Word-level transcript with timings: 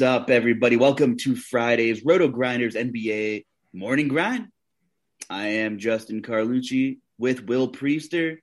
What's 0.00 0.22
up, 0.22 0.30
everybody? 0.30 0.78
Welcome 0.78 1.18
to 1.18 1.36
Friday's 1.36 2.02
Roto 2.02 2.28
Grinders 2.28 2.74
NBA 2.74 3.44
Morning 3.74 4.08
Grind. 4.08 4.48
I 5.28 5.48
am 5.48 5.76
Justin 5.76 6.22
Carlucci 6.22 7.00
with 7.18 7.44
Will 7.44 7.70
Priester. 7.70 8.38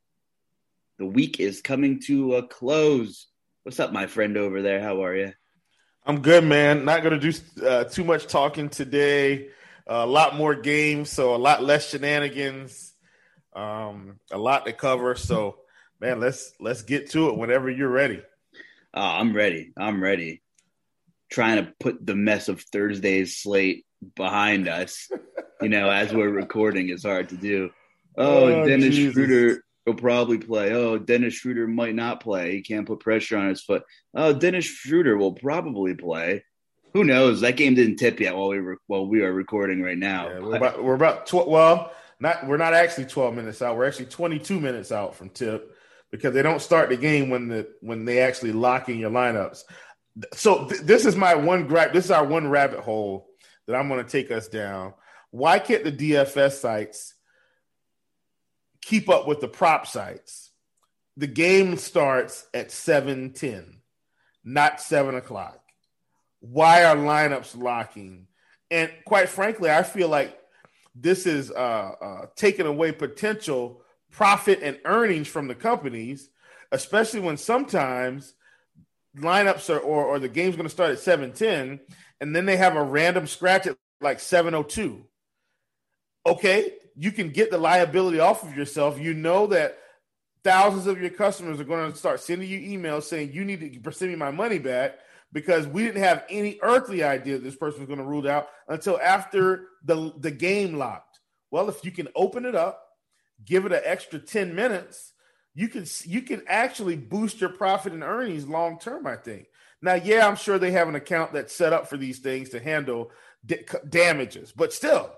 The 0.99 1.07
week 1.07 1.39
is 1.39 1.63
coming 1.63 1.99
to 2.01 2.35
a 2.35 2.47
close. 2.47 3.25
What's 3.63 3.79
up, 3.79 3.91
my 3.91 4.05
friend 4.05 4.37
over 4.37 4.61
there? 4.61 4.83
How 4.83 5.03
are 5.03 5.15
you? 5.15 5.33
I'm 6.05 6.21
good, 6.21 6.43
man. 6.43 6.85
Not 6.85 7.01
going 7.01 7.19
to 7.19 7.31
do 7.31 7.65
uh, 7.65 7.85
too 7.85 8.03
much 8.03 8.27
talking 8.27 8.69
today. 8.69 9.47
Uh, 9.89 10.03
a 10.03 10.05
lot 10.05 10.35
more 10.35 10.53
games, 10.53 11.09
so 11.09 11.33
a 11.33 11.37
lot 11.37 11.63
less 11.63 11.89
shenanigans. 11.89 12.93
Um, 13.55 14.19
a 14.31 14.37
lot 14.37 14.67
to 14.67 14.73
cover. 14.73 15.15
So, 15.15 15.57
man, 15.99 16.19
let's 16.19 16.53
let's 16.59 16.83
get 16.83 17.09
to 17.11 17.29
it 17.29 17.37
whenever 17.37 17.67
you're 17.67 17.89
ready. 17.89 18.21
Oh, 18.93 19.01
I'm 19.01 19.35
ready. 19.35 19.73
I'm 19.75 20.03
ready. 20.03 20.43
Trying 21.29 21.65
to 21.65 21.73
put 21.79 22.05
the 22.05 22.15
mess 22.15 22.47
of 22.47 22.61
Thursday's 22.61 23.37
slate 23.37 23.85
behind 24.15 24.67
us. 24.67 25.09
you 25.61 25.69
know, 25.69 25.89
as 25.89 26.13
we're 26.13 26.29
recording, 26.29 26.89
is 26.89 27.03
hard 27.03 27.29
to 27.29 27.37
do. 27.37 27.69
Oh, 28.17 28.45
oh 28.45 28.67
Dennis 28.67 28.95
Jesus. 28.95 29.13
Schroeder 29.13 29.63
will 29.85 29.95
probably 29.95 30.37
play. 30.37 30.73
Oh, 30.73 30.97
Dennis 30.97 31.33
Schroeder 31.33 31.67
might 31.67 31.95
not 31.95 32.21
play. 32.21 32.51
He 32.51 32.61
can't 32.61 32.87
put 32.87 32.99
pressure 32.99 33.37
on 33.37 33.49
his 33.49 33.61
foot. 33.61 33.83
Oh, 34.13 34.33
Dennis 34.33 34.65
Schroeder 34.65 35.17
will 35.17 35.33
probably 35.33 35.95
play. 35.95 36.43
Who 36.93 37.03
knows? 37.03 37.41
That 37.41 37.57
game 37.57 37.75
didn't 37.75 37.97
tip 37.97 38.19
yet 38.19 38.35
while 38.35 38.49
we 38.49 38.59
were 38.59 38.77
while 38.87 39.05
we 39.05 39.21
are 39.21 39.31
recording 39.31 39.81
right 39.81 39.97
now. 39.97 40.29
Yeah, 40.29 40.39
we're 40.39 40.55
about 40.55 40.83
we're 40.83 40.95
about 40.95 41.27
tw- 41.27 41.47
well, 41.47 41.91
not 42.19 42.47
we're 42.47 42.57
not 42.57 42.73
actually 42.73 43.05
12 43.05 43.35
minutes 43.35 43.61
out. 43.61 43.77
We're 43.77 43.87
actually 43.87 44.07
22 44.07 44.59
minutes 44.59 44.91
out 44.91 45.15
from 45.15 45.29
tip 45.29 45.75
because 46.11 46.33
they 46.33 46.41
don't 46.41 46.61
start 46.61 46.89
the 46.89 46.97
game 46.97 47.29
when 47.29 47.47
the 47.47 47.67
when 47.81 48.05
they 48.05 48.19
actually 48.19 48.51
lock 48.51 48.89
in 48.89 48.97
your 48.97 49.11
lineups. 49.11 49.63
So 50.33 50.67
th- 50.67 50.81
this 50.81 51.05
is 51.05 51.15
my 51.15 51.35
one 51.35 51.67
gripe. 51.67 51.93
This 51.93 52.05
is 52.05 52.11
our 52.11 52.25
one 52.25 52.47
rabbit 52.49 52.79
hole 52.79 53.29
that 53.65 53.75
I'm 53.75 53.87
going 53.87 54.03
to 54.03 54.09
take 54.09 54.31
us 54.31 54.47
down. 54.47 54.93
Why 55.31 55.59
can't 55.59 55.83
the 55.83 55.91
DFS 55.91 56.53
sites 56.53 57.13
keep 58.81 59.09
up 59.09 59.27
with 59.27 59.41
the 59.41 59.47
prop 59.47 59.87
sites? 59.87 60.51
The 61.17 61.27
game 61.27 61.77
starts 61.77 62.47
at 62.53 62.69
7:10, 62.69 63.81
not 64.43 64.81
seven 64.81 65.15
o'clock. 65.15 65.59
Why 66.39 66.83
are 66.85 66.95
lineups 66.95 67.57
locking? 67.57 68.27
And 68.69 68.91
quite 69.05 69.29
frankly, 69.29 69.71
I 69.71 69.83
feel 69.83 70.09
like 70.09 70.37
this 70.93 71.25
is 71.25 71.51
uh, 71.51 71.91
uh, 72.01 72.25
taking 72.35 72.65
away 72.65 72.91
potential 72.91 73.81
profit 74.11 74.59
and 74.61 74.79
earnings 74.85 75.27
from 75.27 75.47
the 75.47 75.55
companies, 75.55 76.29
especially 76.71 77.19
when 77.19 77.37
sometimes 77.37 78.33
lineups 79.19 79.73
are 79.73 79.79
or, 79.79 80.05
or 80.05 80.19
the 80.19 80.29
game's 80.29 80.55
going 80.55 80.67
to 80.67 80.73
start 80.73 80.91
at 80.91 80.99
710 80.99 81.79
and 82.21 82.35
then 82.35 82.45
they 82.45 82.57
have 82.57 82.75
a 82.75 82.83
random 82.83 83.27
scratch 83.27 83.67
at 83.67 83.77
like 84.01 84.19
702. 84.19 85.03
Okay, 86.25 86.73
you 86.95 87.11
can 87.11 87.29
get 87.29 87.51
the 87.51 87.57
liability 87.57 88.19
off 88.19 88.43
of 88.43 88.55
yourself. 88.55 88.99
You 88.99 89.13
know 89.13 89.47
that 89.47 89.77
thousands 90.43 90.87
of 90.87 90.99
your 90.99 91.09
customers 91.09 91.59
are 91.59 91.65
going 91.65 91.91
to 91.91 91.97
start 91.97 92.19
sending 92.21 92.49
you 92.49 92.77
emails 92.77 93.03
saying 93.03 93.31
you 93.33 93.45
need 93.45 93.83
to 93.83 93.91
send 93.91 94.11
me 94.11 94.17
my 94.17 94.31
money 94.31 94.59
back 94.59 94.95
because 95.31 95.67
we 95.67 95.83
didn't 95.83 96.03
have 96.03 96.23
any 96.29 96.59
earthly 96.61 97.03
idea 97.03 97.37
this 97.37 97.55
person 97.55 97.81
was 97.81 97.87
going 97.87 97.99
to 97.99 98.05
rule 98.05 98.27
out 98.29 98.47
until 98.67 98.99
after 98.99 99.67
the 99.83 100.13
the 100.17 100.31
game 100.31 100.75
locked. 100.75 101.19
Well, 101.51 101.69
if 101.69 101.83
you 101.83 101.91
can 101.91 102.07
open 102.15 102.45
it 102.45 102.55
up, 102.55 102.83
give 103.45 103.65
it 103.65 103.71
an 103.71 103.81
extra 103.83 104.19
10 104.19 104.55
minutes, 104.55 105.13
you 105.57 105.67
can 105.67 105.85
you 106.03 106.21
can 106.21 106.43
actually 106.47 106.95
boost 106.95 107.41
your 107.41 107.49
profit 107.49 107.91
and 107.91 108.03
earnings 108.03 108.47
long 108.47 108.77
term, 108.77 109.07
I 109.07 109.15
think. 109.15 109.47
Now, 109.81 109.95
yeah, 109.95 110.27
I'm 110.27 110.35
sure 110.35 110.59
they 110.59 110.69
have 110.69 110.87
an 110.87 110.93
account 110.93 111.33
that's 111.33 111.55
set 111.55 111.73
up 111.73 111.87
for 111.87 111.97
these 111.97 112.19
things 112.19 112.49
to 112.49 112.59
handle 112.59 113.09
d- 113.43 113.65
damages, 113.89 114.51
but 114.55 114.71
still, 114.71 115.11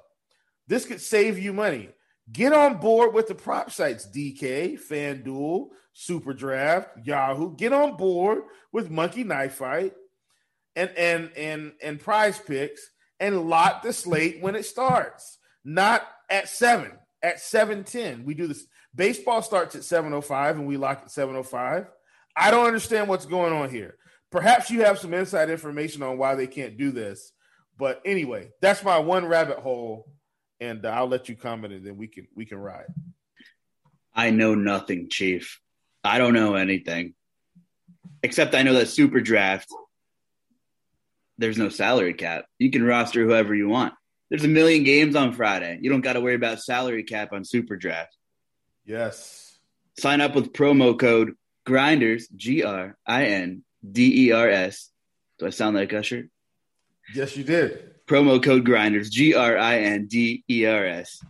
this 0.65 0.85
could 0.85 1.01
save 1.01 1.37
you 1.37 1.51
money. 1.51 1.89
Get 2.31 2.53
on 2.53 2.77
board 2.77 3.13
with 3.13 3.27
the 3.27 3.35
prop 3.35 3.69
sites, 3.69 4.07
DK, 4.07 4.79
FanDuel, 4.79 5.71
Super 5.91 6.33
Draft, 6.33 7.05
Yahoo. 7.05 7.57
Get 7.57 7.73
on 7.73 7.97
board 7.97 8.43
with 8.71 8.89
Monkey 8.89 9.25
Knife 9.25 9.55
Fight 9.55 9.93
and 10.73 10.89
and 10.95 11.31
and 11.35 11.73
and 11.83 11.99
Prize 11.99 12.39
Picks 12.39 12.89
and 13.19 13.49
lock 13.49 13.83
the 13.83 13.91
slate 13.91 14.41
when 14.41 14.55
it 14.55 14.63
starts. 14.63 15.37
Not 15.65 16.07
at 16.29 16.47
seven, 16.47 16.93
at 17.21 17.41
seven 17.41 17.83
ten. 17.83 18.23
We 18.23 18.35
do 18.35 18.47
this. 18.47 18.65
Baseball 18.95 19.41
starts 19.41 19.75
at 19.75 19.83
seven 19.83 20.13
oh 20.13 20.21
five, 20.21 20.57
and 20.57 20.67
we 20.67 20.77
lock 20.77 21.01
at 21.03 21.11
seven 21.11 21.35
oh 21.35 21.43
five. 21.43 21.87
I 22.35 22.51
don't 22.51 22.65
understand 22.65 23.07
what's 23.07 23.25
going 23.25 23.53
on 23.53 23.69
here. 23.69 23.95
Perhaps 24.31 24.69
you 24.69 24.83
have 24.83 24.99
some 24.99 25.13
inside 25.13 25.49
information 25.49 26.03
on 26.03 26.17
why 26.17 26.35
they 26.35 26.47
can't 26.47 26.77
do 26.77 26.91
this. 26.91 27.31
But 27.77 28.01
anyway, 28.05 28.51
that's 28.61 28.83
my 28.83 28.99
one 28.99 29.25
rabbit 29.25 29.59
hole, 29.59 30.11
and 30.59 30.85
uh, 30.85 30.89
I'll 30.89 31.07
let 31.07 31.29
you 31.29 31.35
comment, 31.35 31.73
and 31.73 31.85
then 31.85 31.97
we 31.97 32.07
can 32.07 32.27
we 32.35 32.45
can 32.45 32.57
ride. 32.57 32.87
I 34.13 34.31
know 34.31 34.55
nothing, 34.55 35.09
Chief. 35.09 35.59
I 36.03 36.17
don't 36.17 36.33
know 36.33 36.55
anything, 36.55 37.13
except 38.23 38.55
I 38.55 38.63
know 38.63 38.73
that 38.73 38.87
Super 38.87 39.21
Draft 39.21 39.69
there's 41.39 41.57
no 41.57 41.69
salary 41.69 42.13
cap. 42.13 42.45
You 42.59 42.69
can 42.69 42.83
roster 42.83 43.23
whoever 43.23 43.55
you 43.55 43.69
want. 43.69 43.93
There's 44.29 44.43
a 44.43 44.49
million 44.49 44.83
games 44.83 45.15
on 45.15 45.33
Friday. 45.33 45.79
You 45.81 45.89
don't 45.89 46.01
got 46.01 46.13
to 46.13 46.21
worry 46.21 46.35
about 46.35 46.61
salary 46.61 47.03
cap 47.03 47.31
on 47.31 47.43
Super 47.45 47.77
Draft. 47.77 48.15
Yes. 48.89 49.59
Sign 49.99 50.19
up 50.19 50.33
with 50.33 50.51
promo 50.51 50.97
code 50.97 51.35
Grinders 51.63 52.27
G 52.29 52.63
R 52.63 52.97
I 53.05 53.25
N 53.25 53.63
D 53.87 54.25
E 54.25 54.31
R 54.31 54.49
S. 54.49 54.89
Do 55.37 55.45
I 55.45 55.51
sound 55.51 55.75
like 55.75 55.93
Usher? 55.93 56.27
Yes, 57.13 57.37
you 57.37 57.43
did. 57.43 57.93
Promo 58.07 58.43
code 58.43 58.65
Grinders 58.65 59.11
G 59.11 59.35
R 59.35 59.55
I 59.55 59.77
N 59.77 60.07
D 60.07 60.43
E 60.49 60.65
R 60.65 60.83
S 60.87 61.21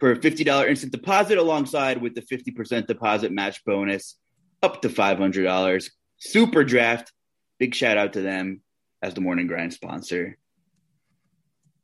for 0.00 0.10
a 0.10 0.20
fifty 0.20 0.42
dollar 0.42 0.66
instant 0.66 0.90
deposit 0.90 1.38
alongside 1.38 2.02
with 2.02 2.16
the 2.16 2.22
fifty 2.22 2.50
percent 2.50 2.88
deposit 2.88 3.30
match 3.30 3.64
bonus 3.64 4.16
up 4.60 4.82
to 4.82 4.88
five 4.88 5.18
hundred 5.18 5.44
dollars. 5.44 5.92
Super 6.18 6.64
Draft. 6.64 7.12
Big 7.60 7.72
shout 7.72 7.98
out 7.98 8.14
to 8.14 8.20
them 8.20 8.62
as 9.00 9.14
the 9.14 9.20
morning 9.20 9.46
grind 9.46 9.72
sponsor. 9.72 10.36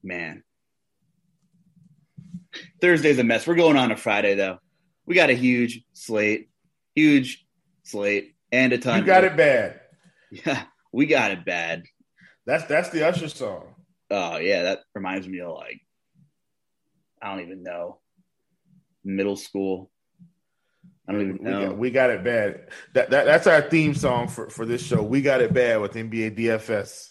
Man. 0.02 0.42
Thursday's 2.80 3.20
a 3.20 3.24
mess. 3.24 3.46
We're 3.46 3.54
going 3.54 3.76
on 3.76 3.92
a 3.92 3.96
Friday 3.96 4.34
though. 4.34 4.58
We 5.06 5.14
got 5.14 5.30
a 5.30 5.34
huge 5.34 5.82
slate, 5.92 6.50
huge 6.94 7.46
slate, 7.84 8.34
and 8.52 8.72
a 8.72 8.78
ton. 8.78 9.00
You 9.00 9.06
got 9.06 9.24
it 9.24 9.36
bad. 9.36 9.80
Yeah, 10.30 10.64
we 10.92 11.06
got 11.06 11.30
it 11.30 11.44
bad. 11.44 11.84
That's 12.44 12.64
that's 12.64 12.88
the 12.90 13.06
Usher 13.06 13.28
song. 13.28 13.74
Oh 14.10 14.36
yeah, 14.38 14.62
that 14.62 14.80
reminds 14.94 15.28
me 15.28 15.40
of 15.40 15.54
like 15.54 15.80
I 17.22 17.30
don't 17.30 17.44
even 17.44 17.62
know 17.62 18.00
middle 19.04 19.36
school. 19.36 19.90
I 21.08 21.12
don't 21.12 21.22
even 21.22 21.42
know. 21.42 21.60
We 21.60 21.66
got, 21.66 21.78
we 21.78 21.90
got, 21.90 22.10
it 22.10 22.24
bad. 22.24 22.68
That, 22.94 23.10
that 23.10 23.26
that's 23.26 23.46
our 23.46 23.62
theme 23.62 23.94
song 23.94 24.26
for, 24.26 24.50
for 24.50 24.66
this 24.66 24.84
show. 24.84 25.02
We 25.02 25.22
got 25.22 25.40
it 25.40 25.54
bad 25.54 25.80
with 25.80 25.92
NBA 25.92 26.36
DFS. 26.36 27.10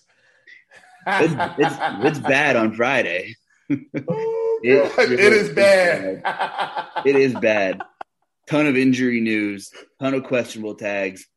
it's, 1.07 1.33
it's, 1.57 1.75
it's 1.79 2.19
bad 2.19 2.57
on 2.57 2.73
Friday. 2.73 3.35
It, 4.65 4.91
it 5.11 5.33
is 5.33 5.49
bad. 5.49 6.23
bad. 6.23 6.87
it 7.05 7.15
is 7.15 7.33
bad. 7.35 7.81
Ton 8.47 8.67
of 8.67 8.75
injury 8.75 9.21
news, 9.21 9.71
ton 9.99 10.13
of 10.13 10.23
questionable 10.23 10.75
tags. 10.75 11.27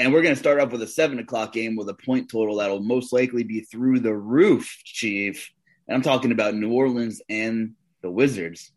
And 0.00 0.12
we're 0.12 0.22
going 0.22 0.34
to 0.34 0.38
start 0.38 0.60
off 0.60 0.70
with 0.70 0.82
a 0.82 0.86
seven 0.86 1.18
o'clock 1.18 1.52
game 1.52 1.76
with 1.76 1.88
a 1.88 1.94
point 1.94 2.30
total 2.30 2.56
that'll 2.56 2.80
most 2.80 3.12
likely 3.12 3.42
be 3.42 3.60
through 3.60 4.00
the 4.00 4.14
roof, 4.14 4.68
Chief. 4.84 5.50
And 5.86 5.94
I'm 5.94 6.02
talking 6.02 6.32
about 6.32 6.54
New 6.54 6.72
Orleans 6.72 7.22
and 7.28 7.72
the 8.02 8.10
Wizards. 8.10 8.72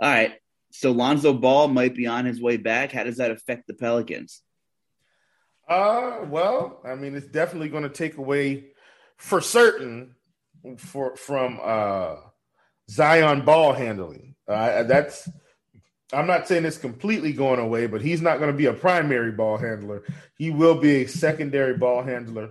All 0.00 0.08
right. 0.08 0.34
So 0.72 0.92
Lonzo 0.92 1.32
Ball 1.34 1.68
might 1.68 1.94
be 1.94 2.06
on 2.06 2.24
his 2.24 2.40
way 2.40 2.56
back. 2.56 2.92
How 2.92 3.04
does 3.04 3.16
that 3.16 3.30
affect 3.30 3.66
the 3.66 3.74
Pelicans? 3.74 4.42
Uh, 5.68 6.20
well, 6.26 6.80
I 6.84 6.94
mean, 6.94 7.14
it's 7.14 7.26
definitely 7.26 7.68
going 7.68 7.82
to 7.82 7.88
take 7.88 8.16
away, 8.16 8.66
for 9.16 9.40
certain, 9.40 10.14
for 10.78 11.16
from 11.16 11.60
uh, 11.62 12.16
Zion 12.88 13.44
ball 13.44 13.72
handling. 13.72 14.34
Uh, 14.48 14.82
that's 14.84 15.28
I'm 16.12 16.26
not 16.26 16.48
saying 16.48 16.64
it's 16.64 16.78
completely 16.78 17.32
going 17.32 17.60
away, 17.60 17.86
but 17.86 18.02
he's 18.02 18.20
not 18.20 18.38
going 18.38 18.50
to 18.50 18.56
be 18.56 18.66
a 18.66 18.72
primary 18.72 19.32
ball 19.32 19.56
handler. 19.56 20.02
He 20.36 20.50
will 20.50 20.74
be 20.74 21.02
a 21.02 21.08
secondary 21.08 21.76
ball 21.76 22.02
handler. 22.02 22.50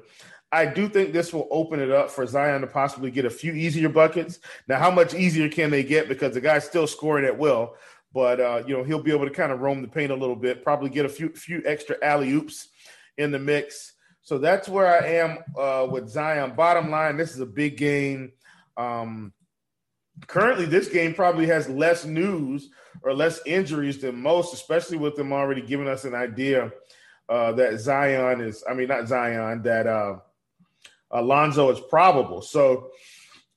I 0.51 0.65
do 0.65 0.89
think 0.89 1.13
this 1.13 1.31
will 1.31 1.47
open 1.51 1.79
it 1.79 1.91
up 1.91 2.09
for 2.09 2.25
Zion 2.25 2.61
to 2.61 2.67
possibly 2.67 3.11
get 3.11 3.25
a 3.25 3.29
few 3.29 3.53
easier 3.53 3.89
buckets. 3.89 4.39
Now, 4.67 4.79
how 4.79 4.89
much 4.89 5.13
easier 5.13 5.47
can 5.47 5.69
they 5.69 5.83
get? 5.83 6.07
Because 6.07 6.33
the 6.33 6.41
guy's 6.41 6.63
still 6.63 6.87
scoring 6.87 7.25
at 7.25 7.37
will 7.37 7.75
but 8.13 8.39
uh, 8.39 8.63
you 8.65 8.75
know 8.75 8.83
he'll 8.83 9.01
be 9.01 9.11
able 9.11 9.27
to 9.27 9.33
kind 9.33 9.51
of 9.51 9.59
roam 9.59 9.81
the 9.81 9.87
paint 9.87 10.11
a 10.11 10.15
little 10.15 10.35
bit, 10.35 10.63
probably 10.63 10.89
get 10.89 11.05
a 11.05 11.09
few 11.09 11.29
few 11.29 11.61
extra 11.65 11.95
alley 12.03 12.31
oops 12.31 12.69
in 13.17 13.31
the 13.31 13.39
mix. 13.39 13.93
So 14.29 14.37
that's 14.37 14.69
where 14.69 14.85
I 14.85 15.07
am 15.07 15.39
uh, 15.57 15.87
with 15.89 16.07
Zion. 16.07 16.53
Bottom 16.55 16.91
line, 16.91 17.17
this 17.17 17.33
is 17.33 17.39
a 17.39 17.47
big 17.47 17.77
game. 17.77 18.31
Um, 18.77 19.33
currently, 20.27 20.67
this 20.67 20.87
game 20.87 21.15
probably 21.15 21.47
has 21.47 21.67
less 21.67 22.05
news 22.05 22.69
or 23.01 23.15
less 23.15 23.41
injuries 23.43 23.97
than 23.97 24.21
most, 24.21 24.53
especially 24.53 24.97
with 24.97 25.15
them 25.15 25.33
already 25.33 25.63
giving 25.63 25.87
us 25.87 26.05
an 26.05 26.13
idea 26.13 26.71
uh, 27.27 27.53
that 27.53 27.79
Zion 27.79 28.41
is. 28.41 28.63
I 28.69 28.75
mean, 28.75 28.89
not 28.89 29.07
Zion. 29.07 29.63
That 29.63 29.87
uh, 29.87 30.17
Alonzo 31.09 31.71
is 31.71 31.79
probable. 31.79 32.43
So 32.43 32.91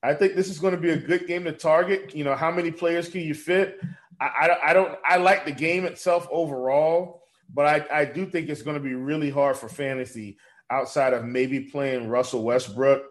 I 0.03 0.15
think 0.15 0.37
this 0.37 0.49
is 0.49 0.59
going 0.59 0.75
to 0.75 0.81
be 0.81 0.93
a 0.93 0.97
good 0.97 1.27
game 1.27 1.45
to 1.45 1.53
target. 1.53 2.17
You 2.17 2.25
know, 2.25 2.35
how 2.35 2.51
many 2.51 2.71
players 2.71 3.11
can 3.11 3.21
you 3.21 3.35
fit? 3.35 3.79
I, 4.19 4.25
I, 4.25 4.71
I 4.71 4.73
don't. 4.73 4.99
I 5.05 5.19
like 5.19 5.45
the 5.45 5.53
game 5.53 5.85
itself 5.85 6.27
overall, 6.31 7.25
but 7.53 7.67
I, 7.67 8.01
I 8.01 8.05
do 8.07 8.25
think 8.25 8.49
it's 8.49 8.63
going 8.63 8.79
to 8.79 8.83
be 8.83 8.95
really 8.95 9.29
hard 9.29 9.59
for 9.59 9.69
fantasy 9.69 10.39
outside 10.73 11.13
of 11.13 11.25
maybe 11.25 11.61
playing 11.61 12.09
Russell 12.09 12.43
Westbrook 12.43 13.05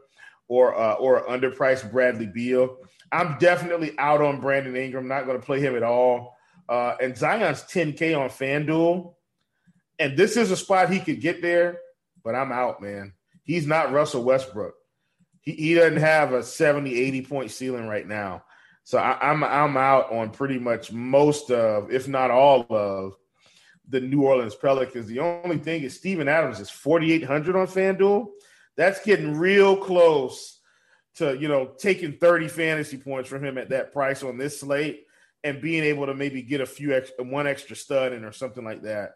or 0.47 0.75
uh, 0.75 0.93
or 0.95 1.25
underpriced 1.27 1.91
Bradley 1.91 2.25
Beal. 2.25 2.77
I'm 3.11 3.37
definitely 3.37 3.97
out 3.97 4.21
on 4.21 4.41
Brandon 4.41 4.75
Ingram. 4.75 5.07
Not 5.07 5.25
going 5.25 5.39
to 5.39 5.45
play 5.45 5.59
him 5.59 5.75
at 5.75 5.83
all. 5.83 6.35
Uh, 6.67 6.95
and 7.01 7.17
Zion's 7.17 7.63
10K 7.63 8.17
on 8.17 8.29
FanDuel. 8.29 9.13
And 9.99 10.17
this 10.17 10.37
is 10.37 10.51
a 10.51 10.57
spot 10.57 10.89
he 10.89 10.99
could 10.99 11.21
get 11.21 11.41
there, 11.41 11.79
but 12.23 12.33
I'm 12.33 12.51
out, 12.51 12.81
man. 12.81 13.13
He's 13.43 13.67
not 13.67 13.91
Russell 13.91 14.23
Westbrook. 14.23 14.73
He, 15.41 15.51
he 15.51 15.73
doesn't 15.73 15.99
have 15.99 16.33
a 16.33 16.41
70, 16.41 16.97
80 16.97 17.21
point 17.23 17.51
ceiling 17.51 17.87
right 17.87 18.07
now. 18.07 18.43
So 18.83 18.97
I, 18.97 19.29
I'm 19.29 19.43
I'm 19.43 19.77
out 19.77 20.11
on 20.11 20.31
pretty 20.31 20.57
much 20.57 20.91
most 20.91 21.51
of, 21.51 21.91
if 21.91 22.07
not 22.07 22.31
all 22.31 22.65
of, 22.69 23.15
the 23.91 24.01
New 24.01 24.23
Orleans 24.23 24.55
Pelicans. 24.55 25.07
The 25.07 25.19
only 25.19 25.57
thing 25.57 25.83
is 25.83 25.95
Steven 25.95 26.27
Adams 26.27 26.59
is 26.59 26.69
4,800 26.69 27.55
on 27.55 27.67
FanDuel. 27.67 28.27
That's 28.77 29.03
getting 29.03 29.37
real 29.37 29.75
close 29.77 30.59
to, 31.15 31.37
you 31.37 31.49
know, 31.49 31.71
taking 31.77 32.13
30 32.13 32.47
fantasy 32.47 32.97
points 32.97 33.29
from 33.29 33.43
him 33.43 33.57
at 33.57 33.69
that 33.69 33.91
price 33.91 34.23
on 34.23 34.37
this 34.37 34.61
slate 34.61 35.05
and 35.43 35.61
being 35.61 35.83
able 35.83 36.05
to 36.05 36.13
maybe 36.13 36.41
get 36.41 36.61
a 36.61 36.65
few 36.65 36.93
extra, 36.93 37.23
one 37.23 37.47
extra 37.47 37.75
stud 37.75 38.13
in 38.13 38.23
or 38.23 38.31
something 38.31 38.63
like 38.63 38.83
that. 38.83 39.15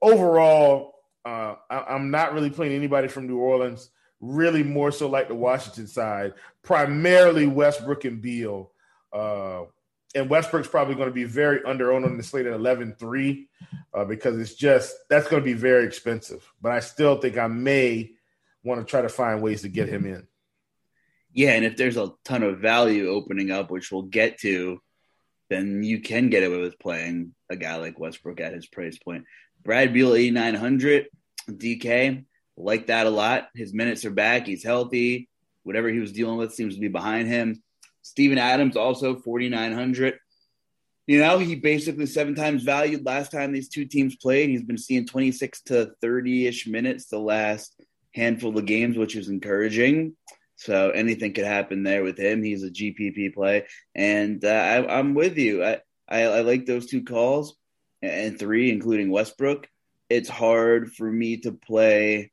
Overall, 0.00 0.94
uh, 1.24 1.56
I, 1.68 1.94
am 1.94 2.10
not 2.10 2.32
really 2.32 2.50
playing 2.50 2.72
anybody 2.72 3.08
from 3.08 3.26
New 3.26 3.38
Orleans. 3.38 3.90
Really, 4.20 4.62
more 4.62 4.92
so 4.92 5.08
like 5.08 5.26
the 5.26 5.34
Washington 5.34 5.88
side, 5.88 6.34
primarily 6.62 7.46
Westbrook 7.46 8.04
and 8.04 8.22
Beal. 8.22 8.70
Uh, 9.12 9.62
and 10.14 10.28
Westbrook's 10.28 10.68
probably 10.68 10.94
going 10.94 11.08
to 11.08 11.14
be 11.14 11.24
very 11.24 11.62
under 11.64 11.92
owned 11.92 12.04
on 12.04 12.16
the 12.16 12.22
slate 12.22 12.46
at 12.46 12.52
11 12.52 12.96
3 12.98 13.48
uh, 13.94 14.04
because 14.04 14.38
it's 14.38 14.54
just 14.54 14.94
that's 15.08 15.28
going 15.28 15.42
to 15.42 15.44
be 15.44 15.54
very 15.54 15.84
expensive. 15.84 16.46
But 16.60 16.72
I 16.72 16.80
still 16.80 17.16
think 17.16 17.38
I 17.38 17.46
may 17.46 18.12
want 18.64 18.80
to 18.80 18.90
try 18.90 19.02
to 19.02 19.08
find 19.08 19.42
ways 19.42 19.62
to 19.62 19.68
get 19.68 19.88
him 19.88 20.06
in. 20.06 20.26
Yeah, 21.32 21.52
and 21.52 21.64
if 21.64 21.76
there's 21.76 21.96
a 21.96 22.12
ton 22.24 22.42
of 22.42 22.58
value 22.58 23.08
opening 23.08 23.50
up, 23.50 23.70
which 23.70 23.90
we'll 23.90 24.02
get 24.02 24.38
to, 24.40 24.80
then 25.48 25.82
you 25.82 26.00
can 26.00 26.28
get 26.28 26.44
away 26.44 26.60
with 26.60 26.78
playing 26.78 27.34
a 27.50 27.56
guy 27.56 27.76
like 27.76 27.98
Westbrook 27.98 28.40
at 28.40 28.52
his 28.52 28.66
price 28.66 28.98
point. 28.98 29.24
Brad 29.62 29.92
Beal, 29.92 30.14
8,900, 30.14 31.06
DK, 31.50 32.24
like 32.56 32.88
that 32.88 33.06
a 33.06 33.10
lot. 33.10 33.48
His 33.54 33.72
minutes 33.72 34.04
are 34.04 34.10
back. 34.10 34.46
He's 34.46 34.64
healthy. 34.64 35.28
Whatever 35.62 35.88
he 35.88 36.00
was 36.00 36.12
dealing 36.12 36.36
with 36.36 36.54
seems 36.54 36.74
to 36.74 36.80
be 36.80 36.88
behind 36.88 37.28
him. 37.28 37.62
Steven 38.02 38.38
Adams, 38.38 38.76
also 38.76 39.16
4,900. 39.16 40.18
You 41.06 41.18
know, 41.18 41.38
he 41.38 41.56
basically 41.56 42.06
seven 42.06 42.34
times 42.34 42.62
valued 42.62 43.04
last 43.04 43.32
time 43.32 43.52
these 43.52 43.68
two 43.68 43.84
teams 43.84 44.16
played. 44.16 44.50
He's 44.50 44.62
been 44.62 44.78
seeing 44.78 45.06
26 45.06 45.62
to 45.62 45.92
30 46.00 46.46
ish 46.46 46.66
minutes 46.66 47.06
the 47.06 47.18
last 47.18 47.80
handful 48.14 48.56
of 48.56 48.66
games, 48.66 48.96
which 48.96 49.16
is 49.16 49.28
encouraging. 49.28 50.16
So 50.56 50.90
anything 50.90 51.32
could 51.32 51.44
happen 51.44 51.82
there 51.82 52.04
with 52.04 52.18
him. 52.18 52.42
He's 52.42 52.62
a 52.62 52.70
GPP 52.70 53.34
play, 53.34 53.66
and 53.96 54.44
uh, 54.44 54.48
I, 54.48 54.98
am 55.00 55.14
with 55.14 55.36
you. 55.36 55.64
I, 55.64 55.78
I, 56.08 56.22
I 56.22 56.40
like 56.42 56.66
those 56.66 56.86
two 56.86 57.02
calls 57.02 57.56
and 58.00 58.38
three, 58.38 58.70
including 58.70 59.10
Westbrook. 59.10 59.66
It's 60.08 60.28
hard 60.28 60.92
for 60.92 61.10
me 61.10 61.38
to 61.38 61.52
play 61.52 62.30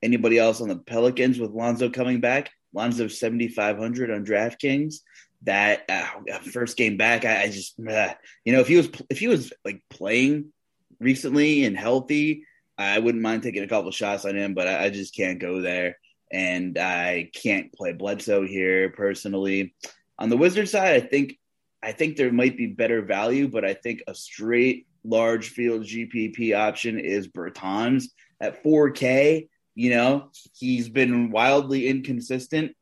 anybody 0.00 0.38
else 0.38 0.60
on 0.60 0.68
the 0.68 0.76
Pelicans 0.76 1.40
with 1.40 1.50
Lonzo 1.50 1.90
coming 1.90 2.20
back. 2.20 2.50
Lonzo 2.74 3.08
7,500 3.08 4.10
on 4.10 4.24
DraftKings. 4.24 4.96
That 5.44 5.84
uh, 5.88 6.38
first 6.52 6.76
game 6.76 6.96
back, 6.96 7.24
I, 7.24 7.42
I 7.42 7.48
just, 7.48 7.74
uh, 7.80 8.14
you 8.44 8.52
know, 8.52 8.60
if 8.60 8.68
he 8.68 8.76
was 8.76 8.88
if 9.10 9.18
he 9.18 9.26
was 9.26 9.52
like 9.64 9.82
playing 9.90 10.52
recently 11.00 11.64
and 11.64 11.76
healthy, 11.76 12.44
I 12.78 13.00
wouldn't 13.00 13.22
mind 13.22 13.42
taking 13.42 13.64
a 13.64 13.68
couple 13.68 13.90
shots 13.90 14.24
on 14.24 14.36
him, 14.36 14.54
but 14.54 14.68
I, 14.68 14.84
I 14.84 14.90
just 14.90 15.16
can't 15.16 15.40
go 15.40 15.60
there 15.60 15.96
and 16.32 16.78
I 16.78 17.30
can't 17.34 17.72
play 17.72 17.92
Bledsoe 17.92 18.46
here 18.46 18.90
personally. 18.90 19.74
On 20.18 20.30
the 20.30 20.36
Wizard 20.36 20.68
side, 20.68 21.02
I 21.02 21.06
think 21.06 21.38
I 21.82 21.92
think 21.92 22.16
there 22.16 22.32
might 22.32 22.56
be 22.56 22.68
better 22.68 23.02
value, 23.02 23.48
but 23.48 23.64
I 23.64 23.74
think 23.74 24.02
a 24.06 24.14
straight 24.14 24.86
large 25.04 25.48
field 25.48 25.82
GPP 25.82 26.56
option 26.56 26.98
is 26.98 27.28
Bertans 27.28 28.04
at 28.40 28.62
4K. 28.62 29.48
You 29.74 29.90
know, 29.90 30.30
he's 30.54 30.88
been 30.88 31.30
wildly 31.30 31.88
inconsistent 31.88 32.76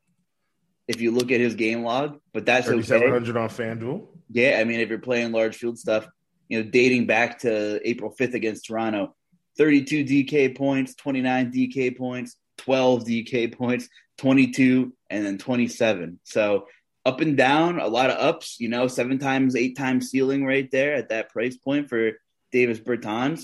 if 0.87 0.99
you 0.99 1.11
look 1.11 1.31
at 1.31 1.39
his 1.39 1.55
game 1.55 1.83
log, 1.83 2.19
but 2.33 2.45
that's 2.45 2.67
3,700 2.67 3.37
okay. 3.37 3.39
on 3.39 3.49
FanDuel. 3.49 4.07
Yeah, 4.29 4.57
I 4.59 4.65
mean, 4.65 4.79
if 4.79 4.89
you're 4.89 4.99
playing 4.99 5.31
large 5.31 5.55
field 5.55 5.79
stuff, 5.79 6.07
you 6.49 6.61
know, 6.61 6.69
dating 6.69 7.07
back 7.07 7.39
to 7.39 7.79
April 7.87 8.13
5th 8.19 8.33
against 8.33 8.65
Toronto, 8.65 9.15
32 9.57 10.03
DK 10.03 10.57
points, 10.57 10.95
29 10.95 11.51
DK 11.51 11.97
points, 11.97 12.35
12 12.57 13.05
DK 13.05 13.55
points, 13.55 13.87
22, 14.17 14.93
and 15.09 15.25
then 15.25 15.37
27. 15.37 16.19
So 16.23 16.67
up 17.05 17.21
and 17.21 17.37
down, 17.37 17.79
a 17.79 17.87
lot 17.87 18.09
of 18.09 18.17
ups, 18.17 18.57
you 18.59 18.69
know, 18.69 18.87
seven 18.87 19.17
times, 19.17 19.55
eight 19.55 19.77
times 19.77 20.09
ceiling 20.09 20.45
right 20.45 20.69
there 20.71 20.93
at 20.93 21.09
that 21.09 21.29
price 21.29 21.57
point 21.57 21.89
for 21.89 22.11
Davis 22.51 22.79
Bertans. 22.79 23.43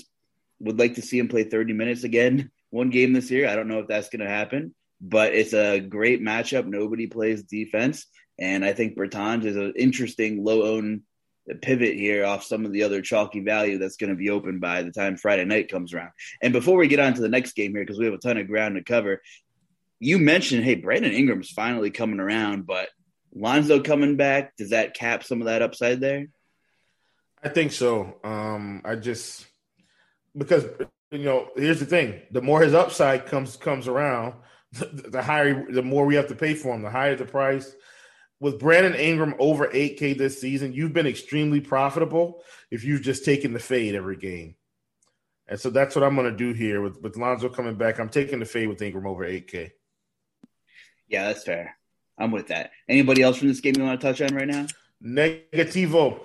Would 0.60 0.78
like 0.78 0.96
to 0.96 1.02
see 1.02 1.18
him 1.18 1.28
play 1.28 1.44
30 1.44 1.72
minutes 1.72 2.04
again 2.04 2.50
one 2.70 2.90
game 2.90 3.12
this 3.12 3.30
year. 3.30 3.48
I 3.48 3.56
don't 3.56 3.68
know 3.68 3.80
if 3.80 3.88
that's 3.88 4.08
going 4.08 4.20
to 4.20 4.28
happen, 4.28 4.74
but 5.00 5.34
it's 5.34 5.54
a 5.54 5.80
great 5.80 6.22
matchup. 6.22 6.66
Nobody 6.66 7.06
plays 7.06 7.42
defense. 7.42 8.06
And 8.38 8.64
I 8.64 8.72
think 8.72 8.96
Bertans 8.96 9.44
is 9.44 9.56
an 9.56 9.72
interesting 9.76 10.44
low 10.44 10.62
own 10.62 11.02
pivot 11.62 11.96
here 11.96 12.24
off 12.24 12.44
some 12.44 12.66
of 12.66 12.72
the 12.72 12.82
other 12.82 13.00
chalky 13.00 13.40
value 13.40 13.78
that's 13.78 13.96
going 13.96 14.10
to 14.10 14.16
be 14.16 14.30
open 14.30 14.58
by 14.58 14.82
the 14.82 14.92
time 14.92 15.16
Friday 15.16 15.44
night 15.44 15.70
comes 15.70 15.94
around. 15.94 16.10
And 16.42 16.52
before 16.52 16.76
we 16.76 16.88
get 16.88 17.00
on 17.00 17.14
to 17.14 17.20
the 17.20 17.28
next 17.28 17.52
game 17.52 17.72
here, 17.72 17.82
because 17.84 17.98
we 17.98 18.04
have 18.04 18.14
a 18.14 18.18
ton 18.18 18.36
of 18.36 18.46
ground 18.46 18.76
to 18.76 18.84
cover, 18.84 19.22
you 19.98 20.18
mentioned, 20.18 20.64
hey, 20.64 20.74
Brandon 20.74 21.12
Ingram's 21.12 21.50
finally 21.50 21.90
coming 21.90 22.20
around, 22.20 22.66
but 22.66 22.88
Lonzo 23.34 23.80
coming 23.80 24.16
back, 24.16 24.56
does 24.56 24.70
that 24.70 24.94
cap 24.94 25.24
some 25.24 25.40
of 25.40 25.46
that 25.46 25.62
upside 25.62 26.00
there? 26.00 26.26
I 27.42 27.48
think 27.48 27.72
so. 27.72 28.16
Um, 28.24 28.82
I 28.84 28.96
just 28.96 29.46
because 30.36 30.64
you 31.10 31.24
know, 31.24 31.48
here's 31.56 31.80
the 31.80 31.86
thing: 31.86 32.20
the 32.30 32.42
more 32.42 32.60
his 32.60 32.74
upside 32.74 33.26
comes 33.26 33.56
comes 33.56 33.88
around, 33.88 34.34
the, 34.72 34.86
the 34.86 35.22
higher, 35.22 35.70
the 35.70 35.82
more 35.82 36.06
we 36.06 36.14
have 36.14 36.28
to 36.28 36.34
pay 36.34 36.54
for 36.54 36.74
him. 36.74 36.82
The 36.82 36.90
higher 36.90 37.16
the 37.16 37.24
price, 37.24 37.74
with 38.40 38.58
Brandon 38.58 38.94
Ingram 38.94 39.34
over 39.38 39.66
8K 39.68 40.16
this 40.16 40.40
season, 40.40 40.72
you've 40.72 40.92
been 40.92 41.06
extremely 41.06 41.60
profitable 41.60 42.42
if 42.70 42.84
you've 42.84 43.02
just 43.02 43.24
taken 43.24 43.52
the 43.52 43.58
fade 43.58 43.94
every 43.94 44.16
game. 44.16 44.54
And 45.48 45.58
so 45.58 45.70
that's 45.70 45.96
what 45.96 46.04
I'm 46.04 46.14
going 46.14 46.30
to 46.30 46.36
do 46.36 46.52
here 46.52 46.82
with, 46.82 47.00
with 47.00 47.16
Lonzo 47.16 47.48
coming 47.48 47.76
back. 47.76 47.98
I'm 47.98 48.10
taking 48.10 48.38
the 48.38 48.44
fade 48.44 48.68
with 48.68 48.82
Ingram 48.82 49.06
over 49.06 49.26
8K. 49.26 49.70
Yeah, 51.08 51.26
that's 51.26 51.44
fair. 51.44 51.76
I'm 52.18 52.30
with 52.30 52.48
that. 52.48 52.70
Anybody 52.88 53.22
else 53.22 53.38
from 53.38 53.48
this 53.48 53.60
game 53.60 53.74
you 53.76 53.84
want 53.84 54.00
to 54.00 54.06
touch 54.06 54.20
on 54.20 54.36
right 54.36 54.46
now? 54.46 54.66
Negativo. 55.02 56.20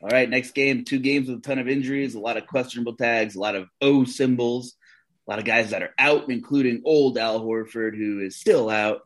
All 0.00 0.08
right, 0.10 0.30
next 0.30 0.52
game, 0.52 0.84
two 0.84 1.00
games 1.00 1.28
with 1.28 1.38
a 1.38 1.42
ton 1.42 1.58
of 1.58 1.68
injuries, 1.68 2.14
a 2.14 2.20
lot 2.20 2.36
of 2.36 2.46
questionable 2.46 2.94
tags, 2.94 3.34
a 3.34 3.40
lot 3.40 3.56
of 3.56 3.68
O 3.80 4.04
symbols, 4.04 4.74
a 5.26 5.30
lot 5.30 5.38
of 5.40 5.44
guys 5.44 5.70
that 5.70 5.82
are 5.82 5.94
out, 5.98 6.30
including 6.30 6.82
old 6.84 7.18
Al 7.18 7.40
Horford, 7.40 7.96
who 7.96 8.20
is 8.20 8.36
still 8.36 8.70
out 8.70 9.00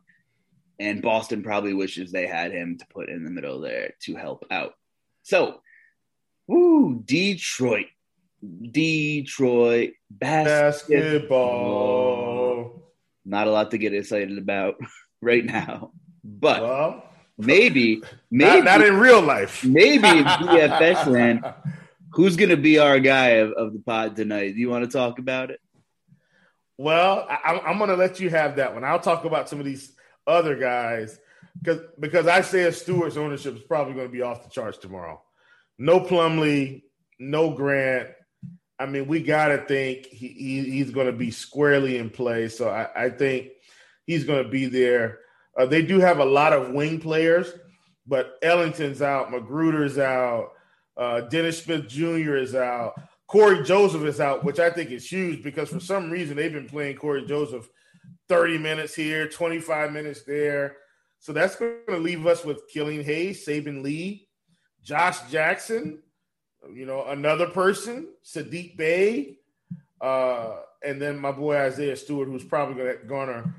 and 0.79 1.01
Boston 1.01 1.43
probably 1.43 1.73
wishes 1.73 2.11
they 2.11 2.27
had 2.27 2.51
him 2.51 2.77
to 2.77 2.85
put 2.87 3.09
in 3.09 3.23
the 3.23 3.31
middle 3.31 3.61
there 3.61 3.93
to 4.01 4.15
help 4.15 4.45
out. 4.51 4.73
So, 5.23 5.61
woo, 6.47 7.01
Detroit, 7.05 7.87
Detroit 8.41 9.91
basketball. 10.09 10.99
basketball. 12.61 12.93
Not 13.25 13.47
a 13.47 13.51
lot 13.51 13.71
to 13.71 13.77
get 13.77 13.93
excited 13.93 14.37
about 14.37 14.75
right 15.21 15.45
now, 15.45 15.91
but 16.23 16.61
well, 16.61 17.09
maybe, 17.37 18.01
maybe 18.31 18.61
not, 18.61 18.79
not, 18.79 18.81
in 18.81 18.97
real 18.97 19.21
life. 19.21 19.63
Maybe 19.63 20.07
in 20.07 20.23
DFS 20.25 21.05
land. 21.07 21.43
Who's 22.11 22.35
going 22.35 22.49
to 22.49 22.57
be 22.57 22.77
our 22.77 22.99
guy 22.99 23.29
of, 23.37 23.51
of 23.53 23.73
the 23.73 23.79
pod 23.79 24.15
tonight? 24.15 24.53
Do 24.53 24.59
you 24.59 24.69
want 24.69 24.85
to 24.85 24.91
talk 24.91 25.17
about 25.19 25.49
it? 25.49 25.59
Well, 26.77 27.25
I, 27.29 27.59
I'm 27.65 27.77
going 27.77 27.89
to 27.89 27.95
let 27.95 28.19
you 28.19 28.29
have 28.29 28.57
that 28.57 28.73
one. 28.73 28.83
I'll 28.83 28.99
talk 28.99 29.25
about 29.25 29.49
some 29.49 29.59
of 29.59 29.65
these 29.65 29.93
other 30.25 30.55
guys 30.55 31.19
because 31.61 31.81
because 31.99 32.27
Isaiah 32.27 32.71
Stewart's 32.71 33.17
ownership 33.17 33.55
is 33.55 33.63
probably 33.63 33.93
going 33.93 34.07
to 34.07 34.11
be 34.11 34.21
off 34.21 34.43
the 34.43 34.49
charts 34.49 34.77
tomorrow. 34.77 35.21
No 35.77 35.99
Plumlee, 35.99 36.83
no 37.19 37.51
Grant. 37.51 38.09
I 38.79 38.85
mean, 38.85 39.07
we 39.07 39.21
got 39.21 39.47
to 39.49 39.59
think 39.59 40.07
he, 40.07 40.27
he, 40.27 40.69
he's 40.71 40.91
going 40.91 41.07
to 41.07 41.13
be 41.13 41.31
squarely 41.31 41.97
in 41.97 42.09
play. 42.09 42.49
So 42.49 42.69
I, 42.69 43.05
I 43.05 43.09
think 43.09 43.49
he's 44.05 44.23
going 44.23 44.43
to 44.43 44.49
be 44.49 44.65
there. 44.65 45.19
Uh, 45.57 45.65
they 45.65 45.81
do 45.81 45.99
have 45.99 46.19
a 46.19 46.25
lot 46.25 46.53
of 46.53 46.71
wing 46.71 46.99
players, 46.99 47.53
but 48.07 48.37
Ellington's 48.41 49.01
out, 49.01 49.29
McGruder's 49.29 49.97
out, 49.97 50.51
uh, 50.97 51.21
Dennis 51.21 51.63
Smith 51.63 51.87
Jr. 51.87 52.35
is 52.35 52.55
out. 52.55 52.93
Cory 53.27 53.63
Joseph 53.63 54.03
is 54.03 54.19
out, 54.19 54.43
which 54.43 54.59
I 54.59 54.69
think 54.69 54.91
is 54.91 55.07
huge 55.07 55.43
because 55.43 55.69
for 55.69 55.79
some 55.79 56.11
reason 56.11 56.35
they've 56.35 56.53
been 56.53 56.69
playing 56.69 56.97
Cory 56.97 57.25
Joseph 57.25 57.67
30 58.29 58.57
minutes 58.57 58.93
here, 58.93 59.27
25 59.27 59.91
minutes 59.91 60.23
there. 60.23 60.77
So 61.19 61.33
that's 61.33 61.55
going 61.55 61.77
to 61.87 61.97
leave 61.97 62.27
us 62.27 62.43
with 62.43 62.67
Killian 62.67 63.03
Hayes, 63.03 63.45
Saben 63.45 63.81
Lee, 63.81 64.27
Josh 64.83 65.19
Jackson, 65.31 66.03
you 66.73 66.85
know, 66.85 67.05
another 67.05 67.47
person, 67.47 68.09
Saddiq 68.25 68.77
Bey, 68.77 69.37
uh, 70.01 70.57
and 70.85 71.01
then 71.01 71.17
my 71.17 71.31
boy 71.31 71.57
Isaiah 71.57 71.95
Stewart, 71.95 72.27
who's 72.27 72.43
probably 72.43 72.75
going 72.75 72.97
to 72.99 73.05
garner 73.05 73.55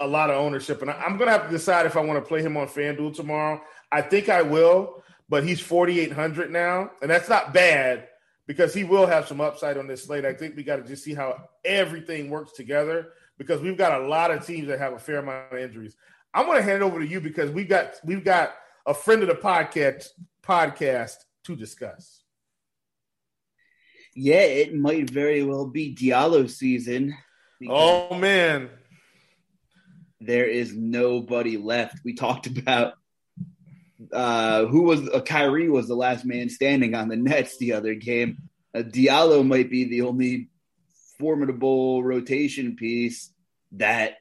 a 0.00 0.06
lot 0.06 0.30
of 0.30 0.36
ownership. 0.36 0.82
And 0.82 0.90
I'm 0.90 1.16
going 1.16 1.26
to 1.26 1.32
have 1.32 1.46
to 1.46 1.50
decide 1.50 1.86
if 1.86 1.96
I 1.96 2.00
want 2.00 2.22
to 2.22 2.28
play 2.28 2.42
him 2.42 2.56
on 2.56 2.68
FanDuel 2.68 3.14
tomorrow. 3.14 3.60
I 3.90 4.02
think 4.02 4.28
I 4.28 4.42
will, 4.42 5.02
but 5.28 5.44
he's 5.44 5.60
4,800 5.60 6.50
now, 6.50 6.90
and 7.00 7.10
that's 7.10 7.28
not 7.28 7.54
bad 7.54 8.08
because 8.46 8.74
he 8.74 8.84
will 8.84 9.06
have 9.06 9.26
some 9.26 9.40
upside 9.40 9.76
on 9.76 9.86
this 9.86 10.04
slate. 10.04 10.24
I 10.24 10.34
think 10.34 10.56
we 10.56 10.62
got 10.62 10.76
to 10.76 10.82
just 10.82 11.04
see 11.04 11.14
how 11.14 11.48
everything 11.64 12.30
works 12.30 12.52
together 12.52 13.12
because 13.38 13.60
we've 13.60 13.76
got 13.76 14.00
a 14.00 14.06
lot 14.06 14.30
of 14.30 14.46
teams 14.46 14.68
that 14.68 14.78
have 14.78 14.92
a 14.92 14.98
fair 14.98 15.18
amount 15.18 15.52
of 15.52 15.58
injuries. 15.58 15.96
I'm 16.32 16.46
going 16.46 16.58
to 16.58 16.62
hand 16.62 16.82
it 16.82 16.82
over 16.82 17.00
to 17.00 17.06
you 17.06 17.20
because 17.20 17.50
we've 17.50 17.68
got 17.68 17.94
we've 18.04 18.24
got 18.24 18.54
a 18.86 18.94
friend 18.94 19.22
of 19.22 19.28
the 19.28 19.34
podcast 19.34 20.08
podcast 20.42 21.16
to 21.44 21.56
discuss. 21.56 22.22
Yeah, 24.14 24.42
it 24.42 24.74
might 24.74 25.10
very 25.10 25.42
well 25.42 25.66
be 25.66 25.94
Diallo 25.94 26.48
season. 26.48 27.14
Oh 27.68 28.14
man, 28.14 28.70
there 30.20 30.46
is 30.46 30.74
nobody 30.74 31.56
left. 31.56 32.00
We 32.04 32.14
talked 32.14 32.46
about 32.46 32.94
uh, 34.12 34.66
who 34.66 34.82
was 34.82 35.08
uh, 35.08 35.20
Kyrie 35.20 35.70
was 35.70 35.88
the 35.88 35.94
last 35.94 36.24
man 36.24 36.48
standing 36.48 36.94
on 36.94 37.08
the 37.08 37.16
Nets 37.16 37.58
the 37.58 37.72
other 37.72 37.94
game. 37.94 38.38
Uh, 38.74 38.82
Diallo 38.82 39.46
might 39.46 39.70
be 39.70 39.84
the 39.84 40.02
only 40.02 40.48
formidable 41.18 42.04
rotation 42.04 42.76
piece 42.76 43.32
that 43.72 44.16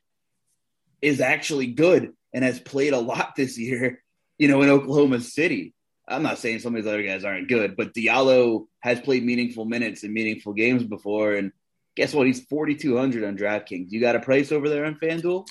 is 1.01 1.19
actually 1.19 1.67
good 1.67 2.13
and 2.33 2.43
has 2.43 2.59
played 2.59 2.93
a 2.93 2.99
lot 2.99 3.35
this 3.35 3.57
year, 3.57 4.01
you 4.37 4.47
know, 4.47 4.61
in 4.61 4.69
Oklahoma 4.69 5.19
City. 5.19 5.73
I'm 6.07 6.23
not 6.23 6.37
saying 6.37 6.59
some 6.59 6.75
of 6.75 6.83
these 6.83 6.91
other 6.91 7.03
guys 7.03 7.25
aren't 7.25 7.49
good, 7.49 7.75
but 7.75 7.93
Diallo 7.93 8.67
has 8.79 8.99
played 9.01 9.25
meaningful 9.25 9.65
minutes 9.65 10.03
and 10.03 10.13
meaningful 10.13 10.53
games 10.53 10.83
before. 10.83 11.33
And 11.33 11.51
guess 11.95 12.13
what? 12.13 12.27
He's 12.27 12.45
4,200 12.45 13.23
on 13.23 13.37
DraftKings. 13.37 13.87
You 13.89 13.99
got 13.99 14.15
a 14.15 14.19
price 14.19 14.51
over 14.51 14.69
there 14.69 14.85
on 14.85 14.95
FanDuel? 14.95 15.47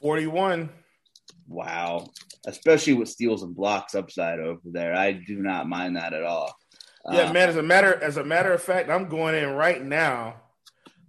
41. 0.00 0.70
Wow. 1.48 2.08
Especially 2.46 2.94
with 2.94 3.08
steals 3.08 3.42
and 3.42 3.54
blocks 3.54 3.94
upside 3.94 4.38
over 4.40 4.60
there. 4.64 4.94
I 4.94 5.12
do 5.12 5.42
not 5.42 5.68
mind 5.68 5.96
that 5.96 6.12
at 6.12 6.22
all. 6.22 6.54
Yeah, 7.10 7.30
uh, 7.30 7.32
man. 7.32 7.48
As 7.48 7.56
a 7.56 7.62
matter 7.62 8.02
as 8.02 8.16
a 8.16 8.24
matter 8.24 8.52
of 8.52 8.62
fact, 8.62 8.90
I'm 8.90 9.08
going 9.08 9.34
in 9.34 9.50
right 9.50 9.82
now 9.82 10.42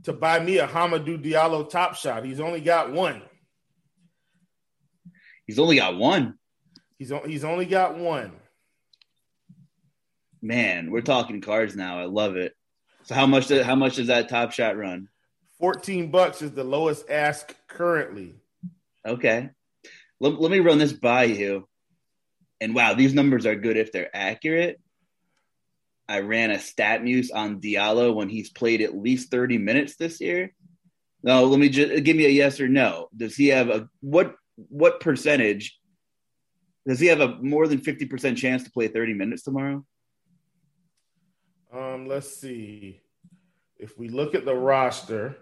to 0.04 0.14
buy 0.14 0.40
me 0.40 0.60
a 0.60 0.68
Hamidou 0.68 1.24
Diallo 1.24 1.68
top 1.68 1.96
shot. 1.96 2.24
He's 2.24 2.40
only 2.40 2.62
got 2.62 2.92
one. 2.92 3.22
He's 5.46 5.60
only 5.60 5.78
got 5.78 5.98
one. 5.98 6.38
He's 7.00 7.12
he's 7.26 7.44
only 7.44 7.66
got 7.66 7.98
one. 7.98 8.32
Man, 10.42 10.92
we're 10.92 11.02
talking 11.02 11.42
cards 11.42 11.76
now. 11.76 12.00
I 12.00 12.06
love 12.06 12.36
it. 12.36 12.54
So 13.04 13.16
how 13.16 13.26
much 13.26 13.48
does 13.48 13.66
how 13.66 13.76
much 13.76 13.96
does 13.96 14.08
that 14.08 14.30
top 14.30 14.52
shot 14.52 14.78
run? 14.78 15.08
14 15.60 16.12
bucks 16.12 16.42
is 16.42 16.52
the 16.52 16.64
lowest 16.64 17.10
ask 17.10 17.56
currently. 17.68 18.36
Okay. 19.06 19.50
Let, 20.20 20.40
let 20.40 20.52
me 20.52 20.60
run 20.60 20.78
this 20.78 20.94
by 20.94 21.26
you. 21.26 21.68
And 22.60 22.74
wow, 22.74 22.94
these 22.94 23.14
numbers 23.14 23.46
are 23.46 23.56
good 23.56 23.78
if 23.78 23.92
they're 23.92 24.16
accurate. 24.16 24.80
I 26.10 26.22
ran 26.22 26.52
a 26.52 26.56
StatMuse 26.56 27.30
on 27.34 27.60
Diallo 27.60 28.16
when 28.16 28.30
he's 28.30 28.50
played 28.50 28.82
at 28.82 28.98
least 28.98 29.30
30 29.30 29.58
minutes 29.58 29.98
this 29.98 30.22
year. 30.22 30.54
No, 31.22 31.46
let 31.46 31.60
me 31.60 31.70
just 31.70 32.04
give 32.04 32.16
me 32.16 32.26
a 32.26 32.30
yes 32.30 32.60
or 32.60 32.70
no. 32.70 33.10
Does 33.16 33.36
he 33.36 33.48
have 33.48 33.70
a 33.70 33.90
what 34.00 34.36
what 34.56 35.02
percentage 35.02 35.78
does 36.88 37.00
he 37.00 37.08
have 37.08 37.20
a 37.20 37.36
more 37.42 37.68
than 37.68 37.80
50% 37.80 38.38
chance 38.38 38.64
to 38.64 38.72
play 38.72 38.88
30 38.88 39.14
minutes 39.14 39.44
tomorrow? 39.44 39.86
Um, 41.74 42.08
let's 42.08 42.34
see. 42.34 43.02
If 43.78 43.98
we 44.00 44.08
look 44.08 44.36
at 44.36 44.46
the 44.46 44.56
roster, 44.56 45.38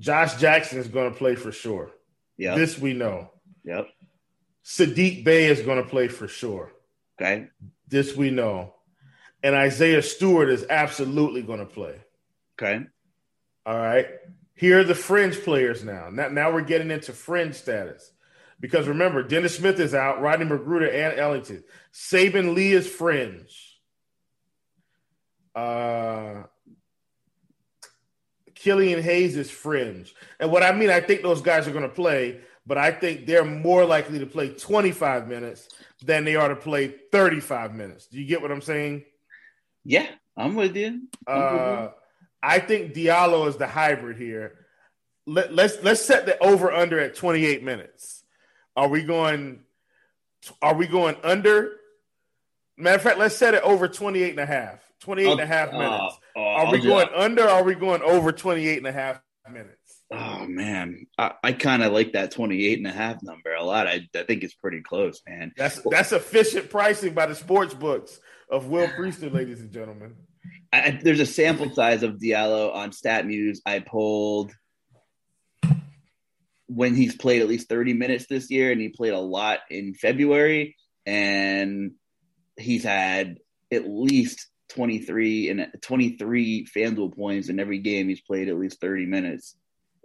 Josh 0.00 0.36
Jackson 0.36 0.78
is 0.78 0.88
going 0.88 1.12
to 1.12 1.16
play 1.16 1.36
for 1.36 1.52
sure. 1.52 1.92
Yeah. 2.36 2.56
This 2.56 2.78
we 2.78 2.94
know. 2.94 3.30
Yep. 3.64 3.88
Saddiq 4.64 5.24
Bey 5.24 5.46
is 5.46 5.60
going 5.60 5.82
to 5.82 5.88
play 5.88 6.08
for 6.08 6.26
sure. 6.26 6.72
Okay. 7.20 7.48
This 7.86 8.16
we 8.16 8.30
know. 8.30 8.74
And 9.42 9.54
Isaiah 9.54 10.02
Stewart 10.02 10.48
is 10.48 10.64
absolutely 10.68 11.42
going 11.42 11.60
to 11.60 11.66
play. 11.66 12.00
Okay. 12.58 12.84
All 13.66 13.78
right. 13.78 14.06
Here 14.54 14.80
are 14.80 14.84
the 14.84 14.94
fringe 14.94 15.42
players 15.42 15.84
now. 15.84 16.08
Now, 16.10 16.28
now 16.28 16.52
we're 16.52 16.62
getting 16.62 16.90
into 16.90 17.12
fringe 17.12 17.54
status. 17.54 18.10
Because 18.58 18.86
remember, 18.86 19.22
Dennis 19.22 19.56
Smith 19.56 19.80
is 19.80 19.94
out, 19.94 20.20
Rodney 20.20 20.44
McGruder 20.44 20.92
and 20.92 21.18
Ellington. 21.18 21.64
Saben 21.94 22.54
Lee 22.54 22.72
is 22.72 22.86
fringe. 22.86 23.80
Uh, 25.54 26.42
Killian 28.60 29.02
Hayes 29.02 29.36
is 29.36 29.50
fringe. 29.50 30.14
And 30.38 30.52
what 30.52 30.62
I 30.62 30.72
mean, 30.72 30.90
I 30.90 31.00
think 31.00 31.22
those 31.22 31.40
guys 31.40 31.66
are 31.66 31.72
going 31.72 31.88
to 31.88 31.88
play, 31.88 32.40
but 32.66 32.76
I 32.76 32.90
think 32.90 33.26
they're 33.26 33.44
more 33.44 33.86
likely 33.86 34.18
to 34.18 34.26
play 34.26 34.50
25 34.50 35.26
minutes 35.26 35.68
than 36.04 36.24
they 36.24 36.36
are 36.36 36.48
to 36.48 36.56
play 36.56 36.88
35 37.10 37.74
minutes. 37.74 38.06
Do 38.06 38.20
you 38.20 38.26
get 38.26 38.42
what 38.42 38.52
I'm 38.52 38.60
saying? 38.60 39.04
Yeah, 39.82 40.06
I'm 40.36 40.56
with 40.56 40.76
you. 40.76 41.08
I'm 41.26 41.42
uh, 41.42 41.52
with 41.52 41.80
you. 41.80 41.90
I 42.42 42.58
think 42.58 42.92
Diallo 42.92 43.48
is 43.48 43.56
the 43.56 43.66
hybrid 43.66 44.18
here. 44.18 44.58
Let, 45.26 45.54
let's 45.54 45.82
let's 45.82 46.02
set 46.02 46.26
the 46.26 46.38
over 46.42 46.70
under 46.70 46.98
at 46.98 47.14
28 47.14 47.62
minutes. 47.62 48.22
Are 48.76 48.88
we 48.88 49.02
going 49.02 49.60
are 50.60 50.74
we 50.74 50.86
going 50.86 51.16
under? 51.22 51.76
Matter 52.76 52.96
of 52.96 53.02
fact, 53.02 53.18
let's 53.18 53.36
set 53.36 53.54
it 53.54 53.62
over 53.62 53.88
28 53.88 54.30
and 54.30 54.40
a 54.40 54.46
half. 54.46 54.80
28 55.00 55.32
and 55.32 55.40
a 55.40 55.46
half 55.46 55.72
minutes. 55.72 56.18
Uh, 56.36 56.40
are 56.40 56.72
we 56.72 56.80
going 56.80 57.08
under 57.14 57.48
are 57.48 57.64
we 57.64 57.74
going 57.74 58.02
over 58.02 58.32
28 58.32 58.78
and 58.78 58.86
a 58.86 58.92
half 58.92 59.20
minutes? 59.50 59.76
Oh 60.12 60.46
man, 60.46 61.06
I, 61.16 61.32
I 61.42 61.52
kind 61.52 61.82
of 61.82 61.92
like 61.92 62.12
that 62.12 62.32
28 62.32 62.78
and 62.78 62.86
a 62.86 62.92
half 62.92 63.22
number 63.22 63.54
a 63.54 63.62
lot. 63.62 63.86
I, 63.86 64.08
I 64.14 64.22
think 64.24 64.42
it's 64.42 64.54
pretty 64.54 64.80
close, 64.80 65.20
man. 65.28 65.52
That's 65.56 65.80
that's 65.88 66.12
efficient 66.12 66.68
pricing 66.68 67.14
by 67.14 67.26
the 67.26 67.34
sports 67.34 67.74
books 67.74 68.18
of 68.50 68.66
Will 68.66 68.88
Priester, 68.88 69.32
ladies 69.32 69.60
and 69.60 69.70
gentlemen. 69.70 70.16
I, 70.72 70.98
there's 71.02 71.20
a 71.20 71.26
sample 71.26 71.70
size 71.70 72.02
of 72.02 72.16
Diallo 72.16 72.74
on 72.74 72.90
StatMuse. 72.90 73.58
I 73.64 73.80
pulled 73.80 74.52
when 76.66 76.94
he's 76.94 77.16
played 77.16 77.42
at 77.42 77.48
least 77.48 77.68
30 77.68 77.94
minutes 77.94 78.26
this 78.28 78.50
year, 78.50 78.72
and 78.72 78.80
he 78.80 78.88
played 78.88 79.12
a 79.12 79.18
lot 79.18 79.60
in 79.70 79.94
February, 79.94 80.76
and 81.06 81.92
he's 82.56 82.84
had 82.84 83.38
at 83.72 83.88
least 83.88 84.48
23 84.70 85.50
and 85.50 85.66
23 85.80 86.66
FanDuel 86.66 87.14
points 87.14 87.48
in 87.48 87.60
every 87.60 87.78
game 87.78 88.08
he's 88.08 88.20
played 88.20 88.48
at 88.48 88.58
least 88.58 88.80
30 88.80 89.06
minutes 89.06 89.56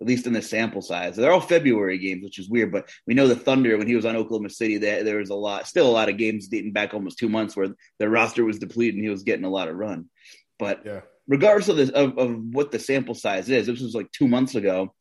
at 0.01 0.07
least 0.07 0.27
in 0.27 0.33
the 0.33 0.41
sample 0.41 0.81
size. 0.81 1.15
They're 1.15 1.31
all 1.31 1.39
February 1.39 1.97
games, 1.97 2.23
which 2.23 2.39
is 2.39 2.49
weird. 2.49 2.71
But 2.71 2.89
we 3.07 3.13
know 3.13 3.27
the 3.27 3.35
Thunder 3.35 3.77
when 3.77 3.87
he 3.87 3.95
was 3.95 4.05
on 4.05 4.15
Oklahoma 4.15 4.49
City, 4.49 4.77
that 4.79 5.05
there 5.05 5.17
was 5.17 5.29
a 5.29 5.35
lot, 5.35 5.67
still 5.67 5.87
a 5.87 5.91
lot 5.91 6.09
of 6.09 6.17
games 6.17 6.47
dating 6.47 6.73
back 6.73 6.93
almost 6.93 7.17
two 7.17 7.29
months 7.29 7.55
where 7.55 7.69
their 7.97 8.09
roster 8.09 8.43
was 8.43 8.59
depleted 8.59 8.95
and 8.95 9.03
he 9.03 9.09
was 9.09 9.23
getting 9.23 9.45
a 9.45 9.49
lot 9.49 9.69
of 9.69 9.75
run. 9.75 10.09
But 10.59 10.81
yeah. 10.85 11.01
regardless 11.27 11.69
of 11.69 11.77
this 11.77 11.89
of, 11.89 12.17
of 12.17 12.37
what 12.51 12.71
the 12.71 12.79
sample 12.79 13.15
size 13.15 13.49
is, 13.49 13.67
this 13.67 13.81
was 13.81 13.95
like 13.95 14.11
two 14.11 14.27
months 14.27 14.55
ago. 14.55 14.93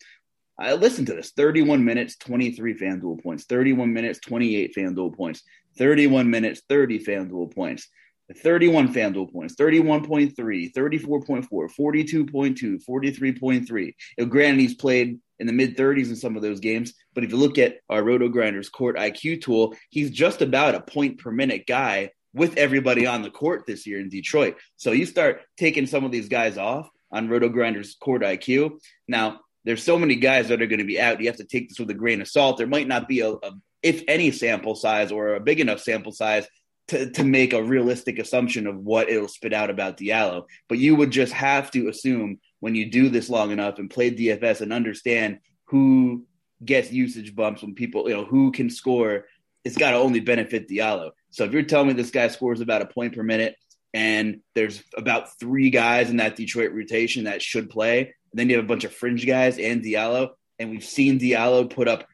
I 0.56 0.74
listened 0.74 1.08
to 1.08 1.14
this 1.14 1.32
31 1.32 1.84
minutes, 1.84 2.16
23 2.16 2.78
FanDuel 2.78 3.20
points, 3.20 3.44
31 3.46 3.92
minutes, 3.92 4.20
28 4.20 4.76
FanDuel 4.76 5.16
points, 5.16 5.42
31 5.76 6.30
minutes, 6.30 6.62
30 6.68 7.04
FanDuel 7.04 7.52
points. 7.52 7.88
31 8.32 8.94
FanDuel 8.94 9.32
points, 9.32 9.54
31.3, 9.56 10.34
34.4, 10.72 11.48
42.2, 11.48 12.84
43.3. 12.88 13.94
You 14.16 14.26
granted, 14.26 14.60
he's 14.60 14.74
played 14.74 15.18
in 15.38 15.46
the 15.46 15.52
mid 15.52 15.76
30s 15.76 16.08
in 16.08 16.16
some 16.16 16.36
of 16.36 16.42
those 16.42 16.60
games, 16.60 16.94
but 17.12 17.24
if 17.24 17.30
you 17.30 17.36
look 17.36 17.58
at 17.58 17.76
our 17.90 18.02
Roto 18.02 18.28
Grinders 18.28 18.70
court 18.70 18.96
IQ 18.96 19.42
tool, 19.42 19.74
he's 19.90 20.10
just 20.10 20.40
about 20.40 20.74
a 20.74 20.80
point 20.80 21.18
per 21.18 21.30
minute 21.30 21.66
guy 21.66 22.10
with 22.32 22.56
everybody 22.56 23.06
on 23.06 23.22
the 23.22 23.30
court 23.30 23.64
this 23.66 23.86
year 23.86 24.00
in 24.00 24.08
Detroit. 24.08 24.56
So 24.76 24.92
you 24.92 25.06
start 25.06 25.42
taking 25.56 25.86
some 25.86 26.04
of 26.04 26.10
these 26.10 26.28
guys 26.28 26.56
off 26.56 26.88
on 27.12 27.28
Roto 27.28 27.48
Grinders 27.48 27.94
court 27.94 28.22
IQ. 28.22 28.78
Now, 29.06 29.40
there's 29.64 29.82
so 29.82 29.98
many 29.98 30.16
guys 30.16 30.48
that 30.48 30.60
are 30.60 30.66
going 30.66 30.80
to 30.80 30.84
be 30.84 31.00
out. 31.00 31.20
You 31.20 31.26
have 31.26 31.36
to 31.36 31.44
take 31.44 31.68
this 31.68 31.78
with 31.78 31.90
a 31.90 31.94
grain 31.94 32.20
of 32.20 32.28
salt. 32.28 32.58
There 32.58 32.66
might 32.66 32.88
not 32.88 33.08
be 33.08 33.20
a, 33.20 33.30
a 33.30 33.52
if 33.82 34.02
any 34.08 34.30
sample 34.30 34.74
size 34.74 35.12
or 35.12 35.34
a 35.34 35.40
big 35.40 35.60
enough 35.60 35.80
sample 35.80 36.12
size 36.12 36.46
to, 36.88 37.10
to 37.10 37.24
make 37.24 37.52
a 37.52 37.62
realistic 37.62 38.18
assumption 38.18 38.66
of 38.66 38.76
what 38.76 39.08
it'll 39.08 39.28
spit 39.28 39.52
out 39.52 39.70
about 39.70 39.96
Diallo. 39.96 40.44
But 40.68 40.78
you 40.78 40.96
would 40.96 41.10
just 41.10 41.32
have 41.32 41.70
to 41.72 41.88
assume 41.88 42.40
when 42.60 42.74
you 42.74 42.90
do 42.90 43.08
this 43.08 43.28
long 43.28 43.50
enough 43.50 43.78
and 43.78 43.90
play 43.90 44.10
DFS 44.10 44.60
and 44.60 44.72
understand 44.72 45.38
who 45.66 46.24
gets 46.64 46.92
usage 46.92 47.34
bumps 47.34 47.62
when 47.62 47.74
people, 47.74 48.08
you 48.08 48.14
know, 48.14 48.24
who 48.24 48.52
can 48.52 48.70
score, 48.70 49.26
it's 49.64 49.76
got 49.76 49.92
to 49.92 49.96
only 49.96 50.20
benefit 50.20 50.68
Diallo. 50.68 51.10
So 51.30 51.44
if 51.44 51.52
you're 51.52 51.62
telling 51.62 51.88
me 51.88 51.92
this 51.94 52.10
guy 52.10 52.28
scores 52.28 52.60
about 52.60 52.82
a 52.82 52.86
point 52.86 53.14
per 53.14 53.22
minute 53.22 53.56
and 53.94 54.40
there's 54.54 54.82
about 54.96 55.38
three 55.38 55.70
guys 55.70 56.10
in 56.10 56.16
that 56.16 56.36
Detroit 56.36 56.72
rotation 56.72 57.24
that 57.24 57.40
should 57.40 57.70
play. 57.70 58.14
Then 58.32 58.50
you 58.50 58.56
have 58.56 58.64
a 58.64 58.68
bunch 58.68 58.82
of 58.82 58.92
fringe 58.92 59.24
guys 59.24 59.58
and 59.58 59.82
Diallo, 59.82 60.30
and 60.58 60.70
we've 60.70 60.84
seen 60.84 61.20
Diallo 61.20 61.70
put 61.70 61.86
up 61.86 62.06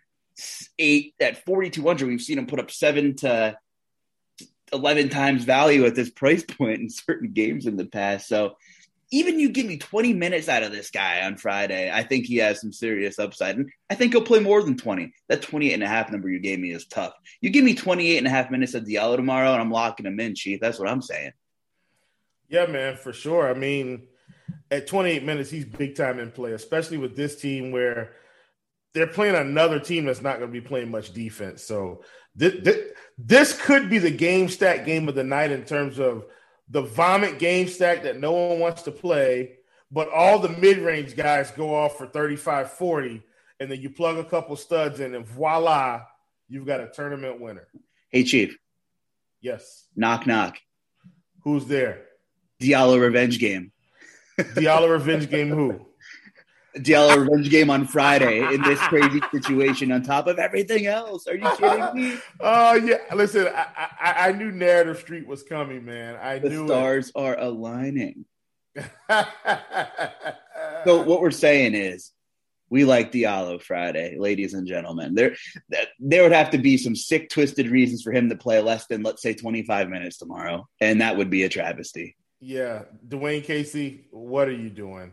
eight 0.79 1.15
at 1.19 1.45
4,200. 1.45 2.07
We've 2.07 2.21
seen 2.21 2.39
him 2.39 2.47
put 2.47 2.61
up 2.61 2.71
seven 2.71 3.17
to 3.17 3.57
11 4.73 5.09
times 5.09 5.45
value 5.45 5.85
at 5.85 5.95
this 5.95 6.11
price 6.11 6.45
point 6.45 6.81
in 6.81 6.91
certain 6.91 7.33
games 7.33 7.67
in 7.67 7.77
the 7.77 7.87
past. 7.87 8.29
So 8.29 8.57
even 9.13 9.41
you 9.41 9.49
give 9.49 9.67
me 9.67 9.77
20 9.77 10.13
minutes 10.15 10.49
out 10.49 10.63
of 10.63 10.71
this 10.71 10.91
guy 10.91 11.23
on 11.23 11.37
Friday, 11.37 11.91
I 11.93 12.05
think 12.05 12.27
he 12.27 12.37
has 12.37 12.61
some 12.61 12.73
serious 12.73 13.19
upside. 13.19 13.57
And 13.57 13.71
I 13.89 13.97
think 13.97 14.13
he'll 14.13 14.23
play 14.23 14.39
more 14.39 14.63
than 14.63 14.77
20. 14.77 15.13
That 15.29 15.43
28 15.43 15.73
and 15.75 15.83
a 15.83 15.89
half 15.89 16.13
number 16.13 16.29
you 16.29 16.39
gave 16.39 16.61
me 16.61 16.71
is 16.71 16.87
tough. 16.87 17.15
You 17.41 17.51
give 17.51 17.65
me 17.65 17.75
28 17.75 18.19
and 18.19 18.27
a 18.27 18.31
half 18.31 18.51
minutes 18.51 18.75
of 18.75 18.85
Diallo 18.85 19.17
tomorrow, 19.17 19.53
and 19.53 19.61
I'm 19.61 19.73
locking 19.73 20.07
him 20.07 20.21
in, 20.21 20.37
Chief. 20.37 20.61
That's 20.61 20.79
what 20.79 20.89
I'm 20.89 21.03
saying. 21.03 21.33
Yeah, 22.49 22.67
man, 22.67 22.97
for 22.97 23.13
sure. 23.13 23.51
I 23.51 23.55
mean, 23.55 24.07
at 24.71 24.87
28 24.87 25.25
minutes, 25.25 25.51
he's 25.51 25.65
big 25.65 25.97
time 25.97 26.21
in 26.21 26.31
play, 26.31 26.53
especially 26.53 26.99
with 26.99 27.17
this 27.17 27.41
team 27.41 27.73
where 27.73 28.13
they're 28.95 29.07
playing 29.07 29.37
another 29.37 29.81
team 29.81 30.05
that's 30.05 30.23
not 30.23 30.39
going 30.39 30.53
to 30.53 30.61
be 30.61 30.67
playing 30.67 30.91
much 30.91 31.13
defense. 31.13 31.63
So 31.63 32.03
this, 32.35 32.55
this, 32.63 32.79
this 33.19 33.61
could 33.61 33.91
be 33.91 33.99
the 33.99 34.11
game 34.11 34.49
stack 34.49 34.85
game 34.87 35.09
of 35.09 35.15
the 35.15 35.25
night 35.25 35.51
in 35.51 35.65
terms 35.65 35.99
of– 35.99 36.25
the 36.71 36.83
vomit 36.83 37.39
game 37.39 37.69
stack 37.69 38.05
that 38.05 38.19
no 38.19 38.33
one 38.33 38.61
wants 38.61 38.83
to 38.83 38.93
play, 38.93 39.57
but 39.91 40.09
all 40.11 40.39
the 40.39 40.49
mid 40.49 40.79
range 40.79 41.17
guys 41.17 41.51
go 41.51 41.75
off 41.75 41.99
for 41.99 42.07
35 42.07 42.73
40, 42.73 43.23
and 43.59 43.71
then 43.71 43.81
you 43.81 43.91
plug 43.91 44.17
a 44.17 44.25
couple 44.25 44.57
studs 44.57 45.01
in, 45.01 45.15
and 45.15 45.27
voila, 45.27 46.03
you've 46.49 46.67
got 46.67 46.81
a 46.81 46.89
tournament 46.89 47.41
winner. 47.41 47.67
Hey, 48.09 48.25
Chief. 48.25 48.57
Yes. 49.41 49.87
Knock, 49.97 50.27
knock. 50.27 50.59
Who's 51.43 51.67
there? 51.67 52.07
Diallo 52.61 53.01
revenge 53.01 53.39
game. 53.39 53.73
Diallo 54.39 54.91
revenge 54.91 55.29
game 55.29 55.49
who? 55.49 55.87
Diallo 56.77 57.19
revenge 57.19 57.51
game 57.51 57.71
on 57.71 57.87
Friday 57.87 58.39
in 58.55 58.63
this 58.63 58.79
crazy 58.81 59.21
situation 59.33 59.91
on 59.93 60.03
top 60.03 60.27
of 60.27 60.39
everything 60.39 60.87
else. 60.87 61.27
Are 61.27 61.35
you 61.35 61.51
kidding 61.57 61.95
me? 61.95 62.19
Oh 62.41 62.71
uh, 62.71 62.75
yeah. 62.75 62.97
Listen, 63.15 63.49
I, 63.49 63.89
I, 64.01 64.29
I, 64.29 64.33
knew 64.33 64.51
Narrative 64.51 64.99
Street 64.99 65.27
was 65.27 65.43
coming, 65.43 65.85
man. 65.85 66.17
I 66.17 66.39
the 66.39 66.49
knew 66.49 66.67
stars 66.67 67.09
it. 67.09 67.17
are 67.17 67.39
aligning. 67.39 68.25
so 70.85 71.03
what 71.03 71.21
we're 71.21 71.31
saying 71.33 71.75
is 71.75 72.13
we 72.71 72.85
like 72.85 73.11
Diallo 73.11 73.61
Friday, 73.61 74.17
ladies 74.19 74.55
and 74.55 74.67
gentlemen. 74.67 75.15
There 75.15 75.35
there 75.99 76.23
would 76.23 76.33
have 76.33 76.51
to 76.51 76.59
be 76.59 76.79
some 76.79 76.95
sick 76.95 77.29
twisted 77.31 77.69
reasons 77.69 78.03
for 78.03 78.13
him 78.13 78.29
to 78.29 78.37
play 78.37 78.61
less 78.61 78.87
than 78.87 79.03
let's 79.03 79.23
say 79.23 79.35
25 79.35 79.89
minutes 79.89 80.19
tomorrow, 80.19 80.69
and 80.81 81.01
that 81.01 81.17
would 81.17 81.31
be 81.31 81.43
a 81.43 81.49
travesty. 81.49 82.17
Yeah, 82.41 82.85
Dwane 83.07 83.45
Casey, 83.45 84.07
what 84.11 84.49
are 84.49 84.53
you 84.53 84.71
doing? 84.71 85.13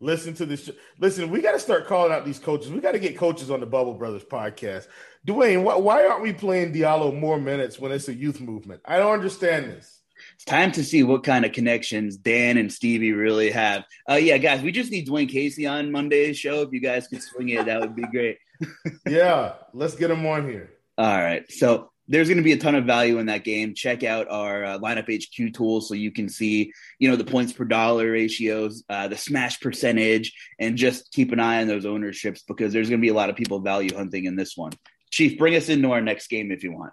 Listen 0.00 0.34
to 0.34 0.46
this. 0.46 0.70
Listen, 0.98 1.30
we 1.30 1.40
got 1.40 1.52
to 1.52 1.58
start 1.58 1.86
calling 1.86 2.12
out 2.12 2.24
these 2.24 2.38
coaches. 2.38 2.70
We 2.70 2.80
got 2.80 2.92
to 2.92 3.00
get 3.00 3.18
coaches 3.18 3.50
on 3.50 3.60
the 3.60 3.66
Bubble 3.66 3.94
Brothers 3.94 4.24
podcast. 4.24 4.86
Dwane, 5.26 5.62
why, 5.62 5.76
why 5.76 6.06
aren't 6.06 6.22
we 6.22 6.32
playing 6.32 6.72
Diallo 6.72 7.18
more 7.18 7.40
minutes 7.40 7.78
when 7.78 7.90
it's 7.90 8.08
a 8.08 8.14
youth 8.14 8.40
movement? 8.40 8.80
I 8.84 8.98
don't 8.98 9.12
understand 9.12 9.66
this. 9.66 10.00
It's 10.34 10.44
time 10.44 10.72
to 10.72 10.84
see 10.84 11.02
what 11.02 11.24
kind 11.24 11.44
of 11.44 11.52
connections 11.52 12.16
Dan 12.16 12.58
and 12.58 12.72
Stevie 12.72 13.12
really 13.12 13.50
have. 13.50 13.84
Uh, 14.08 14.14
yeah, 14.14 14.38
guys, 14.38 14.62
we 14.62 14.72
just 14.72 14.90
need 14.90 15.08
Dwane 15.08 15.28
Casey 15.28 15.66
on 15.66 15.90
Monday's 15.90 16.38
show. 16.38 16.62
If 16.62 16.72
you 16.72 16.80
guys 16.80 17.08
could 17.08 17.22
swing 17.22 17.48
it, 17.50 17.66
that 17.66 17.80
would 17.80 17.96
be 17.96 18.02
great. 18.02 18.38
yeah, 19.08 19.54
let's 19.72 19.94
get 19.96 20.10
him 20.10 20.24
on 20.26 20.48
here. 20.48 20.70
All 20.96 21.18
right. 21.18 21.50
So 21.50 21.90
there's 22.08 22.28
going 22.28 22.38
to 22.38 22.44
be 22.44 22.52
a 22.52 22.58
ton 22.58 22.74
of 22.74 22.84
value 22.84 23.18
in 23.18 23.26
that 23.26 23.44
game. 23.44 23.74
Check 23.74 24.02
out 24.02 24.28
our 24.30 24.64
uh, 24.64 24.78
lineup 24.78 25.12
HQ 25.12 25.52
tool 25.52 25.82
so 25.82 25.94
you 25.94 26.10
can 26.10 26.28
see, 26.28 26.72
you 26.98 27.08
know, 27.08 27.16
the 27.16 27.24
points 27.24 27.52
per 27.52 27.64
dollar 27.64 28.10
ratios, 28.12 28.82
uh, 28.88 29.08
the 29.08 29.16
smash 29.16 29.60
percentage, 29.60 30.32
and 30.58 30.76
just 30.76 31.12
keep 31.12 31.32
an 31.32 31.40
eye 31.40 31.60
on 31.60 31.68
those 31.68 31.84
ownerships 31.84 32.42
because 32.42 32.72
there's 32.72 32.88
going 32.88 33.00
to 33.00 33.04
be 33.04 33.10
a 33.10 33.14
lot 33.14 33.28
of 33.28 33.36
people 33.36 33.60
value 33.60 33.94
hunting 33.94 34.24
in 34.24 34.36
this 34.36 34.56
one. 34.56 34.72
Chief, 35.10 35.38
bring 35.38 35.54
us 35.54 35.68
into 35.68 35.92
our 35.92 36.00
next 36.00 36.28
game 36.28 36.50
if 36.50 36.64
you 36.64 36.72
want. 36.72 36.92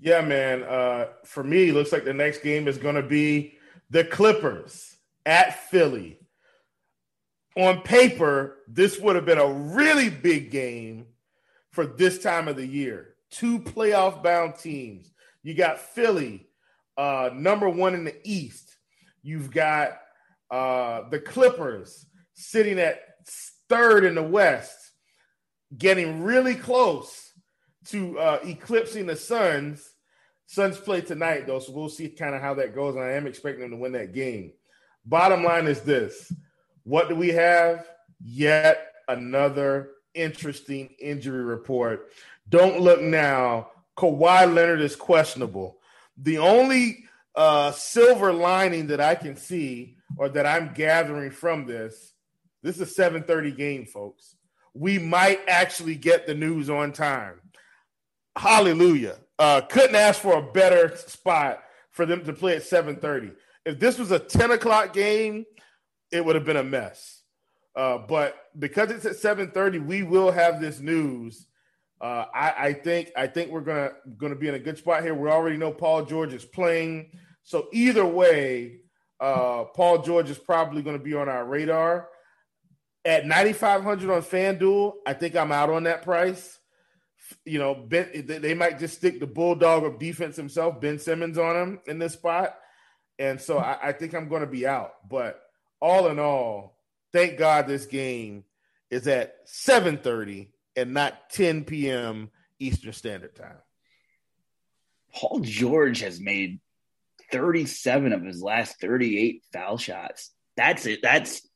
Yeah, 0.00 0.20
man. 0.20 0.62
Uh, 0.62 1.06
for 1.24 1.42
me, 1.42 1.72
looks 1.72 1.92
like 1.92 2.04
the 2.04 2.14
next 2.14 2.42
game 2.42 2.68
is 2.68 2.78
going 2.78 2.96
to 2.96 3.02
be 3.02 3.58
the 3.90 4.04
Clippers 4.04 4.96
at 5.26 5.68
Philly. 5.68 6.18
On 7.56 7.82
paper, 7.82 8.58
this 8.68 8.98
would 8.98 9.16
have 9.16 9.26
been 9.26 9.38
a 9.38 9.52
really 9.52 10.10
big 10.10 10.50
game 10.50 11.06
for 11.70 11.86
this 11.86 12.22
time 12.22 12.48
of 12.48 12.56
the 12.56 12.66
year 12.66 13.11
two 13.32 13.58
playoff 13.58 14.22
bound 14.22 14.56
teams. 14.56 15.10
You 15.42 15.54
got 15.54 15.80
Philly, 15.80 16.46
uh, 16.96 17.30
number 17.34 17.68
one 17.68 17.94
in 17.94 18.04
the 18.04 18.16
East. 18.22 18.76
You've 19.22 19.50
got 19.50 19.98
uh, 20.50 21.08
the 21.08 21.18
Clippers 21.18 22.06
sitting 22.34 22.78
at 22.78 23.00
third 23.68 24.04
in 24.04 24.14
the 24.14 24.22
West, 24.22 24.76
getting 25.76 26.22
really 26.22 26.54
close 26.54 27.32
to 27.86 28.18
uh, 28.18 28.38
eclipsing 28.44 29.06
the 29.06 29.16
Suns. 29.16 29.88
Suns 30.46 30.78
play 30.78 31.00
tonight, 31.00 31.46
though, 31.46 31.58
so 31.58 31.72
we'll 31.72 31.88
see 31.88 32.08
kind 32.08 32.34
of 32.34 32.42
how 32.42 32.54
that 32.54 32.74
goes. 32.74 32.94
And 32.94 33.04
I 33.04 33.12
am 33.12 33.26
expecting 33.26 33.62
them 33.62 33.70
to 33.70 33.76
win 33.76 33.92
that 33.92 34.12
game. 34.12 34.52
Bottom 35.04 35.42
line 35.42 35.66
is 35.66 35.80
this 35.80 36.32
what 36.84 37.08
do 37.08 37.14
we 37.14 37.28
have? 37.28 37.88
Yet 38.24 38.92
another 39.08 39.90
interesting 40.14 40.90
injury 41.00 41.42
report 41.42 42.10
don't 42.48 42.80
look 42.80 43.00
now. 43.00 43.68
Kawhi 43.96 44.52
Leonard 44.52 44.80
is 44.80 44.96
questionable. 44.96 45.78
The 46.16 46.38
only 46.38 47.04
uh, 47.34 47.72
silver 47.72 48.32
lining 48.32 48.88
that 48.88 49.00
I 49.00 49.14
can 49.14 49.36
see 49.36 49.96
or 50.16 50.28
that 50.30 50.46
I'm 50.46 50.74
gathering 50.74 51.30
from 51.30 51.66
this, 51.66 52.14
this 52.62 52.80
is 52.80 52.98
a 52.98 53.02
7:30 53.02 53.56
game, 53.56 53.86
folks. 53.86 54.36
We 54.74 54.98
might 54.98 55.40
actually 55.48 55.96
get 55.96 56.26
the 56.26 56.34
news 56.34 56.70
on 56.70 56.92
time. 56.92 57.40
Hallelujah. 58.36 59.18
Uh, 59.38 59.60
couldn't 59.62 59.96
ask 59.96 60.20
for 60.20 60.38
a 60.38 60.52
better 60.52 60.96
spot 60.96 61.62
for 61.90 62.06
them 62.06 62.24
to 62.24 62.32
play 62.32 62.56
at 62.56 62.62
7:30. 62.62 63.34
If 63.64 63.78
this 63.78 63.98
was 63.98 64.10
a 64.10 64.18
10 64.18 64.52
o'clock 64.52 64.92
game, 64.92 65.44
it 66.10 66.24
would 66.24 66.34
have 66.34 66.44
been 66.44 66.56
a 66.56 66.64
mess. 66.64 67.22
Uh, 67.74 67.98
but 67.98 68.36
because 68.58 68.90
it's 68.90 69.06
at 69.06 69.16
7:30, 69.16 69.84
we 69.84 70.02
will 70.02 70.30
have 70.30 70.60
this 70.60 70.80
news 70.80 71.46
uh, 72.02 72.26
I, 72.34 72.54
I, 72.58 72.72
think 72.72 73.12
I 73.16 73.28
think 73.28 73.52
we're 73.52 73.60
gonna 73.60 73.92
gonna 74.18 74.34
be 74.34 74.48
in 74.48 74.54
a 74.54 74.58
good 74.58 74.76
spot 74.76 75.04
here. 75.04 75.14
We 75.14 75.30
already 75.30 75.56
know 75.56 75.70
Paul 75.70 76.04
George 76.04 76.32
is 76.32 76.44
playing, 76.44 77.12
so 77.44 77.68
either 77.72 78.04
way, 78.04 78.80
uh, 79.20 79.64
Paul 79.66 80.02
George 80.02 80.28
is 80.28 80.38
probably 80.38 80.82
going 80.82 80.98
to 80.98 81.02
be 81.02 81.14
on 81.14 81.28
our 81.28 81.44
radar. 81.44 82.08
At 83.04 83.24
ninety 83.24 83.52
five 83.52 83.84
hundred 83.84 84.10
on 84.10 84.22
FanDuel, 84.22 84.94
I 85.06 85.12
think 85.12 85.36
I'm 85.36 85.52
out 85.52 85.70
on 85.70 85.84
that 85.84 86.02
price. 86.02 86.58
You 87.44 87.60
know, 87.60 87.74
ben, 87.74 88.26
they 88.26 88.54
might 88.54 88.80
just 88.80 88.96
stick 88.96 89.20
the 89.20 89.26
bulldog 89.28 89.84
of 89.84 90.00
defense 90.00 90.34
himself, 90.34 90.80
Ben 90.80 90.98
Simmons, 90.98 91.38
on 91.38 91.56
him 91.56 91.80
in 91.86 92.00
this 92.00 92.14
spot, 92.14 92.58
and 93.16 93.40
so 93.40 93.58
I, 93.58 93.78
I 93.80 93.92
think 93.92 94.12
I'm 94.12 94.28
going 94.28 94.42
to 94.42 94.48
be 94.48 94.66
out. 94.66 94.94
But 95.08 95.40
all 95.80 96.08
in 96.08 96.18
all, 96.18 96.78
thank 97.12 97.38
God 97.38 97.68
this 97.68 97.86
game 97.86 98.42
is 98.90 99.06
at 99.06 99.36
seven 99.44 99.98
thirty 99.98 100.50
and 100.76 100.94
not 100.94 101.30
10 101.30 101.64
p.m. 101.64 102.30
Eastern 102.58 102.92
Standard 102.92 103.34
Time. 103.34 103.58
Paul 105.14 105.40
George 105.40 106.00
has 106.00 106.20
made 106.20 106.60
37 107.30 108.12
of 108.12 108.24
his 108.24 108.42
last 108.42 108.80
38 108.80 109.42
foul 109.52 109.78
shots. 109.78 110.30
That's 110.56 110.86
it. 110.86 111.00
That's 111.02 111.46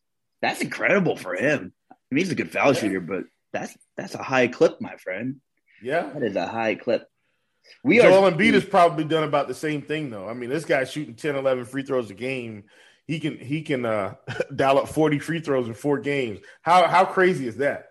that's 0.43 0.61
incredible 0.61 1.17
for 1.17 1.35
him. 1.35 1.73
I 1.91 1.95
mean, 2.11 2.25
he's 2.25 2.33
a 2.33 2.37
good 2.37 2.51
foul 2.51 2.75
yeah. 2.75 2.81
shooter, 2.81 3.01
but 3.01 3.25
that's 3.53 3.77
that's 3.97 4.15
a 4.15 4.23
high 4.23 4.49
clip, 4.49 4.81
my 4.81 4.97
friend. 4.97 5.41
Yeah, 5.83 6.11
that 6.13 6.23
is 6.23 6.37
a 6.37 6.47
high 6.47 6.75
clip. 6.75 7.09
We 7.83 7.99
Joel 7.99 8.27
are, 8.27 8.33
Embiid 8.33 8.55
has 8.55 8.65
probably 8.65 9.05
done 9.05 9.25
about 9.25 9.49
the 9.49 9.55
same 9.55 9.83
thing, 9.83 10.11
though. 10.11 10.29
I 10.29 10.35
mean, 10.35 10.51
this 10.51 10.65
guy's 10.65 10.91
shooting 10.91 11.15
10, 11.15 11.35
11 11.35 11.65
free 11.65 11.83
throws 11.83 12.11
a 12.11 12.15
game. 12.15 12.65
He 13.07 13.21
can 13.21 13.39
he 13.39 13.63
can 13.63 13.85
uh, 13.85 14.15
dial 14.55 14.79
up 14.79 14.89
40 14.89 15.19
free 15.19 15.41
throws 15.41 15.69
in 15.69 15.75
four 15.75 15.99
games. 15.99 16.41
How 16.63 16.87
how 16.87 17.05
crazy 17.05 17.47
is 17.47 17.57
that? 17.59 17.89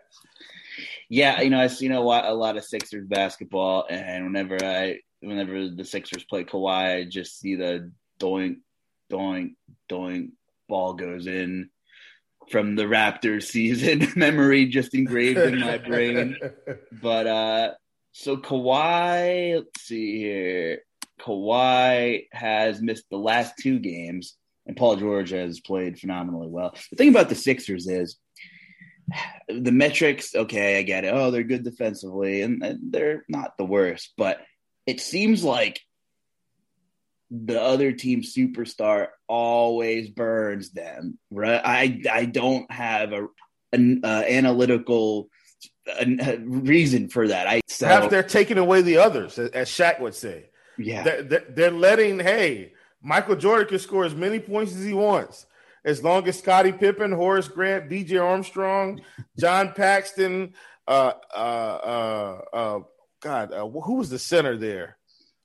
Yeah, 1.10 1.42
you 1.42 1.50
know, 1.50 1.68
seen 1.68 1.92
a 1.92 2.02
lot, 2.02 2.26
a 2.26 2.34
lot 2.34 2.58
of 2.58 2.66
Sixers 2.66 3.08
basketball, 3.08 3.86
and 3.90 4.26
whenever 4.26 4.64
I, 4.64 5.00
whenever 5.22 5.70
the 5.70 5.86
Sixers 5.86 6.24
play 6.24 6.44
Kawhi, 6.44 6.98
I 6.98 7.04
just 7.04 7.40
see 7.40 7.56
the 7.56 7.92
doink, 8.20 8.58
doink, 9.12 9.56
doink 9.90 10.32
ball 10.68 10.94
goes 10.94 11.28
in 11.28 11.70
from 12.50 12.76
the 12.76 12.84
Raptors 12.84 13.44
season. 13.44 14.08
Memory 14.16 14.68
just 14.68 14.94
engraved 14.94 15.40
in 15.40 15.60
my 15.60 15.78
brain. 15.78 16.38
But 16.92 17.28
uh, 17.28 17.72
so 18.12 18.38
Kawhi, 18.38 19.56
let's 19.56 19.82
see 19.82 20.18
here. 20.18 20.82
Kawhi 21.22 22.28
has 22.32 22.82
missed 22.82 23.06
the 23.10 23.18
last 23.18 23.54
two 23.60 23.80
games, 23.80 24.36
and 24.66 24.76
Paul 24.76 24.98
George 24.98 25.32
has 25.32 25.60
played 25.60 26.00
phenomenally 26.00 26.48
well. 26.48 26.76
The 26.92 26.98
thing 26.98 27.10
about 27.10 27.30
the 27.30 27.36
Sixers 27.36 27.88
is 27.88 28.18
the 29.48 29.72
metrics, 29.72 30.36
okay, 30.36 30.80
I 30.80 30.84
get 30.84 31.06
it. 31.06 31.14
Oh, 31.14 31.32
they're 31.32 31.44
good 31.44 31.64
defensively, 31.64 32.42
and, 32.42 32.64
and 32.64 32.92
they're 32.92 33.26
not 33.28 33.58
the 33.58 33.66
worst, 33.66 34.14
but 34.18 34.40
it 34.86 35.00
seems 35.00 35.44
like 35.44 35.82
the 37.32 37.62
other 37.62 37.92
team 37.92 38.22
superstar 38.22 39.08
always 39.28 40.10
burns 40.10 40.72
them. 40.72 41.18
Right? 41.32 41.62
I 41.64 42.02
I 42.12 42.26
don't 42.26 42.70
have 42.72 43.14
a 43.14 43.28
an 43.72 44.02
uh, 44.04 44.24
analytical 44.28 45.30
reason 46.46 47.10
for 47.10 47.28
that. 47.28 47.48
I 47.48 47.62
so, 47.68 47.88
perhaps 47.88 48.08
they're 48.10 48.24
taking 48.24 48.58
away 48.58 48.82
the 48.82 48.98
others, 48.98 49.38
as 49.38 49.70
Shaq 49.70 50.00
would 50.00 50.16
say. 50.16 50.50
Yeah, 50.78 51.04
they're, 51.04 51.46
they're 51.50 51.72
letting 51.72 52.20
hey 52.20 52.74
Michael 53.02 53.36
Jordan 53.36 53.68
can 53.68 53.80
score 53.80 54.06
as 54.06 54.16
many 54.16 54.40
points 54.40 54.76
as 54.76 54.84
he 54.84 54.94
wants. 54.94 55.46
As 55.86 56.04
long 56.04 56.28
as 56.28 56.40
Scottie 56.40 56.72
Pippen, 56.72 57.12
Horace 57.12 57.48
Grant, 57.48 57.90
BJ 57.90 58.22
Armstrong, 58.22 59.02
John 59.40 59.72
Paxson, 59.74 60.56
uh, 60.88 61.14
uh, 61.34 61.38
uh, 61.38 62.42
uh 62.54 62.80
God, 63.22 63.54
uh, 63.54 63.68
who 63.68 63.96
was 63.96 64.10
the 64.10 64.20
center 64.20 64.58
there? 64.58 64.98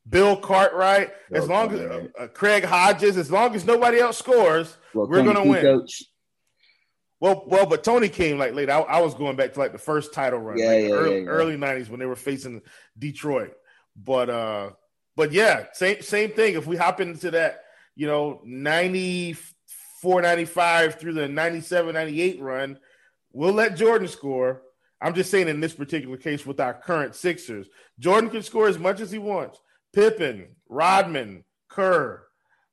Bill 0.09 0.37
Cartwright. 0.37 1.11
Bill 1.31 1.43
as 1.43 1.49
long 1.49 1.73
as 1.73 1.81
uh, 1.81 2.27
Craig 2.29 2.65
Hodges, 2.65 3.17
as 3.17 3.31
long 3.31 3.55
as 3.55 3.65
nobody 3.65 3.99
else 3.99 4.19
scores, 4.19 4.77
well, 4.95 5.07
we're 5.07 5.23
going 5.23 5.37
to 5.37 5.43
win. 5.43 5.63
Coach. 5.63 6.05
Well, 7.21 7.45
well, 7.47 7.67
but 7.67 7.85
Toni 7.85 8.09
came 8.09 8.39
like 8.39 8.55
late. 8.55 8.71
I, 8.71 8.81
I, 8.81 9.01
was 9.01 9.15
going 9.15 9.37
back 9.37 9.53
to 9.53 9.59
like 9.59 9.73
the 9.73 9.79
first 9.79 10.15
title 10.15 10.39
run, 10.39 10.57
yeah, 10.57 10.69
like 10.69 10.85
yeah, 10.85 10.91
early, 10.91 11.23
yeah, 11.23 11.29
early 11.29 11.57
'90s 11.57 11.91
when 11.91 12.01
they 12.01 12.07
were 12.07 12.17
facing 12.17 12.63
Detroit. 12.99 13.53
But 13.95 14.31
uh, 14.31 14.71
but 15.17 15.33
yeah, 15.33 15.67
same 15.75 16.01
same 16.01 16.31
thing. 16.31 16.55
If 16.55 16.67
we 16.67 16.79
hop 16.79 16.99
into 16.99 17.33
that, 17.33 17.65
you 17.95 18.07
know, 18.07 18.41
94, 18.45 19.55
95 20.03 20.97
through 20.97 21.15
the 21.15 21.29
97, 21.29 21.95
98 21.95 22.41
run, 22.41 22.79
we'll 23.33 23.53
let 23.53 23.77
Jordan 23.77 24.09
score. 24.09 24.63
I'm 25.01 25.15
just 25.15 25.31
saying 25.31 25.49
in 25.49 25.61
this 25.61 25.75
particular 25.75 26.17
case 26.17 26.45
with 26.45 26.61
our 26.61 26.75
current 26.75 27.15
Sixers, 27.15 27.69
Jordan 27.99 28.31
can 28.31 28.43
score 28.43 28.69
as 28.69 28.79
much 28.79 29.01
as 29.01 29.11
he 29.11 29.19
wants. 29.19 29.61
Pippen, 29.93 30.57
Rodman, 30.69 31.45
Kerr, 31.69 32.23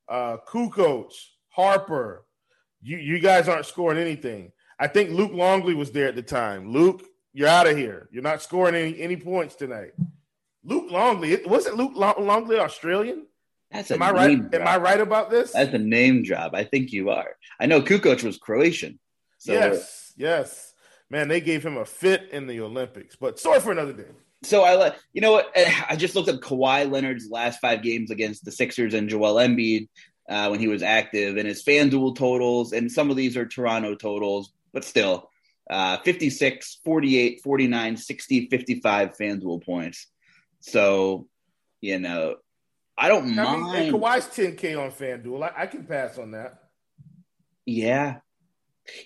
uh, 0.09 0.37
Kukoc, 0.47 1.13
Harper. 1.49 2.25
You 2.81 2.97
you 2.97 3.19
guys 3.19 3.47
aren't 3.47 3.65
scoring 3.65 3.97
anything. 3.97 4.51
I 4.79 4.87
think 4.87 5.09
Luke 5.09 5.31
Longley 5.33 5.73
was 5.73 5.91
there 5.91 6.07
at 6.07 6.15
the 6.15 6.21
time. 6.21 6.71
Luke, 6.71 7.03
you're 7.33 7.47
out 7.47 7.67
of 7.67 7.77
here. 7.77 8.07
You're 8.11 8.23
not 8.23 8.41
scoring 8.41 8.75
any 8.75 8.99
any 8.99 9.15
points 9.15 9.55
tonight. 9.55 9.91
Luke 10.63 10.91
Longley 10.91 11.41
wasn't 11.45 11.77
Luke 11.77 11.93
Longley 11.95 12.59
Australian? 12.59 13.25
That's 13.71 13.91
am 13.91 14.01
I 14.01 14.11
right? 14.11 14.39
Drop. 14.39 14.61
Am 14.61 14.67
I 14.67 14.77
right 14.77 14.99
about 14.99 15.29
this? 15.29 15.51
That's 15.51 15.73
a 15.73 15.79
name 15.79 16.23
job. 16.23 16.55
I 16.55 16.63
think 16.63 16.91
you 16.91 17.09
are. 17.09 17.35
I 17.59 17.65
know 17.65 17.81
Kukoc 17.81 18.23
was 18.23 18.37
Croatian. 18.37 18.99
So. 19.39 19.53
Yes, 19.53 20.13
yes. 20.15 20.73
Man, 21.09 21.27
they 21.27 21.41
gave 21.41 21.65
him 21.65 21.77
a 21.77 21.85
fit 21.85 22.29
in 22.31 22.47
the 22.47 22.61
Olympics. 22.61 23.15
But 23.15 23.39
sorry 23.39 23.59
for 23.59 23.71
another 23.71 23.93
day. 23.93 24.09
So 24.43 24.63
I 24.63 24.75
let 24.75 24.97
you 25.13 25.21
know 25.21 25.31
what 25.31 25.51
I 25.89 25.95
just 25.95 26.15
looked 26.15 26.29
up 26.29 26.39
Kawhi 26.39 26.89
Leonard's 26.89 27.29
last 27.29 27.59
five 27.59 27.81
games 27.81 28.11
against 28.11 28.45
the 28.45 28.51
Sixers 28.51 28.93
and 28.93 29.09
Joel 29.09 29.35
Embiid 29.35 29.89
uh, 30.29 30.47
when 30.49 30.59
he 30.59 30.67
was 30.67 30.83
active, 30.83 31.37
and 31.37 31.47
his 31.47 31.63
FanDuel 31.63 32.15
totals, 32.15 32.73
and 32.73 32.91
some 32.91 33.09
of 33.09 33.17
these 33.17 33.37
are 33.37 33.45
Toronto 33.45 33.95
totals, 33.95 34.51
but 34.73 34.83
still, 34.83 35.29
uh, 35.69 35.97
56, 35.97 36.79
48, 36.83 37.41
49, 37.43 37.97
60, 37.97 38.47
55 38.49 39.17
FanDuel 39.17 39.63
points. 39.63 40.07
So, 40.59 41.27
you 41.81 41.99
know, 41.99 42.35
I 42.97 43.09
don't 43.09 43.37
I 43.37 43.43
mind. 43.43 43.91
Mean, 43.91 43.93
Kawhi's 43.93 44.25
10K 44.25 44.79
on 44.79 44.91
FanDuel. 44.91 45.43
I, 45.43 45.63
I 45.63 45.67
can 45.67 45.85
pass 45.85 46.17
on 46.17 46.31
that. 46.31 46.63
Yeah, 47.65 48.19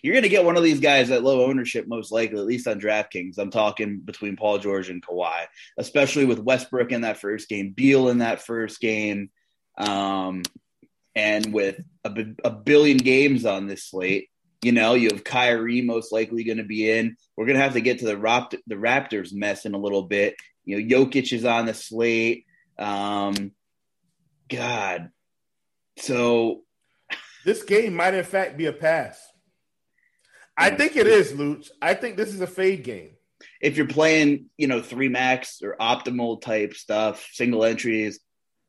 you're 0.02 0.14
going 0.14 0.24
to 0.24 0.30
get 0.30 0.46
one 0.46 0.58
of 0.58 0.64
these 0.64 0.80
guys 0.80 1.12
at 1.12 1.24
low 1.24 1.46
ownership, 1.46 1.88
most 1.88 2.12
likely, 2.12 2.38
at 2.38 2.46
least 2.46 2.68
on 2.68 2.80
DraftKings. 2.80 3.38
I'm 3.38 3.52
talking 3.52 4.00
between 4.00 4.36
Paul 4.36 4.60
George 4.60 4.90
and 4.90 5.06
Kawhi, 5.06 5.46
especially 5.78 6.26
with 6.26 6.40
Westbrook 6.40 6.92
in 6.92 7.02
that 7.02 7.18
first 7.18 7.50
game, 7.50 7.74
Beal 7.76 8.10
in 8.10 8.20
that 8.20 8.42
first 8.42 8.80
game, 8.80 9.30
um, 9.78 10.44
and 11.16 11.54
with 11.54 11.80
a, 12.04 12.26
a 12.44 12.52
billion 12.52 12.98
games 12.98 13.46
on 13.46 13.68
this 13.68 13.90
slate. 13.90 14.30
You 14.62 14.72
know, 14.72 14.94
you 14.94 15.10
have 15.12 15.24
Kyrie 15.24 15.82
most 15.82 16.12
likely 16.12 16.44
going 16.44 16.60
to 16.60 16.64
be 16.64 16.90
in. 16.90 17.16
We're 17.36 17.48
going 17.48 17.58
to 17.58 17.64
have 17.64 17.74
to 17.74 17.82
get 17.82 18.00
to 18.00 18.06
the, 18.06 18.60
the 18.68 18.76
Raptors 18.76 19.34
mess 19.34 19.66
in 19.66 19.74
a 19.74 19.80
little 19.80 20.04
bit. 20.04 20.36
You 20.66 20.80
know, 20.80 21.06
Jokic 21.06 21.34
is 21.34 21.46
on 21.46 21.66
the 21.66 21.74
slate. 21.74 22.46
Um, 22.78 23.52
God. 24.52 25.10
So 25.98 26.62
this 27.46 27.64
game 27.64 27.96
might 27.96 28.14
in 28.14 28.24
fact 28.24 28.58
be 28.58 28.66
a 28.66 28.74
pass. 28.74 29.20
I 30.58 30.72
think 30.72 30.96
it 30.96 31.08
is, 31.08 31.32
Luch. 31.32 31.70
I 31.82 31.94
think 31.94 32.18
this 32.18 32.30
is 32.30 32.42
a 32.42 32.48
fade 32.48 32.84
game. 32.84 33.12
If 33.60 33.78
you're 33.78 33.88
playing, 33.88 34.48
you 34.58 34.68
know, 34.68 34.82
three 34.82 35.10
max 35.10 35.62
or 35.64 35.76
optimal 35.80 36.42
type 36.42 36.76
stuff, 36.76 37.28
single 37.32 37.64
entries, 37.64 38.20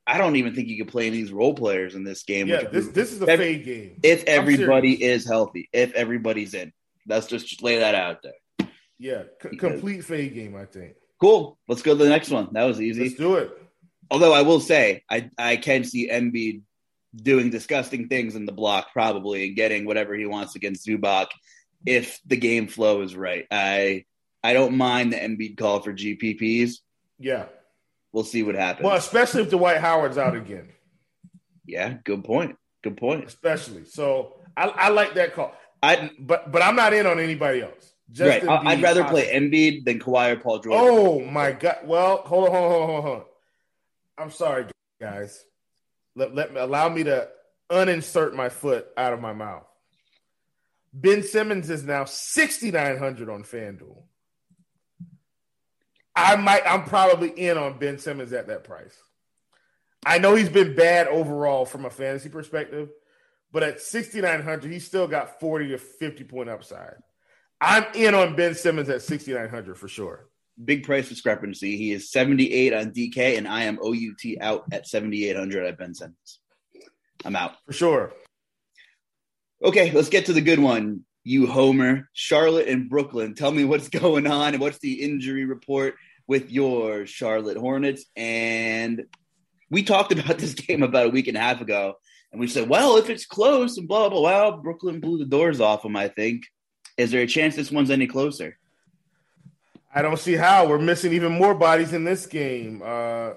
I 0.07 0.19
don't 0.19 0.37
even 0.37 0.55
think 0.55 0.69
you 0.69 0.79
can 0.79 0.87
play 0.87 1.11
these 1.11 1.33
role 1.33 1.55
players 1.55 1.95
in 1.95 2.05
this 2.05 2.23
game. 2.23 2.49
Yeah, 2.49 2.65
this 2.65 2.89
this 2.89 3.13
is 3.13 3.21
a 3.21 3.27
fade 3.27 3.65
game. 3.65 4.01
If 4.03 4.25
everybody 4.25 5.03
is 5.03 5.27
healthy, 5.27 5.69
if 5.73 5.93
everybody's 5.93 6.55
in, 6.55 6.73
let's 7.07 7.27
just, 7.27 7.47
just 7.47 7.63
lay 7.63 7.79
that 7.79 7.95
out 7.95 8.23
there. 8.23 8.69
Yeah, 8.99 9.25
c- 9.43 9.57
complete 9.57 10.05
fade 10.05 10.35
game. 10.35 10.57
I 10.57 10.65
think. 10.65 10.95
Cool. 11.21 11.59
Let's 11.69 11.83
go 11.83 11.97
to 11.97 12.03
the 12.03 12.09
next 12.11 12.31
one. 12.31 12.49
That 12.53 12.65
was 12.65 12.81
easy. 12.81 13.05
Let's 13.05 13.15
do 13.15 13.37
it. 13.37 13.51
Although 14.13 14.35
I 14.35 14.43
will 14.43 14.61
say, 14.61 15.05
I 15.09 15.31
I 15.39 15.57
can 15.57 15.85
see 15.85 16.11
Embiid 16.11 16.61
doing 17.17 17.49
disgusting 17.49 18.09
things 18.09 18.37
in 18.37 18.45
the 18.45 18.53
block 18.53 18.93
probably 18.93 19.47
and 19.47 19.57
getting 19.57 19.87
whatever 19.87 20.15
he 20.15 20.27
wants 20.27 20.55
against 20.55 20.87
Zubac 20.87 21.29
if 21.87 22.21
the 22.27 22.37
game 22.37 22.69
flow 22.69 23.01
is 23.01 23.17
right. 23.17 23.47
I 23.51 24.05
I 24.45 24.53
don't 24.53 24.77
mind 24.77 25.15
the 25.15 25.17
Embiid 25.17 25.57
call 25.57 25.81
for 25.81 25.95
GPPs. 25.95 26.75
Yeah, 27.19 27.47
we'll 28.13 28.25
see 28.25 28.43
what 28.43 28.55
happens. 28.55 28.85
Well, 28.85 28.97
especially 28.97 29.45
if 29.45 29.51
Dwight 29.51 29.81
Howard's 29.81 30.19
out 30.19 30.37
again. 30.37 30.69
Yeah, 31.65 31.95
good 32.05 32.23
point. 32.23 32.59
Good 32.83 32.99
point. 32.99 33.25
Especially 33.25 33.87
so, 33.87 34.35
I, 34.59 34.69
I 34.69 34.89
like 34.91 35.15
that 35.15 35.33
call. 35.33 35.55
I 35.83 36.11
but 36.19 36.53
but 36.53 36.61
I'm 36.61 36.77
not 36.77 36.93
in 36.93 37.07
on 37.07 37.19
anybody 37.19 37.63
else. 37.63 37.95
Just 38.11 38.45
right. 38.45 38.67
I'd 38.67 38.83
rather 38.83 39.05
play 39.05 39.33
Embiid 39.33 39.87
than 39.87 40.01
Kawhi 40.01 40.33
or 40.33 40.37
Paul 40.37 40.59
George. 40.59 40.77
Oh 40.79 41.21
my 41.21 41.53
god. 41.53 41.79
Well, 41.85 42.19
hold 42.19 42.51
on, 42.51 42.55
hold 42.55 42.73
on, 42.83 43.03
hold 43.03 43.05
on. 43.07 43.23
I'm 44.19 44.31
sorry, 44.31 44.67
guys. 45.01 45.45
Let, 46.15 46.35
let 46.35 46.53
me 46.53 46.61
allow 46.61 46.89
me 46.89 47.05
to 47.05 47.29
uninsert 47.71 48.35
my 48.35 48.49
foot 48.49 48.87
out 48.97 49.13
of 49.13 49.21
my 49.21 49.33
mouth. 49.33 49.67
Ben 50.93 51.23
Simmons 51.23 51.71
is 51.71 51.85
now 51.85 52.05
6,900 52.05 53.31
on 53.31 53.45
FanDuel. 53.45 54.03
I 56.15 56.37
might, 56.37 56.63
I'm 56.67 56.85
probably 56.85 57.31
in 57.31 57.57
on 57.57 57.79
Ben 57.79 57.99
Simmons 57.99 58.33
at 58.35 58.49
that 58.49 58.65
price. 58.65 58.95
I 60.05 60.19
know 60.19 60.35
he's 60.35 60.51
been 60.51 60.75
bad 60.75 61.09
overall 61.09 61.65
from 61.65 61.87
a 61.87 61.91
fantasy 61.91 62.29
perspective, 62.29 62.91
but 63.53 63.63
at 63.63 63.81
6,900, 63.81 64.71
he's 64.71 64.87
still 64.87 65.07
got 65.07 65.41
40 65.41 65.69
to 65.69 65.79
50 65.79 66.25
point 66.25 66.51
upside. 66.51 66.97
I'm 67.61 67.87
in 67.95 68.15
on 68.15 68.37
Ben 68.37 68.55
Simmons 68.55 68.89
at 68.91 69.03
6,900 69.03 69.79
for 69.79 69.89
sure. 69.89 70.27
Big 70.63 70.85
price 70.85 71.09
discrepancy. 71.09 71.77
He 71.77 71.93
is 71.93 72.11
78 72.11 72.73
on 72.73 72.91
DK, 72.93 73.39
and 73.39 73.49
I 73.49 73.65
am 73.65 73.79
OUT 73.79 74.39
out 74.41 74.65
at 74.73 74.87
7,800 74.87 75.67
at 75.67 75.79
Ben 75.79 75.95
Simmons. 75.95 76.41
I'm 77.25 77.37
out. 77.37 77.55
For 77.67 77.73
sure. 77.73 78.13
Okay, 79.65 79.93
let's 79.93 80.09
get 80.09 80.27
to 80.27 80.33
the 80.33 80.41
good 80.41 80.59
one. 80.59 81.05
You 81.25 81.47
homer, 81.47 82.09
Charlotte 82.13 82.69
and 82.69 82.91
Brooklyn. 82.91 83.35
Tell 83.35 83.53
me 83.53 83.65
what's 83.65 83.89
going 84.01 84.27
on 84.27 84.55
and 84.55 84.61
what's 84.61 84.79
the 84.79 85.03
injury 85.03 85.45
report 85.45 85.95
with 86.27 86.51
your 86.51 87.07
Charlotte 87.07 87.57
Hornets. 87.57 88.05
And 88.17 89.05
we 89.71 89.83
talked 89.83 90.13
about 90.13 90.39
this 90.39 90.55
game 90.55 90.83
about 90.83 91.07
a 91.07 91.11
week 91.11 91.29
and 91.29 91.37
a 91.37 91.41
half 91.41 91.61
ago, 91.61 91.95
and 92.33 92.41
we 92.41 92.49
said, 92.49 92.69
well, 92.69 92.97
if 92.97 93.11
it's 93.11 93.27
close 93.27 93.77
and 93.79 93.87
blah 93.87 94.09
blah. 94.09 94.21
Well, 94.21 94.57
Brooklyn 94.59 95.01
blew 95.01 95.19
the 95.19 95.27
doors 95.27 95.61
off 95.61 95.83
them. 95.83 95.97
I 95.97 96.09
think. 96.09 96.45
Is 96.99 97.11
there 97.11 97.23
a 97.23 97.27
chance 97.27 97.57
this 97.57 97.71
one's 97.71 97.91
any 97.91 98.07
closer? 98.07 98.59
I 99.95 100.03
don't 100.03 100.19
see 100.19 100.35
how. 100.35 100.67
We're 100.67 100.79
missing 100.79 101.13
even 101.13 101.33
more 101.33 101.55
bodies 101.55 101.93
in 101.93 102.05
this 102.05 102.27
game. 102.27 102.83
Uh, 102.85 103.33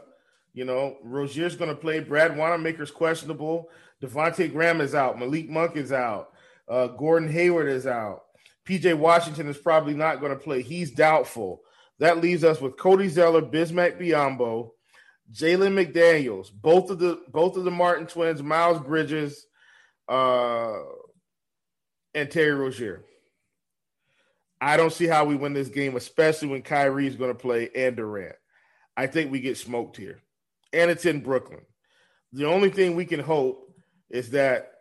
you 0.54 0.64
know, 0.64 0.98
Rozier's 1.04 1.56
going 1.56 1.70
to 1.70 1.76
play. 1.76 2.00
Brad 2.00 2.38
Wanamaker's 2.38 2.92
questionable. 2.92 3.70
Devonte 4.02 4.52
Graham 4.52 4.80
is 4.80 4.96
out. 4.96 5.20
Malik 5.20 5.50
Monk 5.50 5.76
is 5.76 5.92
out. 5.92 6.30
Uh, 6.68 6.88
Gordon 6.88 7.30
Hayward 7.30 7.68
is 7.68 7.86
out. 7.86 8.24
PJ 8.66 8.98
Washington 8.98 9.48
is 9.48 9.58
probably 9.58 9.94
not 9.94 10.20
going 10.20 10.32
to 10.32 10.44
play. 10.44 10.62
He's 10.62 10.92
doubtful. 10.92 11.62
That 12.00 12.22
leaves 12.22 12.44
us 12.44 12.60
with 12.60 12.78
Cody 12.78 13.10
Zeller, 13.10 13.42
Bismack 13.42 14.00
Biyombo, 14.00 14.72
Jalen 15.32 15.94
McDaniels, 15.94 16.52
both 16.52 16.90
of 16.90 17.00
the 17.00 17.22
both 17.30 17.58
of 17.58 17.64
the 17.64 17.72
Martin 17.72 18.06
twins, 18.06 18.44
Miles 18.44 18.80
Bridges, 18.80 19.46
uh, 20.10 20.74
and 22.14 22.30
Terry 22.30 22.52
Rozier. 22.52 23.04
I 24.62 24.78
don't 24.78 24.94
see 24.94 25.08
how 25.08 25.26
we 25.26 25.36
win 25.36 25.54
this 25.54 25.70
game, 25.70 25.96
especially 25.96 26.48
when 26.48 26.62
Kyrie 26.62 27.08
is 27.08 27.16
going 27.16 27.32
to 27.32 27.40
play 27.40 27.70
and 27.76 27.96
Durant. 27.96 28.36
I 28.98 29.08
think 29.08 29.32
we 29.32 29.42
get 29.42 29.58
smoked 29.58 29.98
here, 29.98 30.22
and 30.72 30.90
it's 30.90 31.06
in 31.06 31.22
Brooklyn. 31.22 31.62
The 32.32 32.46
only 32.46 32.70
thing 32.70 32.96
we 32.96 33.06
can 33.06 33.20
hope 33.20 33.74
is 34.10 34.32
that 34.32 34.72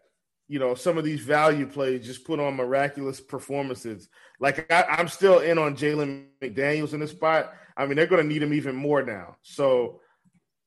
you 0.49 0.59
know 0.59 0.75
some 0.75 0.99
of 0.99 1.05
these 1.05 1.21
value 1.21 1.67
plays 1.67 2.07
just 2.07 2.25
put 2.25 2.39
on 2.39 2.55
miraculous 2.55 3.21
performances. 3.21 4.09
Like 4.39 4.71
I, 4.73 5.01
am 5.01 5.09
still 5.09 5.41
in 5.41 5.59
on 5.59 5.77
Jalen 5.77 6.27
McDaniels 6.41 6.95
in 6.95 7.01
this 7.01 7.11
spot. 7.11 7.53
I 7.77 7.87
mean, 7.87 7.97
they're 7.97 8.07
going 8.07 8.23
to 8.23 8.29
need 8.29 8.43
him 8.43 8.55
even 8.55 8.77
more 8.77 9.03
now. 9.03 9.37
So 9.43 10.01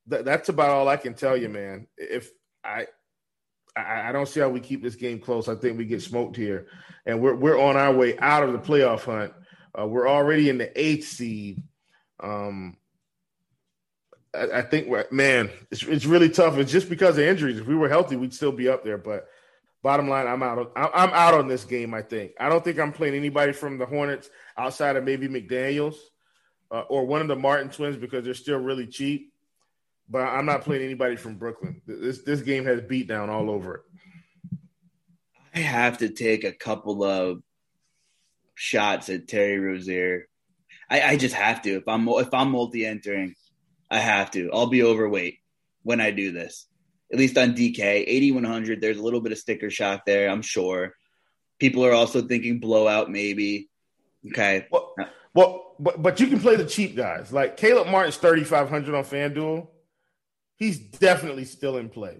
th- 0.09 0.25
that's 0.25 0.49
about 0.49 0.71
all 0.71 0.89
I 0.89 0.97
can 0.97 1.13
tell 1.13 1.37
you, 1.37 1.47
man. 1.47 1.87
If 1.97 2.31
I 2.63 2.87
I, 3.77 4.09
I 4.09 4.11
don't 4.11 4.27
see 4.27 4.39
how 4.39 4.49
we 4.49 4.59
keep 4.59 4.81
this 4.81 4.95
game 4.95 5.19
close. 5.19 5.47
I 5.47 5.55
think 5.55 5.77
we 5.77 5.85
get 5.85 6.01
smoked 6.01 6.35
here, 6.35 6.67
and 7.05 7.21
we're 7.21 7.35
we're 7.35 7.59
on 7.59 7.77
our 7.77 7.93
way 7.93 8.17
out 8.17 8.43
of 8.43 8.53
the 8.53 8.59
playoff 8.59 9.03
hunt. 9.03 9.33
Uh, 9.77 9.85
we're 9.85 10.09
already 10.09 10.49
in 10.49 10.57
the 10.57 10.79
eighth 10.79 11.07
seed. 11.07 11.61
Um, 12.19 12.77
I, 14.33 14.59
I 14.59 14.61
think, 14.63 14.89
man, 15.11 15.49
it's 15.71 15.83
it's 15.83 16.05
really 16.05 16.29
tough. 16.29 16.57
It's 16.57 16.71
just 16.71 16.89
because 16.89 17.17
of 17.17 17.23
injuries. 17.23 17.59
If 17.59 17.67
we 17.67 17.75
were 17.75 17.89
healthy, 17.89 18.15
we'd 18.15 18.33
still 18.33 18.51
be 18.51 18.69
up 18.69 18.83
there. 18.83 18.97
But 18.97 19.27
bottom 19.83 20.09
line, 20.09 20.27
I'm 20.27 20.43
out. 20.43 20.71
I'm 20.75 21.11
out 21.13 21.33
on 21.33 21.47
this 21.47 21.63
game. 21.63 21.93
I 21.93 22.01
think. 22.01 22.33
I 22.39 22.49
don't 22.49 22.63
think 22.63 22.79
I'm 22.79 22.93
playing 22.93 23.15
anybody 23.15 23.53
from 23.53 23.77
the 23.77 23.85
Hornets 23.85 24.29
outside 24.57 24.95
of 24.95 25.03
maybe 25.03 25.27
McDaniel's 25.27 25.99
uh, 26.71 26.81
or 26.81 27.05
one 27.05 27.21
of 27.21 27.27
the 27.27 27.35
Martin 27.35 27.69
twins 27.69 27.97
because 27.97 28.25
they're 28.25 28.33
still 28.33 28.59
really 28.59 28.87
cheap 28.87 29.31
but 30.09 30.21
I'm 30.21 30.45
not 30.45 30.61
playing 30.61 30.83
anybody 30.83 31.15
from 31.15 31.35
Brooklyn. 31.35 31.81
This 31.85 32.21
this 32.21 32.41
game 32.41 32.65
has 32.65 32.81
beat 32.81 33.07
down 33.07 33.29
all 33.29 33.49
over 33.49 33.75
it. 33.75 33.81
I 35.55 35.59
have 35.59 35.99
to 35.99 36.09
take 36.09 36.43
a 36.43 36.51
couple 36.51 37.03
of 37.03 37.41
shots 38.55 39.09
at 39.09 39.27
Terry 39.27 39.59
Rozier. 39.59 40.27
I, 40.89 41.01
I 41.01 41.17
just 41.17 41.35
have 41.35 41.61
to. 41.63 41.75
If 41.77 41.87
I'm 41.87 42.07
if 42.07 42.33
I'm 42.33 42.51
multi 42.51 42.85
entering, 42.85 43.35
I 43.89 43.99
have 43.99 44.31
to. 44.31 44.49
I'll 44.53 44.67
be 44.67 44.83
overweight 44.83 45.39
when 45.83 45.99
I 45.99 46.11
do 46.11 46.31
this. 46.31 46.67
At 47.11 47.19
least 47.19 47.37
on 47.37 47.53
DK, 47.53 47.79
8100. 47.79 48.81
There's 48.81 48.97
a 48.97 49.03
little 49.03 49.21
bit 49.21 49.31
of 49.31 49.37
sticker 49.37 49.69
shock 49.69 50.05
there. 50.05 50.29
I'm 50.29 50.41
sure. 50.41 50.93
People 51.59 51.85
are 51.85 51.93
also 51.93 52.21
thinking 52.21 52.59
blowout, 52.59 53.09
maybe. 53.09 53.69
Okay. 54.27 54.67
Well, 54.71 54.93
well, 55.33 55.75
but 55.79 56.01
but 56.01 56.19
you 56.19 56.27
can 56.27 56.39
play 56.39 56.55
the 56.55 56.65
cheap 56.65 56.95
guys. 56.95 57.33
Like 57.33 57.57
Caleb 57.57 57.87
Martin's 57.87 58.17
3500 58.17 58.95
on 58.95 59.03
FanDuel 59.03 59.67
he's 60.57 60.77
definitely 60.79 61.45
still 61.45 61.77
in 61.77 61.89
play. 61.89 62.17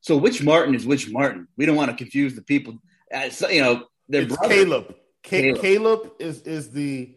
So 0.00 0.16
which 0.16 0.42
Martin 0.42 0.74
is 0.74 0.86
which 0.86 1.10
Martin? 1.10 1.46
We 1.56 1.66
don't 1.66 1.76
want 1.76 1.90
to 1.90 1.96
confuse 1.96 2.34
the 2.34 2.42
people. 2.42 2.78
Uh, 3.14 3.28
you 3.50 3.60
know, 3.60 3.86
they're 4.08 4.26
Caleb. 4.26 4.94
Caleb. 5.22 5.60
Caleb 5.60 6.12
is 6.18 6.42
is 6.42 6.70
the 6.70 7.16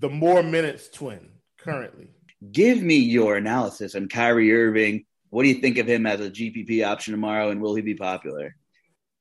the 0.00 0.08
more 0.08 0.42
minutes 0.42 0.88
twin 0.88 1.30
currently. 1.58 2.08
Give 2.50 2.82
me 2.82 2.96
your 2.96 3.36
analysis 3.36 3.94
on 3.94 4.08
Kyrie 4.08 4.52
Irving. 4.52 5.04
What 5.30 5.44
do 5.44 5.48
you 5.48 5.60
think 5.60 5.78
of 5.78 5.86
him 5.86 6.06
as 6.06 6.20
a 6.20 6.30
GPP 6.30 6.86
option 6.86 7.12
tomorrow, 7.12 7.50
and 7.50 7.60
will 7.60 7.74
he 7.74 7.82
be 7.82 7.94
popular? 7.94 8.54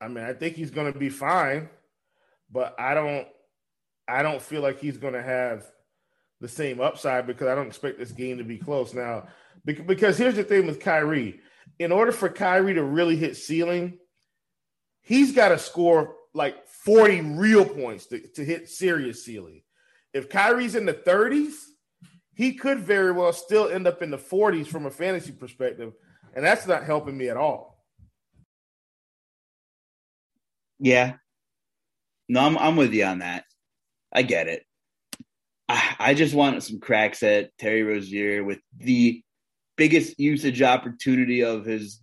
I 0.01 0.07
mean, 0.07 0.23
I 0.23 0.33
think 0.33 0.55
he's 0.55 0.71
going 0.71 0.91
to 0.91 0.99
be 0.99 1.09
fine, 1.09 1.69
but 2.51 2.75
I 2.79 2.93
don't. 2.93 3.27
I 4.05 4.21
don't 4.21 4.41
feel 4.41 4.61
like 4.61 4.79
he's 4.79 4.97
going 4.97 5.13
to 5.13 5.23
have 5.23 5.65
the 6.43 6.49
same 6.49 6.81
upside 6.81 7.25
because 7.25 7.47
I 7.47 7.55
don't 7.55 7.67
expect 7.67 7.97
this 7.97 8.11
game 8.11 8.37
to 8.37 8.43
be 8.43 8.57
close. 8.57 8.93
Now, 8.93 9.27
because 9.63 10.17
here's 10.17 10.35
the 10.35 10.43
thing 10.43 10.67
with 10.67 10.81
Kyrie. 10.81 11.39
In 11.79 11.93
order 11.93 12.11
for 12.11 12.27
Kyrie 12.27 12.73
to 12.73 12.83
really 12.83 13.15
hit 13.15 13.37
ceiling, 13.37 13.97
he's 15.01 15.31
got 15.33 15.49
to 15.49 15.57
score 15.57 16.15
like 16.33 16.67
40 16.67 17.21
real 17.21 17.63
points 17.63 18.07
to, 18.07 18.19
to 18.35 18.43
hit 18.43 18.67
serious 18.67 19.23
ceiling. 19.23 19.61
If 20.13 20.29
Kyrie's 20.29 20.75
in 20.75 20.85
the 20.85 20.93
30s, 20.93 21.53
he 22.33 22.55
could 22.55 22.79
very 22.79 23.13
well 23.13 23.31
still 23.31 23.69
end 23.69 23.87
up 23.87 24.01
in 24.01 24.11
the 24.11 24.17
40s 24.17 24.67
from 24.67 24.85
a 24.85 24.91
fantasy 24.91 25.31
perspective. 25.31 25.93
And 26.35 26.43
that's 26.43 26.67
not 26.67 26.83
helping 26.83 27.17
me 27.17 27.29
at 27.29 27.37
all. 27.37 27.81
Yeah. 30.77 31.13
No, 32.27 32.41
I'm, 32.41 32.57
I'm 32.57 32.75
with 32.75 32.91
you 32.91 33.05
on 33.05 33.19
that. 33.19 33.45
I 34.11 34.23
get 34.23 34.47
it. 34.49 34.65
I, 35.69 36.13
just 36.13 36.35
want 36.35 36.61
some 36.63 36.79
cracks 36.79 37.23
at 37.23 37.57
Terry 37.57 37.83
Rozier 37.83 38.43
with 38.43 38.59
the 38.77 39.23
biggest 39.77 40.19
usage 40.19 40.61
opportunity 40.61 41.43
of 41.43 41.65
his 41.65 41.99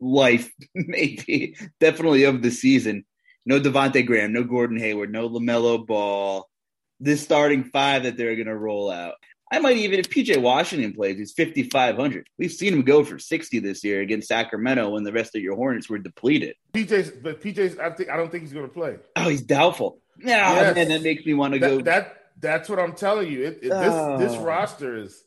life, 0.00 0.50
maybe 0.74 1.56
definitely 1.80 2.24
of 2.24 2.42
the 2.42 2.50
season. 2.50 3.04
No 3.44 3.60
Devonte 3.60 4.06
Graham, 4.06 4.32
no 4.32 4.44
Gordon 4.44 4.78
Hayward, 4.78 5.12
no 5.12 5.28
LaMelo 5.28 5.84
Ball. 5.86 6.48
This 7.00 7.22
starting 7.22 7.64
five 7.64 8.04
that 8.04 8.16
they're 8.16 8.36
going 8.36 8.46
to 8.46 8.56
roll 8.56 8.90
out. 8.90 9.14
I 9.52 9.58
might 9.58 9.76
even, 9.76 10.00
if 10.00 10.08
PJ 10.08 10.40
Washington 10.40 10.94
plays, 10.94 11.18
he's 11.18 11.32
5,500. 11.32 12.26
We've 12.38 12.50
seen 12.50 12.72
him 12.72 12.82
go 12.82 13.04
for 13.04 13.18
60 13.18 13.58
this 13.58 13.84
year 13.84 14.00
against 14.00 14.28
Sacramento 14.28 14.88
when 14.90 15.04
the 15.04 15.12
rest 15.12 15.36
of 15.36 15.42
your 15.42 15.56
Hornets 15.56 15.90
were 15.90 15.98
depleted. 15.98 16.54
PJ's, 16.72 17.10
but 17.10 17.42
PJ's, 17.42 17.78
I 17.78 17.90
think, 17.90 18.08
I 18.08 18.16
don't 18.16 18.30
think 18.30 18.44
he's 18.44 18.52
going 18.54 18.66
to 18.66 18.72
play. 18.72 18.96
Oh, 19.16 19.28
he's 19.28 19.42
doubtful. 19.42 19.98
Yeah, 20.18 20.54
yes. 20.54 20.74
man, 20.74 20.88
that 20.88 21.02
makes 21.02 21.26
me 21.26 21.34
want 21.34 21.52
to 21.52 21.58
go. 21.58 21.82
That 21.82 22.21
that's 22.42 22.68
what 22.68 22.78
I'm 22.78 22.92
telling 22.92 23.30
you. 23.30 23.44
It, 23.44 23.60
it, 23.62 23.70
oh. 23.72 24.18
This 24.18 24.30
this 24.30 24.38
oh. 24.38 24.44
roster 24.44 24.96
is 24.96 25.22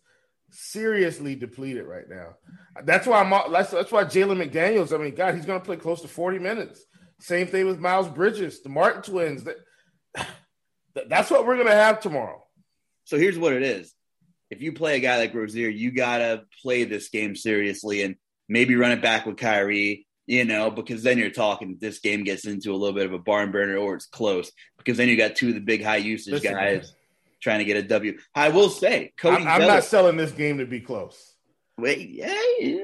seriously 0.52 1.36
depleted 1.36 1.86
right 1.86 2.08
now. 2.08 2.36
That's 2.84 3.08
why 3.08 3.22
I'm. 3.22 3.52
That's, 3.52 3.72
that's 3.72 3.92
why 3.92 4.04
Jalen 4.04 4.44
McDaniels. 4.44 4.94
I 4.94 5.02
mean, 5.02 5.16
God, 5.16 5.34
he's 5.36 5.46
going 5.46 5.60
to 5.60 5.66
play 5.66 5.78
close 5.78 6.02
to 6.02 6.08
40 6.08 6.40
minutes. 6.40 6.84
Same 7.20 7.48
thing 7.48 7.66
with 7.66 7.80
Miles 7.80 8.10
Bridges, 8.10 8.62
the 8.62 8.70
Martin 8.70 9.02
twins. 9.02 9.46
That, 9.46 9.58
that's 11.08 11.32
what 11.32 11.48
we're 11.48 11.56
going 11.56 11.68
to 11.68 11.74
have 11.74 12.02
tomorrow. 12.02 12.44
So 13.06 13.18
here's 13.18 13.40
what 13.40 13.54
it 13.54 13.64
is. 13.64 13.94
If 14.52 14.62
you 14.62 14.74
play 14.74 14.98
a 14.98 15.00
guy 15.00 15.18
like 15.18 15.34
Rozier, 15.34 15.70
you 15.70 15.92
got 15.92 16.20
to 16.20 16.44
play 16.62 16.84
this 16.84 17.10
game 17.10 17.36
seriously 17.36 18.04
and 18.04 18.16
maybe 18.48 18.76
run 18.76 18.92
it 18.92 19.02
back 19.02 19.26
with 19.26 19.38
Kyrie 19.38 20.06
you 20.28 20.44
know, 20.44 20.72
because 20.72 21.04
then 21.04 21.18
you're 21.18 21.30
talking 21.30 21.78
this 21.80 22.00
game 22.00 22.24
gets 22.24 22.46
into 22.46 22.72
a 22.72 22.76
little 22.76 22.96
bit 22.96 23.06
of 23.06 23.14
a 23.14 23.20
barn 23.20 23.52
burner 23.52 23.78
or 23.78 23.96
it's 23.96 24.08
close 24.08 24.52
because 24.78 24.98
then 24.98 25.08
you 25.08 25.16
got 25.16 25.36
two 25.36 25.50
of 25.50 25.54
the 25.54 25.60
big 25.60 25.84
high 25.84 25.98
usage 25.98 26.34
Listen, 26.34 26.54
guys 26.54 26.82
man. 26.82 26.92
Trying 27.42 27.60
to 27.60 27.66
get 27.66 27.78
a 27.78 27.84
W. 27.84 28.18
I 28.34 28.50
will 28.50 28.70
say, 28.70 29.14
Cody. 29.18 29.44
I'm, 29.44 29.62
I'm 29.62 29.68
not 29.68 29.84
selling 29.84 30.18
this 30.18 30.32
game 30.32 30.58
to 30.60 30.66
be 30.66 30.80
close. 30.80 31.36
Wait, 31.78 32.10
yeah, 32.10 32.34
yeah 32.60 32.78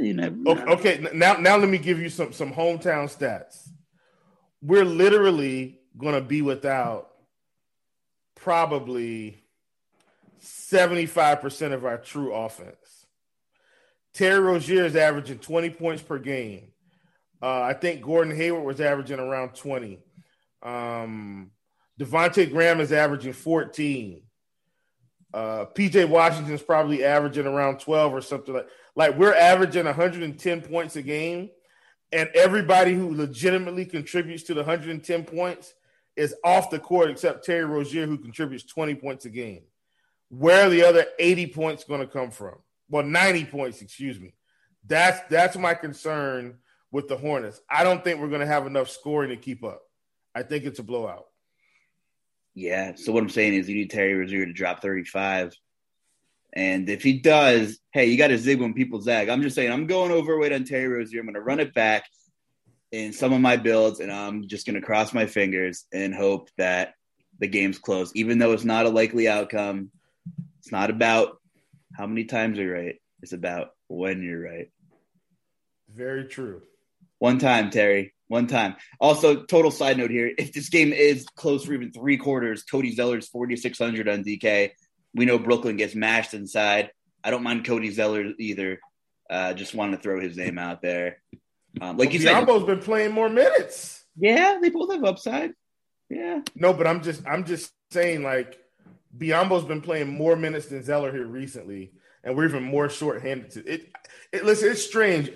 you 0.00 0.14
never. 0.14 0.36
Okay, 0.46 0.64
okay, 0.64 1.08
now 1.12 1.34
now 1.34 1.56
let 1.56 1.68
me 1.68 1.78
give 1.78 1.98
you 1.98 2.08
some 2.08 2.32
some 2.32 2.52
hometown 2.52 3.04
stats. 3.14 3.68
We're 4.62 4.84
literally 4.84 5.80
going 5.96 6.14
to 6.14 6.20
be 6.20 6.42
without 6.42 7.10
probably 8.34 9.44
75% 10.42 11.72
of 11.72 11.84
our 11.84 11.98
true 11.98 12.32
offense. 12.32 13.06
Terry 14.14 14.40
Rozier 14.40 14.84
is 14.84 14.96
averaging 14.96 15.38
20 15.38 15.70
points 15.70 16.02
per 16.02 16.18
game. 16.18 16.72
Uh, 17.40 17.60
I 17.62 17.72
think 17.72 18.02
Gordon 18.02 18.34
Hayward 18.34 18.64
was 18.64 18.80
averaging 18.80 19.20
around 19.20 19.54
20. 19.54 20.00
Um, 20.62 21.50
Devonte 21.98 22.50
Graham 22.50 22.80
is 22.80 22.92
averaging 22.92 23.32
14. 23.32 24.22
Uh, 25.34 25.66
PJ 25.74 26.50
is 26.50 26.62
probably 26.62 27.04
averaging 27.04 27.46
around 27.46 27.80
12 27.80 28.14
or 28.14 28.20
something 28.20 28.54
like 28.54 28.68
like 28.96 29.16
we're 29.16 29.34
averaging 29.34 29.84
110 29.84 30.62
points 30.62 30.96
a 30.96 31.02
game, 31.02 31.50
and 32.10 32.28
everybody 32.34 32.94
who 32.94 33.14
legitimately 33.14 33.84
contributes 33.84 34.42
to 34.44 34.54
the 34.54 34.60
110 34.60 35.24
points 35.24 35.74
is 36.16 36.34
off 36.42 36.70
the 36.70 36.80
court 36.80 37.10
except 37.10 37.44
Terry 37.44 37.64
Rozier, 37.64 38.06
who 38.06 38.18
contributes 38.18 38.64
20 38.64 38.96
points 38.96 39.24
a 39.24 39.30
game. 39.30 39.62
Where 40.30 40.66
are 40.66 40.70
the 40.70 40.82
other 40.82 41.06
80 41.18 41.46
points 41.48 41.84
going 41.84 42.00
to 42.00 42.06
come 42.06 42.30
from? 42.30 42.56
Well, 42.90 43.04
90 43.04 43.44
points, 43.44 43.82
excuse 43.82 44.18
me. 44.18 44.34
That's 44.86 45.20
that's 45.28 45.56
my 45.56 45.74
concern 45.74 46.58
with 46.90 47.06
the 47.06 47.16
Hornets. 47.16 47.60
I 47.70 47.84
don't 47.84 48.02
think 48.02 48.20
we're 48.20 48.28
going 48.28 48.40
to 48.40 48.46
have 48.46 48.66
enough 48.66 48.88
scoring 48.88 49.30
to 49.30 49.36
keep 49.36 49.62
up. 49.62 49.82
I 50.34 50.42
think 50.42 50.64
it's 50.64 50.78
a 50.78 50.82
blowout. 50.82 51.26
Yeah. 52.58 52.94
So 52.96 53.12
what 53.12 53.22
I'm 53.22 53.28
saying 53.28 53.54
is 53.54 53.68
you 53.68 53.76
need 53.76 53.90
Terry 53.90 54.14
Rozier 54.14 54.44
to 54.44 54.52
drop 54.52 54.82
35. 54.82 55.54
And 56.52 56.88
if 56.90 57.04
he 57.04 57.20
does, 57.20 57.78
hey, 57.92 58.06
you 58.06 58.18
got 58.18 58.28
to 58.28 58.38
zig 58.38 58.60
when 58.60 58.74
people 58.74 59.00
zag. 59.00 59.28
I'm 59.28 59.42
just 59.42 59.54
saying, 59.54 59.70
I'm 59.70 59.86
going 59.86 60.10
overweight 60.10 60.52
on 60.52 60.64
Terry 60.64 60.88
Rozier. 60.88 61.20
I'm 61.20 61.26
going 61.26 61.34
to 61.34 61.40
run 61.40 61.60
it 61.60 61.72
back 61.72 62.04
in 62.90 63.12
some 63.12 63.32
of 63.32 63.40
my 63.40 63.56
builds, 63.56 64.00
and 64.00 64.10
I'm 64.10 64.48
just 64.48 64.66
going 64.66 64.74
to 64.74 64.84
cross 64.84 65.14
my 65.14 65.26
fingers 65.26 65.84
and 65.92 66.12
hope 66.12 66.48
that 66.58 66.94
the 67.38 67.46
game's 67.46 67.78
close. 67.78 68.10
Even 68.16 68.40
though 68.40 68.52
it's 68.52 68.64
not 68.64 68.86
a 68.86 68.90
likely 68.90 69.28
outcome, 69.28 69.92
it's 70.58 70.72
not 70.72 70.90
about 70.90 71.40
how 71.96 72.08
many 72.08 72.24
times 72.24 72.58
you're 72.58 72.74
right. 72.74 72.96
It's 73.22 73.34
about 73.34 73.70
when 73.86 74.20
you're 74.20 74.42
right. 74.42 74.68
Very 75.94 76.24
true. 76.24 76.62
One 77.20 77.38
time, 77.38 77.70
Terry. 77.70 78.14
One 78.28 78.46
time. 78.46 78.76
Also, 79.00 79.42
total 79.42 79.70
side 79.70 79.98
note 79.98 80.10
here: 80.10 80.30
if 80.38 80.52
this 80.52 80.68
game 80.68 80.92
is 80.92 81.26
close 81.34 81.64
for 81.64 81.72
even 81.72 81.92
three 81.92 82.18
quarters, 82.18 82.62
Cody 82.62 82.94
Zeller's 82.94 83.28
forty 83.28 83.56
six 83.56 83.78
hundred 83.78 84.08
on 84.08 84.22
DK. 84.22 84.72
We 85.14 85.24
know 85.24 85.38
Brooklyn 85.38 85.76
gets 85.76 85.94
mashed 85.94 86.34
inside. 86.34 86.90
I 87.24 87.30
don't 87.30 87.42
mind 87.42 87.64
Cody 87.64 87.90
Zeller 87.90 88.32
either. 88.38 88.80
Uh, 89.28 89.54
just 89.54 89.74
want 89.74 89.92
to 89.92 89.98
throw 89.98 90.20
his 90.20 90.36
name 90.36 90.58
out 90.58 90.82
there. 90.82 91.20
Um, 91.80 91.96
like 91.96 92.08
well, 92.08 92.14
you 92.14 92.20
said, 92.20 92.46
been 92.66 92.80
playing 92.80 93.12
more 93.12 93.28
minutes. 93.28 94.04
Yeah, 94.18 94.58
they 94.60 94.70
both 94.70 94.92
have 94.92 95.04
upside. 95.04 95.52
Yeah. 96.10 96.40
No, 96.54 96.72
but 96.72 96.86
I'm 96.86 97.02
just 97.02 97.26
I'm 97.26 97.44
just 97.44 97.72
saying 97.90 98.22
like 98.22 98.58
Biyombo's 99.16 99.64
been 99.64 99.80
playing 99.80 100.08
more 100.08 100.36
minutes 100.36 100.66
than 100.66 100.82
Zeller 100.82 101.12
here 101.12 101.26
recently, 101.26 101.92
and 102.24 102.36
we're 102.36 102.46
even 102.46 102.62
more 102.62 102.88
short-handed. 102.88 103.50
To, 103.52 103.64
it, 103.66 103.92
it, 104.32 104.44
listen, 104.44 104.70
it's 104.70 104.84
strange. 104.84 105.30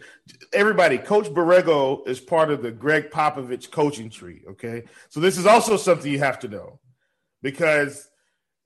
Everybody, 0.52 0.98
Coach 0.98 1.26
Borrego 1.26 2.06
is 2.06 2.20
part 2.20 2.50
of 2.50 2.62
the 2.62 2.70
Gregg 2.70 3.10
Popovich 3.10 3.70
coaching 3.70 4.10
tree. 4.10 4.42
Okay, 4.50 4.84
so 5.08 5.20
this 5.20 5.38
is 5.38 5.46
also 5.46 5.76
something 5.76 6.10
you 6.10 6.18
have 6.18 6.38
to 6.40 6.48
know 6.48 6.78
because 7.42 8.08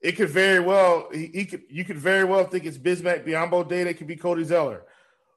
it 0.01 0.13
could 0.13 0.29
very 0.29 0.59
well 0.59 1.09
he, 1.11 1.27
he 1.33 1.45
could 1.45 1.63
you 1.69 1.83
could 1.83 1.97
very 1.97 2.23
well 2.23 2.43
think 2.45 2.65
it's 2.65 2.77
Bismack 2.77 3.25
Biyombo 3.25 3.67
day. 3.67 3.81
It 3.81 3.95
could 3.95 4.07
be 4.07 4.15
Cody 4.15 4.43
Zeller. 4.43 4.83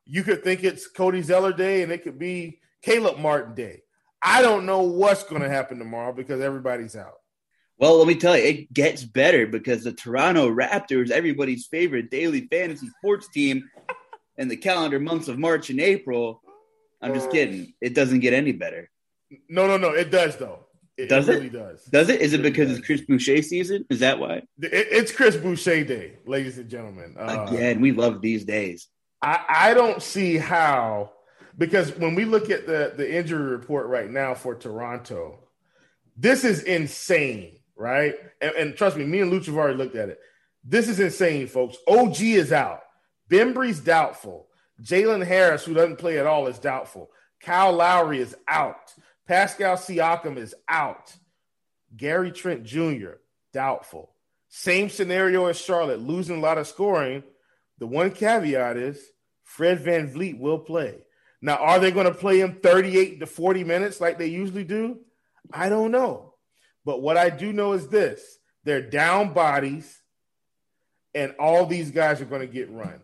You 0.05 0.23
could 0.23 0.43
think 0.43 0.65
it's 0.65 0.89
Cody 0.89 1.23
Zeller 1.23 1.53
Day, 1.53 1.83
and 1.83 1.93
it 1.93 2.03
could 2.03 2.19
be 2.19 2.61
Caleb 2.83 3.19
Martin 3.19 3.55
Day. 3.55 3.83
I 4.23 4.43
don't 4.43 4.67
know 4.67 4.83
what's 4.83 5.23
going 5.23 5.43
to 5.43 5.49
happen 5.49 5.79
tomorrow 5.79 6.13
because 6.13 6.41
everybody's 6.41 6.97
out. 6.97 7.15
Well, 7.79 7.97
let 7.97 8.07
me 8.07 8.15
tell 8.15 8.37
you, 8.37 8.45
it 8.45 8.73
gets 8.75 9.03
better 9.05 9.47
because 9.47 9.85
the 9.85 9.93
Toronto 9.93 10.51
Raptors, 10.51 11.11
everybody's 11.11 11.67
favorite 11.67 12.11
daily 12.11 12.47
fantasy 12.49 12.89
sports 12.99 13.29
team, 13.29 13.71
in 14.41 14.49
the 14.49 14.57
calendar 14.57 14.99
months 14.99 15.29
of 15.29 15.39
March 15.39 15.71
and 15.71 15.81
April. 15.81 16.43
I'm 17.01 17.15
just 17.15 17.31
kidding. 17.31 17.73
It 17.81 17.95
doesn't 17.95 18.21
get 18.21 18.33
any 18.33 18.53
better. 18.53 18.91
No, 19.49 19.67
no, 19.67 19.77
no. 19.77 19.91
It 19.91 20.11
does 20.11 20.37
though. 20.37 20.67
It, 20.97 21.09
does 21.09 21.29
it? 21.29 21.35
Really 21.35 21.51
does. 21.51 21.85
Does 21.85 22.09
it? 22.09 22.21
Is 22.21 22.33
it, 22.33 22.41
it 22.41 22.43
because 22.43 22.71
it's 22.71 22.85
Chris 22.85 23.01
Boucher 23.03 23.43
season? 23.43 23.85
Is 23.89 24.01
that 24.01 24.19
why? 24.19 24.43
It, 24.61 24.89
it's 24.91 25.13
Chris 25.13 25.37
Boucher 25.37 25.85
day, 25.85 26.19
ladies 26.27 26.59
and 26.59 26.69
gentlemen. 26.69 27.15
Uh, 27.19 27.47
Again, 27.49 27.81
we 27.81 27.93
love 27.93 28.21
these 28.21 28.45
days. 28.45 28.89
I, 29.23 29.45
I 29.49 29.75
don't 29.75 30.03
see 30.03 30.37
how 30.37 31.13
because 31.57 31.97
when 31.97 32.15
we 32.15 32.25
look 32.25 32.51
at 32.51 32.67
the 32.67 32.93
the 32.97 33.15
injury 33.15 33.51
report 33.51 33.87
right 33.87 34.11
now 34.11 34.35
for 34.35 34.55
Toronto, 34.55 35.39
this 36.17 36.45
is 36.45 36.65
insane 36.65 37.61
right? 37.81 38.15
And, 38.43 38.53
and, 38.53 38.77
trust 38.77 38.97
me, 38.97 39.05
me 39.05 39.21
and 39.21 39.33
Luch 39.33 39.47
have 39.47 39.57
already 39.57 39.79
looked 39.79 39.97
at 39.97 40.11
it. 40.11 40.21
This 40.63 40.87
is 40.87 41.01
insane, 41.01 41.49
folks. 41.49 41.79
OG 41.89 42.21
is 42.21 42.53
out. 42.53 42.83
Bembry's 43.31 43.81
doubtful. 43.81 44.49
Jalen 44.83 45.25
Harris, 45.25 45.65
who 45.65 45.73
doesn't 45.73 45.99
play 45.99 46.19
at 46.19 46.27
all, 46.27 46.49
is 46.49 46.59
doubtful. 46.59 47.11
Kyle 47.41 47.73
Lowry 47.73 48.19
is 48.19 48.37
out. 48.47 48.93
Pascal 49.27 49.77
Siakam 49.77 50.37
is 50.37 50.55
out. 50.69 51.15
Gary 51.97 52.33
Trent 52.33 52.65
Jr., 52.65 53.13
doubtful. 53.53 54.13
Same 54.49 54.91
scenario 54.91 55.47
as 55.47 55.59
Charlotte, 55.59 56.01
losing 56.01 56.39
a 56.39 56.41
lot 56.41 56.59
of 56.59 56.67
scoring. 56.67 57.23
The 57.79 57.87
one 57.87 58.11
caveat 58.11 58.77
is 58.77 59.01
Fred 59.45 59.83
VanVleet 59.83 60.39
will 60.39 60.59
play. 60.59 60.99
Now, 61.41 61.57
are 61.57 61.79
they 61.79 61.93
going 61.93 62.07
to 62.07 62.15
play 62.15 62.41
him 62.41 62.59
38 62.63 63.21
to 63.21 63.27
40 63.27 63.65
minutes 63.65 64.01
like 64.01 64.19
they 64.19 64.27
usually 64.27 64.65
do? 64.65 64.99
I 65.53 65.69
don't 65.69 65.91
know. 65.91 66.35
But 66.85 67.01
what 67.01 67.17
I 67.17 67.31
do 67.31 67.53
know 67.53 67.73
is 67.73 67.89
this 67.89 68.39
they're 68.65 68.83
down 68.83 69.33
bodies, 69.33 70.01
and 71.15 71.35
all 71.39 71.67
these 71.67 71.91
guys 71.93 72.21
are 72.21 72.27
going 72.27 72.47
to 72.47 72.53
get 72.53 72.71
run. 72.71 73.01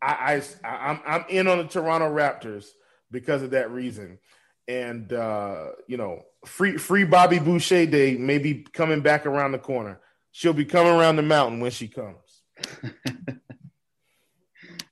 I, 0.00 0.42
I 0.64 0.68
I'm 0.68 1.00
I'm 1.06 1.24
in 1.28 1.46
on 1.46 1.58
the 1.58 1.64
Toronto 1.64 2.08
Raptors 2.12 2.66
because 3.10 3.42
of 3.42 3.50
that 3.50 3.70
reason. 3.70 4.18
And 4.66 5.12
uh, 5.12 5.68
you 5.86 5.96
know, 5.96 6.22
free 6.44 6.76
free 6.76 7.04
Bobby 7.04 7.38
Boucher 7.38 7.86
Day 7.86 8.16
may 8.16 8.38
be 8.38 8.66
coming 8.72 9.00
back 9.00 9.26
around 9.26 9.52
the 9.52 9.58
corner. 9.58 10.00
She'll 10.32 10.52
be 10.52 10.64
coming 10.64 10.92
around 10.92 11.16
the 11.16 11.22
mountain 11.22 11.60
when 11.60 11.70
she 11.70 11.88
comes. 11.88 12.42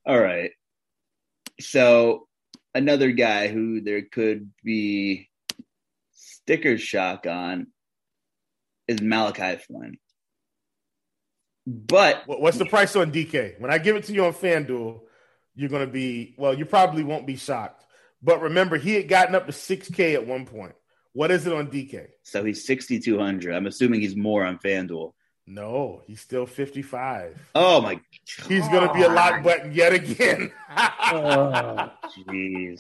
All 0.06 0.18
right. 0.18 0.52
So 1.60 2.26
another 2.74 3.12
guy 3.12 3.48
who 3.48 3.80
there 3.80 4.02
could 4.02 4.50
be 4.62 5.28
sticker 6.12 6.78
shock 6.78 7.26
on 7.26 7.68
is 8.88 9.00
Malachi 9.00 9.56
Flynn. 9.56 9.98
But 11.66 12.22
what's 12.26 12.58
the 12.58 12.66
price 12.66 12.94
on 12.94 13.10
DK? 13.10 13.58
When 13.60 13.72
I 13.72 13.78
give 13.78 13.96
it 13.96 14.04
to 14.04 14.12
you 14.12 14.24
on 14.24 14.32
FanDuel, 14.32 15.00
you're 15.56 15.68
going 15.68 15.84
to 15.84 15.92
be 15.92 16.34
well. 16.38 16.54
You 16.54 16.64
probably 16.64 17.02
won't 17.02 17.26
be 17.26 17.36
shocked. 17.36 17.84
But 18.22 18.40
remember, 18.40 18.76
he 18.76 18.94
had 18.94 19.08
gotten 19.08 19.34
up 19.34 19.46
to 19.46 19.52
six 19.52 19.88
K 19.90 20.14
at 20.14 20.26
one 20.26 20.46
point. 20.46 20.74
What 21.12 21.30
is 21.30 21.46
it 21.46 21.52
on 21.52 21.68
DK? 21.68 22.08
So 22.22 22.44
he's 22.44 22.64
sixty 22.64 23.00
two 23.00 23.18
hundred. 23.18 23.54
I'm 23.54 23.66
assuming 23.66 24.00
he's 24.00 24.14
more 24.14 24.44
on 24.44 24.58
FanDuel. 24.58 25.12
No, 25.48 26.02
he's 26.06 26.20
still 26.20 26.46
fifty 26.46 26.82
five. 26.82 27.40
Oh 27.54 27.80
my! 27.80 28.00
He's 28.48 28.68
going 28.68 28.86
to 28.86 28.94
be 28.94 29.02
a 29.02 29.08
lock 29.08 29.42
button 29.42 29.72
yet 29.72 29.92
again. 29.92 30.52
oh, 30.76 31.90
jeez. 32.28 32.78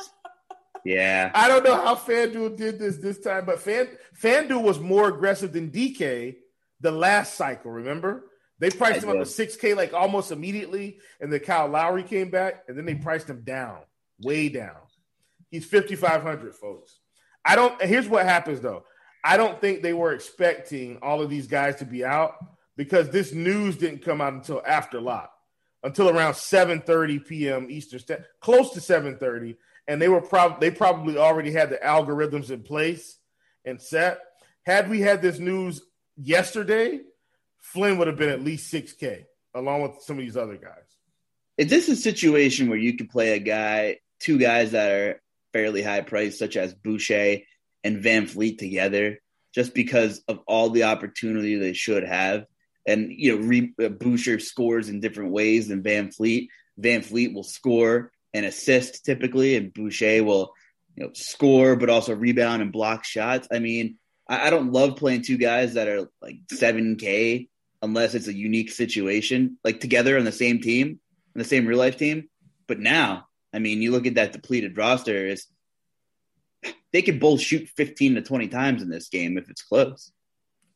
Yeah. 0.84 1.32
I 1.34 1.48
don't 1.48 1.64
know 1.64 1.74
how 1.74 1.96
FanDuel 1.96 2.56
did 2.56 2.78
this 2.78 2.98
this 2.98 3.18
time, 3.18 3.44
but 3.44 3.58
Fan 3.58 3.88
FanDuel 4.20 4.62
was 4.62 4.78
more 4.78 5.08
aggressive 5.08 5.52
than 5.52 5.70
DK 5.70 6.36
the 6.80 6.92
last 6.92 7.34
cycle. 7.34 7.72
Remember, 7.72 8.24
they 8.58 8.70
priced 8.70 9.04
I 9.04 9.06
him 9.06 9.12
did. 9.12 9.20
up 9.20 9.26
to 9.26 9.30
six 9.32 9.56
K 9.56 9.74
like 9.74 9.92
almost 9.92 10.32
immediately, 10.32 10.98
and 11.20 11.32
then 11.32 11.40
Kyle 11.40 11.68
Lowry 11.68 12.02
came 12.02 12.30
back, 12.30 12.64
and 12.68 12.76
then 12.76 12.84
they 12.84 12.94
priced 12.94 13.28
him 13.28 13.42
down, 13.42 13.78
way 14.20 14.48
down. 14.48 14.76
He's 15.50 15.64
fifty 15.64 15.96
five 15.96 16.22
hundred, 16.22 16.54
folks. 16.54 16.98
I 17.44 17.56
don't. 17.56 17.80
Here's 17.82 18.08
what 18.08 18.24
happens 18.24 18.60
though. 18.60 18.84
I 19.24 19.36
don't 19.36 19.60
think 19.60 19.82
they 19.82 19.92
were 19.92 20.12
expecting 20.12 20.98
all 21.02 21.20
of 21.20 21.30
these 21.30 21.46
guys 21.46 21.76
to 21.76 21.84
be 21.84 22.04
out 22.04 22.34
because 22.76 23.10
this 23.10 23.32
news 23.32 23.76
didn't 23.76 24.04
come 24.04 24.20
out 24.20 24.32
until 24.32 24.62
after 24.66 25.00
lock, 25.00 25.32
until 25.82 26.08
around 26.08 26.34
7:30 26.34 27.26
p.m. 27.26 27.66
Eastern, 27.70 28.00
close 28.40 28.72
to 28.72 28.80
7:30 28.80 29.56
and 29.88 30.00
they 30.00 30.08
were 30.08 30.20
probably 30.20 30.68
they 30.68 30.74
probably 30.74 31.16
already 31.16 31.52
had 31.52 31.70
the 31.70 31.76
algorithms 31.76 32.50
in 32.50 32.62
place 32.62 33.18
and 33.64 33.80
set. 33.80 34.20
Had 34.64 34.90
we 34.90 35.00
had 35.00 35.22
this 35.22 35.38
news 35.38 35.82
yesterday, 36.16 37.00
Flynn 37.72 37.98
would 37.98 38.06
have 38.06 38.16
been 38.16 38.30
at 38.30 38.42
least 38.42 38.70
six 38.70 38.92
K 38.92 39.26
along 39.54 39.82
with 39.82 40.02
some 40.02 40.18
of 40.18 40.24
these 40.24 40.36
other 40.36 40.56
guys. 40.56 40.84
Is 41.58 41.68
this 41.68 41.88
a 41.88 41.96
situation 41.96 42.68
where 42.68 42.78
you 42.78 42.96
could 42.96 43.08
play 43.08 43.32
a 43.32 43.38
guy, 43.38 43.98
two 44.20 44.38
guys 44.38 44.72
that 44.72 44.92
are 44.92 45.22
fairly 45.52 45.82
high 45.82 46.02
priced, 46.02 46.38
such 46.38 46.56
as 46.56 46.74
Boucher 46.74 47.38
and 47.82 48.02
VanVleet 48.02 48.58
together, 48.58 49.18
just 49.54 49.74
because 49.74 50.22
of 50.28 50.40
all 50.46 50.70
the 50.70 50.84
opportunity 50.84 51.56
they 51.56 51.72
should 51.72 52.04
have? 52.04 52.46
And 52.86 53.10
you 53.10 53.36
know, 53.36 53.46
re, 53.46 53.72
uh, 53.82 53.88
Boucher 53.88 54.38
scores 54.38 54.88
in 54.88 55.00
different 55.00 55.32
ways 55.32 55.68
than 55.68 55.82
VanVleet. 55.82 56.48
Van 56.78 57.02
Fleet 57.02 57.34
will 57.34 57.42
score 57.42 58.12
and 58.34 58.44
assist 58.44 59.04
typically, 59.04 59.56
and 59.56 59.72
Boucher 59.72 60.22
will 60.22 60.52
you 60.94 61.04
know 61.04 61.10
score 61.14 61.74
but 61.76 61.90
also 61.90 62.14
rebound 62.14 62.62
and 62.62 62.72
block 62.72 63.04
shots. 63.04 63.48
I 63.50 63.58
mean, 63.58 63.98
I, 64.28 64.46
I 64.46 64.50
don't 64.50 64.72
love 64.72 64.96
playing 64.96 65.22
two 65.22 65.38
guys 65.38 65.74
that 65.74 65.88
are 65.88 66.08
like 66.20 66.36
seven 66.52 66.96
K 66.96 67.48
unless 67.82 68.14
it's 68.14 68.28
a 68.28 68.34
unique 68.34 68.70
situation, 68.70 69.58
like 69.64 69.80
together 69.80 70.18
on 70.18 70.24
the 70.24 70.32
same 70.32 70.60
team, 70.60 71.00
on 71.34 71.38
the 71.38 71.44
same 71.44 71.66
real 71.66 71.78
life 71.78 71.96
team. 71.96 72.28
But 72.66 72.80
now, 72.80 73.26
I 73.52 73.58
mean, 73.58 73.82
you 73.82 73.92
look 73.92 74.06
at 74.06 74.14
that 74.14 74.32
depleted 74.32 74.76
roster 74.76 75.26
is 75.26 75.46
they 76.92 77.02
could 77.02 77.20
both 77.20 77.40
shoot 77.40 77.68
15 77.68 78.16
to 78.16 78.22
20 78.22 78.48
times 78.48 78.82
in 78.82 78.88
this 78.88 79.08
game 79.08 79.38
if 79.38 79.50
it's 79.50 79.62
close. 79.62 80.12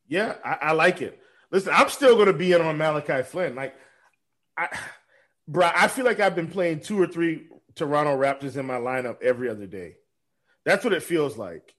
Yeah, 0.08 0.34
I, 0.44 0.58
I 0.62 0.72
like 0.72 1.02
it. 1.02 1.18
Listen, 1.50 1.72
I'm 1.74 1.88
still 1.88 2.14
going 2.14 2.26
to 2.26 2.32
be 2.32 2.52
in 2.52 2.60
on 2.60 2.76
Malachi 2.76 3.22
Flynn. 3.22 3.54
Like, 3.54 3.74
I, 4.56 4.68
bro, 5.48 5.70
I 5.74 5.88
feel 5.88 6.04
like 6.04 6.20
I've 6.20 6.36
been 6.36 6.48
playing 6.48 6.80
two 6.80 7.00
or 7.00 7.06
three 7.06 7.48
Toronto 7.74 8.16
Raptors 8.16 8.56
in 8.56 8.66
my 8.66 8.76
lineup 8.76 9.22
every 9.22 9.48
other 9.48 9.66
day. 9.66 9.96
That's 10.64 10.84
what 10.84 10.92
it 10.92 11.02
feels 11.02 11.36
like. 11.36 11.74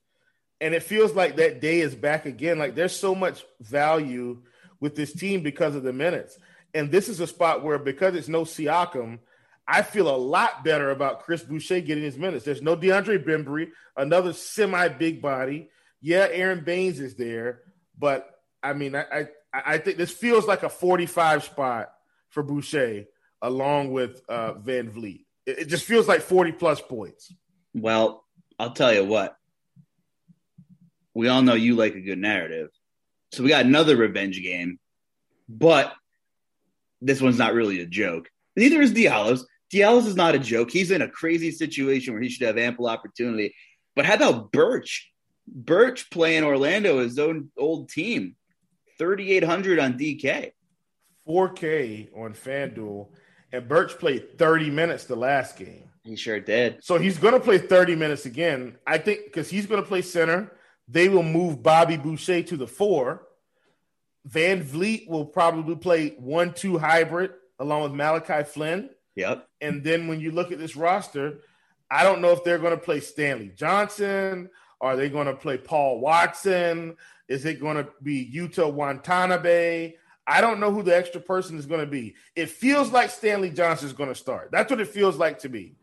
And 0.60 0.74
it 0.74 0.82
feels 0.82 1.14
like 1.14 1.36
that 1.36 1.60
day 1.60 1.80
is 1.80 1.94
back 1.94 2.26
again. 2.26 2.58
Like 2.58 2.74
there's 2.74 2.94
so 2.94 3.14
much 3.14 3.44
value 3.60 4.42
with 4.82 4.96
this 4.96 5.12
team 5.12 5.42
because 5.42 5.76
of 5.76 5.84
the 5.84 5.92
minutes. 5.92 6.36
And 6.74 6.90
this 6.90 7.08
is 7.08 7.20
a 7.20 7.26
spot 7.26 7.62
where 7.62 7.78
because 7.78 8.16
it's 8.16 8.28
no 8.28 8.42
Siakam, 8.42 9.20
I 9.66 9.82
feel 9.82 10.12
a 10.12 10.16
lot 10.18 10.64
better 10.64 10.90
about 10.90 11.20
Chris 11.20 11.42
Boucher 11.42 11.80
getting 11.80 12.02
his 12.02 12.18
minutes. 12.18 12.44
There's 12.44 12.60
no 12.60 12.76
DeAndre 12.76 13.24
Bembry, 13.24 13.68
another 13.96 14.32
semi 14.32 14.88
big 14.88 15.22
body. 15.22 15.70
Yeah, 16.00 16.26
Aron 16.30 16.64
Baynes 16.64 16.98
is 16.98 17.14
there, 17.14 17.60
but 17.96 18.28
I 18.60 18.72
mean, 18.72 18.96
I, 18.96 19.04
I 19.12 19.26
I 19.54 19.78
think 19.78 19.98
this 19.98 20.10
feels 20.10 20.46
like 20.46 20.64
a 20.64 20.68
45 20.68 21.44
spot 21.44 21.92
for 22.30 22.42
Boucher 22.42 23.04
along 23.40 23.92
with 23.92 24.20
uh, 24.28 24.54
VanVleet. 24.54 25.24
It, 25.46 25.58
it 25.60 25.64
just 25.66 25.84
feels 25.84 26.08
like 26.08 26.22
40 26.22 26.52
plus 26.52 26.80
points. 26.80 27.32
Well, 27.72 28.24
I'll 28.58 28.72
tell 28.72 28.92
you 28.92 29.04
what. 29.04 29.36
We 31.14 31.28
all 31.28 31.42
know 31.42 31.54
you 31.54 31.76
like 31.76 31.94
a 31.94 32.00
good 32.00 32.18
narrative. 32.18 32.70
So 33.32 33.42
we 33.42 33.48
got 33.48 33.64
another 33.64 33.96
revenge 33.96 34.42
game, 34.42 34.78
but 35.48 35.92
this 37.00 37.20
one's 37.20 37.38
not 37.38 37.54
really 37.54 37.80
a 37.80 37.86
joke. 37.86 38.28
Neither 38.56 38.80
is 38.82 38.92
Diallo's. 38.92 39.46
Diallo's 39.70 40.06
is 40.06 40.16
not 40.16 40.34
a 40.34 40.38
joke. 40.38 40.70
He's 40.70 40.90
in 40.90 41.02
a 41.02 41.08
crazy 41.08 41.50
situation 41.50 42.12
where 42.12 42.22
he 42.22 42.28
should 42.28 42.46
have 42.46 42.58
ample 42.58 42.86
opportunity. 42.86 43.54
But 43.96 44.04
how 44.04 44.14
about 44.14 44.52
Birch? 44.52 45.10
Birch 45.46 46.10
playing 46.10 46.44
Orlando, 46.44 47.00
his 47.00 47.18
own 47.18 47.50
old 47.56 47.88
team, 47.88 48.36
3,800 48.98 49.78
on 49.78 49.98
DK. 49.98 50.52
4K 51.26 52.08
on 52.16 52.34
FanDuel 52.34 53.08
and 53.52 53.68
Birch 53.68 53.98
played 53.98 54.38
30 54.38 54.70
minutes 54.70 55.04
the 55.04 55.16
last 55.16 55.56
game. 55.56 55.88
He 56.04 56.16
sure 56.16 56.40
did. 56.40 56.82
So 56.82 56.98
he's 56.98 57.18
going 57.18 57.34
to 57.34 57.40
play 57.40 57.58
30 57.58 57.94
minutes 57.94 58.26
again. 58.26 58.76
I 58.86 58.98
think 58.98 59.24
because 59.24 59.48
he's 59.48 59.66
going 59.66 59.80
to 59.80 59.86
play 59.86 60.02
center. 60.02 60.52
They 60.88 61.08
will 61.08 61.22
move 61.22 61.62
Bobby 61.62 61.96
Boucher 61.96 62.42
to 62.42 62.56
the 62.56 62.66
four. 62.66 63.26
VanVleet 64.28 65.08
will 65.08 65.24
probably 65.24 65.76
play 65.76 66.10
one 66.18 66.54
two 66.54 66.78
hybrid 66.78 67.32
along 67.58 67.82
with 67.82 67.92
Malachi 67.92 68.44
Flynn. 68.44 68.90
Yep. 69.16 69.48
And 69.60 69.84
then 69.84 70.08
when 70.08 70.20
you 70.20 70.30
look 70.30 70.52
at 70.52 70.58
this 70.58 70.76
roster, 70.76 71.40
I 71.90 72.04
don't 72.04 72.20
know 72.20 72.30
if 72.30 72.44
they're 72.44 72.58
going 72.58 72.76
to 72.76 72.82
play 72.82 73.00
Stanley 73.00 73.52
Johnson. 73.54 74.48
Are 74.80 74.96
they 74.96 75.08
going 75.08 75.26
to 75.26 75.34
play 75.34 75.58
Paul 75.58 76.00
Watson? 76.00 76.96
Is 77.28 77.44
it 77.44 77.60
going 77.60 77.76
to 77.76 77.88
be 78.02 78.30
Yuta 78.34 78.72
Watanabe? 78.72 79.94
I 80.26 80.40
don't 80.40 80.60
know 80.60 80.72
who 80.72 80.82
the 80.82 80.96
extra 80.96 81.20
person 81.20 81.58
is 81.58 81.66
going 81.66 81.80
to 81.80 81.86
be. 81.86 82.14
It 82.34 82.50
feels 82.50 82.90
like 82.90 83.10
Stanley 83.10 83.50
Johnson 83.50 83.88
is 83.88 83.92
going 83.92 84.08
to 84.08 84.14
start. 84.14 84.50
That's 84.52 84.70
what 84.70 84.80
it 84.80 84.88
feels 84.88 85.16
like 85.16 85.40
to 85.40 85.48
me. 85.48 85.74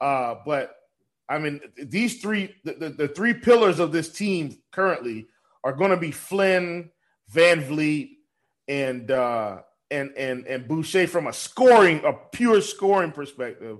Uh, 0.00 0.36
but 0.44 0.74
I 1.28 1.38
mean, 1.38 1.60
these 1.76 2.20
three, 2.20 2.54
the, 2.64 2.74
the, 2.74 2.88
the 2.90 3.08
three 3.08 3.34
pillars 3.34 3.78
of 3.78 3.92
this 3.92 4.10
team 4.10 4.58
currently 4.72 5.26
are 5.62 5.72
going 5.72 5.90
to 5.90 5.96
be 5.96 6.10
Flynn, 6.10 6.90
VanVleet, 7.32 8.10
and 8.68 9.10
uh, 9.10 9.62
and 9.90 10.12
and 10.16 10.46
and 10.46 10.68
Boucher 10.68 11.06
from 11.06 11.26
a 11.26 11.32
scoring, 11.32 12.02
a 12.04 12.12
pure 12.12 12.60
scoring 12.60 13.12
perspective. 13.12 13.78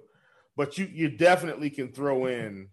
But 0.57 0.79
you 0.79 0.89
you 0.93 1.11
definitely 1.11 1.71
can 1.71 1.93
throw 1.93 2.27
in 2.27 2.69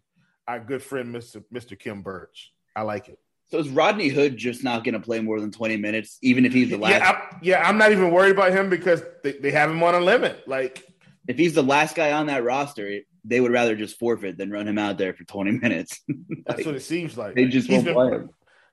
our 0.47 0.59
good 0.59 0.83
friend 0.83 1.13
Mr. 1.13 1.43
Mr. 1.53 1.77
Khem 1.77 2.01
Birch. 2.01 2.51
I 2.75 2.83
like 2.83 3.09
it. 3.09 3.19
So 3.47 3.57
is 3.59 3.67
Rodney 3.67 4.07
Hood 4.07 4.37
just 4.37 4.63
not 4.63 4.85
going 4.85 4.93
to 4.93 4.99
play 5.01 5.19
more 5.19 5.41
than 5.41 5.51
twenty 5.51 5.77
minutes, 5.77 6.17
even 6.21 6.45
if 6.45 6.53
he's 6.53 6.69
the 6.69 6.77
last? 6.77 6.91
Yeah, 6.91 7.09
I, 7.09 7.37
yeah, 7.41 7.67
I'm 7.67 7.77
not 7.77 7.91
even 7.91 8.11
worried 8.11 8.31
about 8.31 8.53
him 8.53 8.69
because 8.69 9.03
they, 9.23 9.33
they 9.33 9.51
have 9.51 9.69
him 9.69 9.83
on 9.83 9.95
a 9.95 9.99
limit. 9.99 10.47
Like 10.47 10.85
if 11.27 11.37
he's 11.37 11.53
the 11.53 11.63
last 11.63 11.95
guy 11.95 12.13
on 12.13 12.27
that 12.27 12.43
roster, 12.43 12.99
they 13.23 13.39
would 13.39 13.51
rather 13.51 13.75
just 13.75 13.99
forfeit 13.99 14.37
than 14.37 14.51
run 14.51 14.67
him 14.67 14.77
out 14.77 14.97
there 14.97 15.13
for 15.13 15.23
20 15.23 15.51
minutes. 15.61 16.01
like, 16.07 16.17
That's 16.45 16.65
what 16.65 16.75
it 16.75 16.81
seems 16.81 17.17
like. 17.17 17.35
They 17.35 17.45
just 17.45 17.69
won't 17.69 17.85
been, 17.85 17.93
play 17.93 18.11
him. 18.11 18.29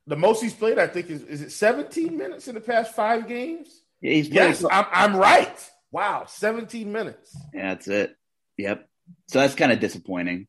The 0.07 0.17
most 0.17 0.43
he's 0.43 0.55
played, 0.55 0.79
I 0.79 0.87
think, 0.87 1.11
is 1.11 1.23
is 1.23 1.43
it 1.43 1.53
17 1.53 2.17
minutes 2.17 2.49
in 2.49 2.55
the 2.55 2.61
past 2.61 2.95
five 2.95 3.29
games? 3.29 3.69
Yeah, 4.01 4.13
he's 4.13 4.29
yes, 4.29 4.65
I'm, 4.71 4.87
I'm 4.91 5.17
right. 5.17 5.71
Wow, 5.91 6.25
17 6.27 6.91
minutes. 6.91 7.37
Yeah, 7.53 7.75
that's 7.75 7.89
it. 7.89 8.17
Yep. 8.57 8.89
So 9.29 9.41
that's 9.41 9.55
kind 9.55 9.73
of 9.73 9.81
disappointing. 9.81 10.47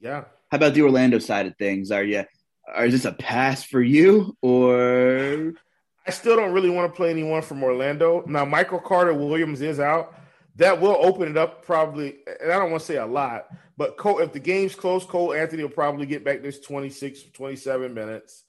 Yeah. 0.00 0.24
How 0.50 0.56
about 0.56 0.74
the 0.74 0.82
Orlando 0.82 1.18
side 1.18 1.46
of 1.46 1.56
things? 1.56 1.90
Are 1.90 2.04
you, 2.04 2.24
are 2.72 2.86
is 2.86 2.92
this 2.92 3.04
a 3.04 3.12
pass 3.12 3.64
for 3.64 3.82
you 3.82 4.36
or? 4.40 5.52
I 6.06 6.10
still 6.10 6.36
don't 6.36 6.52
really 6.52 6.70
want 6.70 6.92
to 6.92 6.96
play 6.96 7.10
anyone 7.10 7.42
from 7.42 7.62
Orlando. 7.64 8.22
Now, 8.26 8.44
Michael 8.44 8.78
Carter 8.78 9.12
Williams 9.12 9.60
is 9.60 9.80
out. 9.80 10.14
That 10.56 10.80
will 10.80 10.96
open 11.00 11.30
it 11.30 11.36
up 11.36 11.64
probably, 11.64 12.16
and 12.40 12.50
I 12.50 12.58
don't 12.58 12.70
want 12.70 12.80
to 12.80 12.86
say 12.86 12.96
a 12.96 13.06
lot, 13.06 13.48
but 13.76 13.96
Cole, 13.96 14.20
if 14.20 14.32
the 14.32 14.40
game's 14.40 14.74
close, 14.74 15.04
Cole 15.04 15.34
Anthony 15.34 15.62
will 15.62 15.70
probably 15.70 16.06
get 16.06 16.24
back 16.24 16.42
this 16.42 16.60
26, 16.60 17.24
27 17.34 17.92
minutes. 17.92 18.44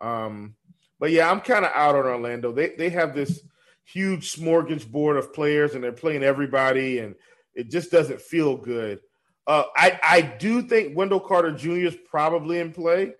Um, 0.00 0.54
but 0.98 1.10
yeah, 1.10 1.30
I'm 1.30 1.40
kind 1.40 1.64
of 1.64 1.72
out 1.74 1.94
on 1.94 2.06
Orlando. 2.06 2.52
They 2.52 2.70
they 2.70 2.88
have 2.90 3.14
this 3.14 3.42
huge 3.84 4.34
smorgasbord 4.34 5.18
of 5.18 5.34
players, 5.34 5.74
and 5.74 5.84
they're 5.84 5.92
playing 5.92 6.22
everybody, 6.22 6.98
and 7.00 7.14
it 7.54 7.70
just 7.70 7.90
doesn't 7.90 8.20
feel 8.20 8.56
good. 8.56 9.00
Uh, 9.46 9.64
I 9.76 9.98
I 10.02 10.20
do 10.22 10.62
think 10.62 10.96
Wendell 10.96 11.20
Carter 11.20 11.52
Jr. 11.52 11.86
is 11.86 11.96
probably 12.08 12.58
in 12.58 12.72
play 12.72 13.12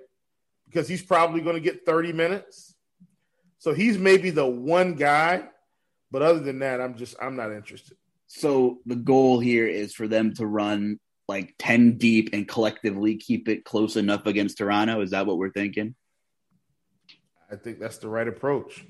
because 0.66 0.88
he's 0.88 1.02
probably 1.02 1.40
going 1.40 1.56
to 1.56 1.60
get 1.60 1.84
30 1.84 2.12
minutes. 2.12 2.74
So 3.58 3.74
he's 3.74 3.98
maybe 3.98 4.30
the 4.30 4.46
one 4.46 4.94
guy, 4.94 5.42
but 6.10 6.22
other 6.22 6.40
than 6.40 6.60
that, 6.60 6.80
I'm 6.80 6.96
just 6.96 7.16
I'm 7.20 7.36
not 7.36 7.52
interested. 7.52 7.96
So 8.32 8.78
the 8.86 8.94
goal 8.94 9.40
here 9.40 9.66
is 9.66 9.92
for 9.92 10.06
them 10.06 10.34
to 10.34 10.46
run 10.46 11.00
like 11.26 11.56
10 11.58 11.98
deep 11.98 12.30
and 12.32 12.46
collectively 12.46 13.16
keep 13.16 13.48
it 13.48 13.64
close 13.64 13.96
enough 13.96 14.24
against 14.24 14.58
Toronto. 14.58 15.00
Is 15.00 15.10
that 15.10 15.26
what 15.26 15.36
we're 15.36 15.50
thinking? 15.50 15.96
I 17.50 17.56
think 17.56 17.80
that's 17.80 17.98
the 17.98 18.08
right 18.08 18.28
approach. 18.28 18.86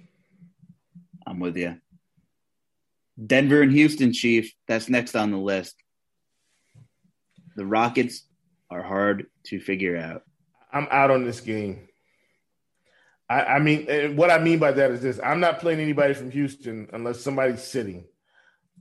I'm 1.26 1.40
with 1.40 1.56
you. 1.56 1.78
Denver 3.26 3.62
and 3.62 3.72
Houston, 3.72 4.12
Chief. 4.12 4.52
That's 4.68 4.90
next 4.90 5.16
on 5.16 5.30
the 5.30 5.38
list. 5.38 5.74
The 7.56 7.64
Rockets 7.64 8.26
are 8.70 8.82
hard 8.82 9.26
to 9.44 9.58
figure 9.58 9.96
out. 9.96 10.22
I'm 10.70 10.86
out 10.90 11.10
on 11.10 11.24
this 11.24 11.40
game. 11.40 11.88
I, 13.26 13.44
I 13.44 13.58
mean, 13.58 14.16
what 14.16 14.30
I 14.30 14.38
mean 14.38 14.58
by 14.58 14.72
that 14.72 14.90
is 14.90 15.00
this: 15.00 15.18
I'm 15.24 15.40
not 15.40 15.60
playing 15.60 15.80
anybody 15.80 16.12
from 16.12 16.30
Houston 16.30 16.90
unless 16.92 17.20
somebody's 17.20 17.62
sitting. 17.62 18.04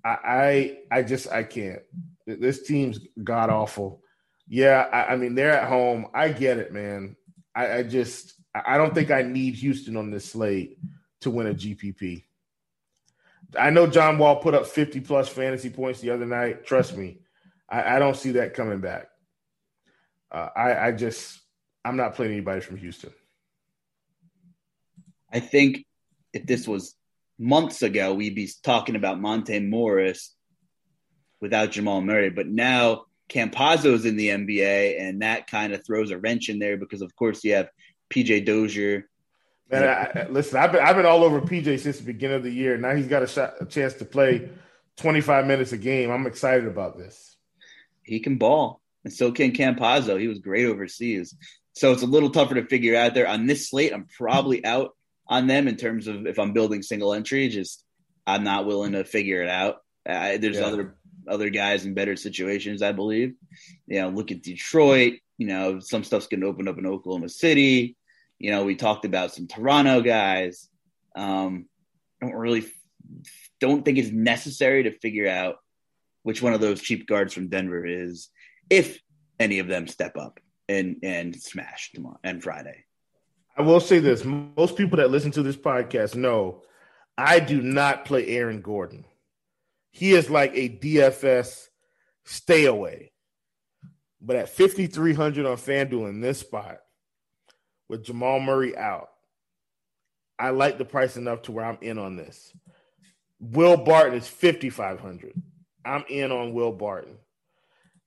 I, 0.04 0.10
I, 0.10 0.78
I 0.92 1.02
just 1.04 1.32
I 1.32 1.44
can't. 1.44 1.82
This 2.26 2.64
team's 2.64 3.00
god 3.24 3.50
awful. 3.50 4.02
Yeah, 4.48 4.88
I, 4.92 5.14
I, 5.14 5.16
mean 5.16 5.36
they're 5.36 5.52
at 5.52 5.68
home. 5.68 6.08
I 6.14 6.30
get 6.30 6.58
it, 6.58 6.74
man. 6.74 7.16
I, 7.56 7.78
I 7.78 7.84
just 7.84 8.34
I 8.54 8.78
don't 8.78 8.94
think 8.94 9.12
I 9.12 9.22
need 9.22 9.56
Houston 9.56 9.96
on 9.98 10.12
this 10.12 10.26
slate 10.26 10.78
to 11.22 11.30
win 11.30 11.48
a 11.48 11.54
GPP. 11.54 12.24
I 13.58 13.70
know 13.70 13.88
John 13.88 14.18
Wall 14.18 14.38
put 14.38 14.54
up 14.54 14.68
50 14.68 15.02
plus 15.02 15.28
fantasy 15.28 15.70
points 15.70 16.02
the 16.02 16.12
other 16.12 16.26
night. 16.26 16.66
Trust 16.66 16.96
me, 16.96 17.20
I, 17.68 17.96
I 17.96 18.00
don't 18.00 18.16
see 18.16 18.32
that 18.32 18.54
coming 18.54 18.80
back. 18.80 19.08
Uh, 20.32 20.50
I, 20.56 20.88
I 20.88 20.92
just, 20.92 21.40
I'm 21.84 21.98
not 21.98 22.14
playing 22.14 22.34
anybody 22.34 22.62
from 22.62 22.78
Houston. 22.78 23.12
I 25.32 25.40
think 25.40 25.86
if 26.34 26.46
this 26.46 26.68
was 26.68 26.96
months 27.40 27.82
ago, 27.82 28.14
we'd 28.14 28.36
be 28.36 28.50
talking 28.64 28.96
about 28.96 29.20
Monte 29.20 29.60
Morris 29.62 30.36
without 31.42 31.72
Jamal 31.72 32.02
Murray. 32.02 32.30
But 32.30 32.48
now 32.48 33.06
Campazzo's 33.30 34.06
in 34.06 34.18
the 34.18 34.28
NBA, 34.28 35.02
and 35.02 35.22
that 35.22 35.48
kind 35.48 35.74
of 35.74 35.86
throws 35.86 36.12
a 36.12 36.18
wrench 36.18 36.50
in 36.50 36.60
there 36.60 36.78
because, 36.78 37.02
of 37.02 37.16
course, 37.16 37.44
you 37.44 37.56
have 37.56 37.70
PJ 38.14 38.46
Dozier. 38.46 39.10
Man, 39.72 39.84
I, 39.88 40.28
listen, 40.30 40.58
I've 40.58 40.72
been 40.72 40.82
I've 40.82 40.96
been 40.96 41.06
all 41.06 41.24
over 41.24 41.42
PJ 41.42 41.80
since 41.80 42.00
the 42.00 42.04
beginning 42.04 42.38
of 42.38 42.44
the 42.44 42.52
year. 42.52 42.78
Now 42.78 42.96
he's 42.96 43.08
got 43.08 43.22
a, 43.22 43.28
shot, 43.28 43.54
a 43.62 43.66
chance 43.66 43.94
to 43.96 44.06
play 44.06 44.50
25 44.98 45.46
minutes 45.46 45.72
a 45.72 45.78
game. 45.78 46.10
I'm 46.10 46.26
excited 46.26 46.68
about 46.68 46.98
this. 46.98 47.38
He 48.02 48.20
can 48.20 48.38
ball, 48.38 48.82
and 49.04 49.14
so 49.14 49.32
can 49.32 49.52
Campazzo. 49.52 50.20
He 50.20 50.28
was 50.28 50.40
great 50.40 50.66
overseas. 50.66 51.36
So 51.74 51.94
it's 51.94 52.02
a 52.02 52.08
little 52.08 52.32
tougher 52.32 52.56
to 52.56 52.66
figure 52.66 52.96
out 52.96 53.14
there. 53.14 53.28
On 53.28 53.46
this 53.46 53.70
slate, 53.70 53.94
I'm 53.94 54.08
probably 54.18 54.66
out 54.66 54.96
on 55.30 55.48
them 55.48 55.68
in 55.68 55.78
terms 55.78 56.08
of 56.08 56.26
if 56.26 56.40
I'm 56.40 56.54
building 56.54 56.82
single 56.82 57.14
entry. 57.14 57.48
Just 57.48 57.86
I'm 58.28 58.44
not 58.44 58.66
willing 58.66 58.92
to 58.94 59.04
figure 59.06 59.42
it 59.42 59.50
out. 59.50 59.78
Uh, 60.08 60.38
there's 60.38 60.58
yeah. 60.58 60.66
other 60.66 60.96
other 61.28 61.50
guys 61.50 61.86
in 61.86 61.94
better 61.94 62.16
situations, 62.16 62.82
I 62.82 62.92
believe. 62.92 63.36
You 63.88 64.02
know, 64.02 64.10
look 64.10 64.32
at 64.32 64.42
Detroit. 64.42 65.20
You 65.38 65.48
know, 65.48 65.80
some 65.80 66.04
stuff's 66.04 66.28
going 66.28 66.42
to 66.42 66.48
open 66.48 66.68
up 66.68 66.78
in 66.78 66.86
Oklahoma 66.86 67.30
City. 67.30 67.96
You 68.40 68.52
know, 68.52 68.66
we 68.66 68.76
talked 68.76 69.06
about 69.06 69.34
some 69.34 69.48
Toronto 69.48 70.02
guys. 70.02 70.68
Um, 71.16 71.68
don't 72.22 72.34
really 72.34 72.66
don't 73.60 73.86
think 73.86 73.98
it's 73.98 74.12
necessary 74.12 74.84
to 74.84 74.98
figure 75.00 75.28
out 75.28 75.58
which 76.24 76.42
one 76.42 76.54
of 76.54 76.62
those 76.62 76.82
cheap 76.82 77.08
guards 77.08 77.34
from 77.34 77.50
Denver 77.50 77.86
is, 77.86 78.30
if 78.70 79.00
any 79.40 79.60
of 79.60 79.68
them 79.68 79.88
step 79.88 80.18
up 80.18 80.40
and 80.68 80.98
and 81.04 81.36
smash 81.36 81.92
tomorrow 81.94 82.20
and 82.24 82.44
Friday. 82.44 82.86
I 83.60 83.62
will 83.62 83.82
say 83.82 84.00
this: 84.00 84.24
most 84.24 84.78
people 84.78 84.98
that 84.98 85.12
listen 85.12 85.32
to 85.32 85.44
this 85.44 85.58
podcast 85.58 86.16
know 86.16 86.64
I 87.18 87.42
do 87.42 87.62
not 87.62 88.06
play 88.06 88.26
Aaron 88.28 88.62
Gordon. 88.62 89.04
He 89.92 90.14
is 90.14 90.30
like 90.30 90.54
a 90.56 90.70
DFS 90.70 91.68
stay 92.24 92.66
away. 92.66 93.12
But 94.22 94.38
at 94.38 94.50
5,300 94.50 95.46
on 95.46 95.58
FanDuel 95.58 96.10
in 96.10 96.22
this 96.22 96.40
spot, 96.40 96.80
with 97.90 98.06
Jamal 98.06 98.40
Murray 98.40 98.78
out. 98.78 99.10
I 100.38 100.52
like 100.52 100.78
the 100.78 100.86
price 100.86 101.18
enough 101.18 101.42
to 101.44 101.52
where 101.52 101.66
I'm 101.66 101.80
in 101.82 101.98
on 101.98 102.16
this. 102.16 102.54
Will 103.42 103.76
Barton 103.76 104.18
is 104.18 104.28
5,500. 104.28 105.34
I'm 105.84 106.06
in 106.08 106.32
on 106.32 106.54
Will 106.54 106.72
Barton. 106.72 107.18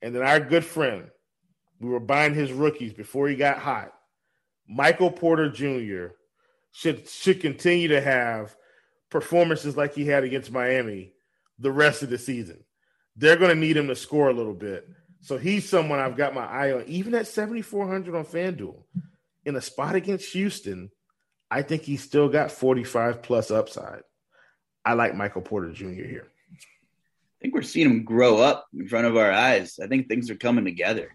And 0.01 0.15
then 0.15 0.23
our 0.23 0.39
good 0.39 0.65
friend, 0.65 1.09
we 1.79 1.89
were 1.89 1.99
buying 1.99 2.33
his 2.33 2.51
rookies 2.51 2.93
before 2.93 3.27
he 3.27 3.35
got 3.35 3.59
hot. 3.59 3.93
Michael 4.67 5.11
Porter 5.11 5.49
Jr. 5.49 6.15
should 6.71 7.07
should 7.07 7.41
continue 7.41 7.89
to 7.89 8.01
have 8.01 8.55
performances 9.09 9.77
like 9.77 9.93
he 9.93 10.05
had 10.05 10.23
against 10.23 10.51
Miami 10.51 11.13
the 11.59 11.71
rest 11.71 12.03
of 12.03 12.09
the 12.09 12.17
season. 12.17 12.63
They're 13.15 13.37
going 13.37 13.53
to 13.53 13.59
need 13.59 13.77
him 13.77 13.87
to 13.87 13.95
score 13.95 14.29
a 14.29 14.33
little 14.33 14.55
bit. 14.55 14.87
So 15.21 15.37
he's 15.37 15.69
someone 15.69 15.99
I've 15.99 16.17
got 16.17 16.33
my 16.33 16.45
eye 16.45 16.73
on, 16.73 16.83
even 16.87 17.13
at 17.15 17.27
7,400 17.27 18.15
on 18.15 18.25
FanDuel 18.25 18.83
in 19.45 19.55
a 19.55 19.61
spot 19.61 19.95
against 19.95 20.33
Houston, 20.33 20.91
I 21.49 21.61
think 21.61 21.83
he's 21.83 22.03
still 22.03 22.29
got 22.29 22.51
45 22.51 23.21
plus 23.21 23.51
upside. 23.51 24.01
I 24.83 24.93
like 24.93 25.15
Michael 25.15 25.41
Porter 25.41 25.71
Jr. 25.71 25.85
here. 25.89 26.27
I 26.51 27.37
think 27.41 27.53
we're 27.53 27.61
seeing 27.61 27.89
him 27.89 28.03
grow 28.03 28.37
up 28.37 28.67
in 28.73 28.87
front 28.87 29.05
of 29.05 29.17
our 29.17 29.31
eyes. 29.31 29.79
I 29.81 29.87
think 29.87 30.07
things 30.07 30.29
are 30.29 30.35
coming 30.35 30.65
together. 30.65 31.13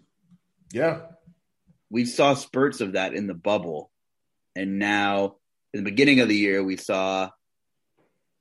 Yeah. 0.71 1.01
We 1.89 2.05
saw 2.05 2.33
spurts 2.33 2.81
of 2.81 2.93
that 2.93 3.13
in 3.13 3.27
the 3.27 3.33
bubble. 3.33 3.91
And 4.55 4.79
now, 4.79 5.35
in 5.73 5.83
the 5.83 5.89
beginning 5.89 6.19
of 6.19 6.27
the 6.27 6.35
year, 6.35 6.63
we 6.63 6.77
saw 6.77 7.29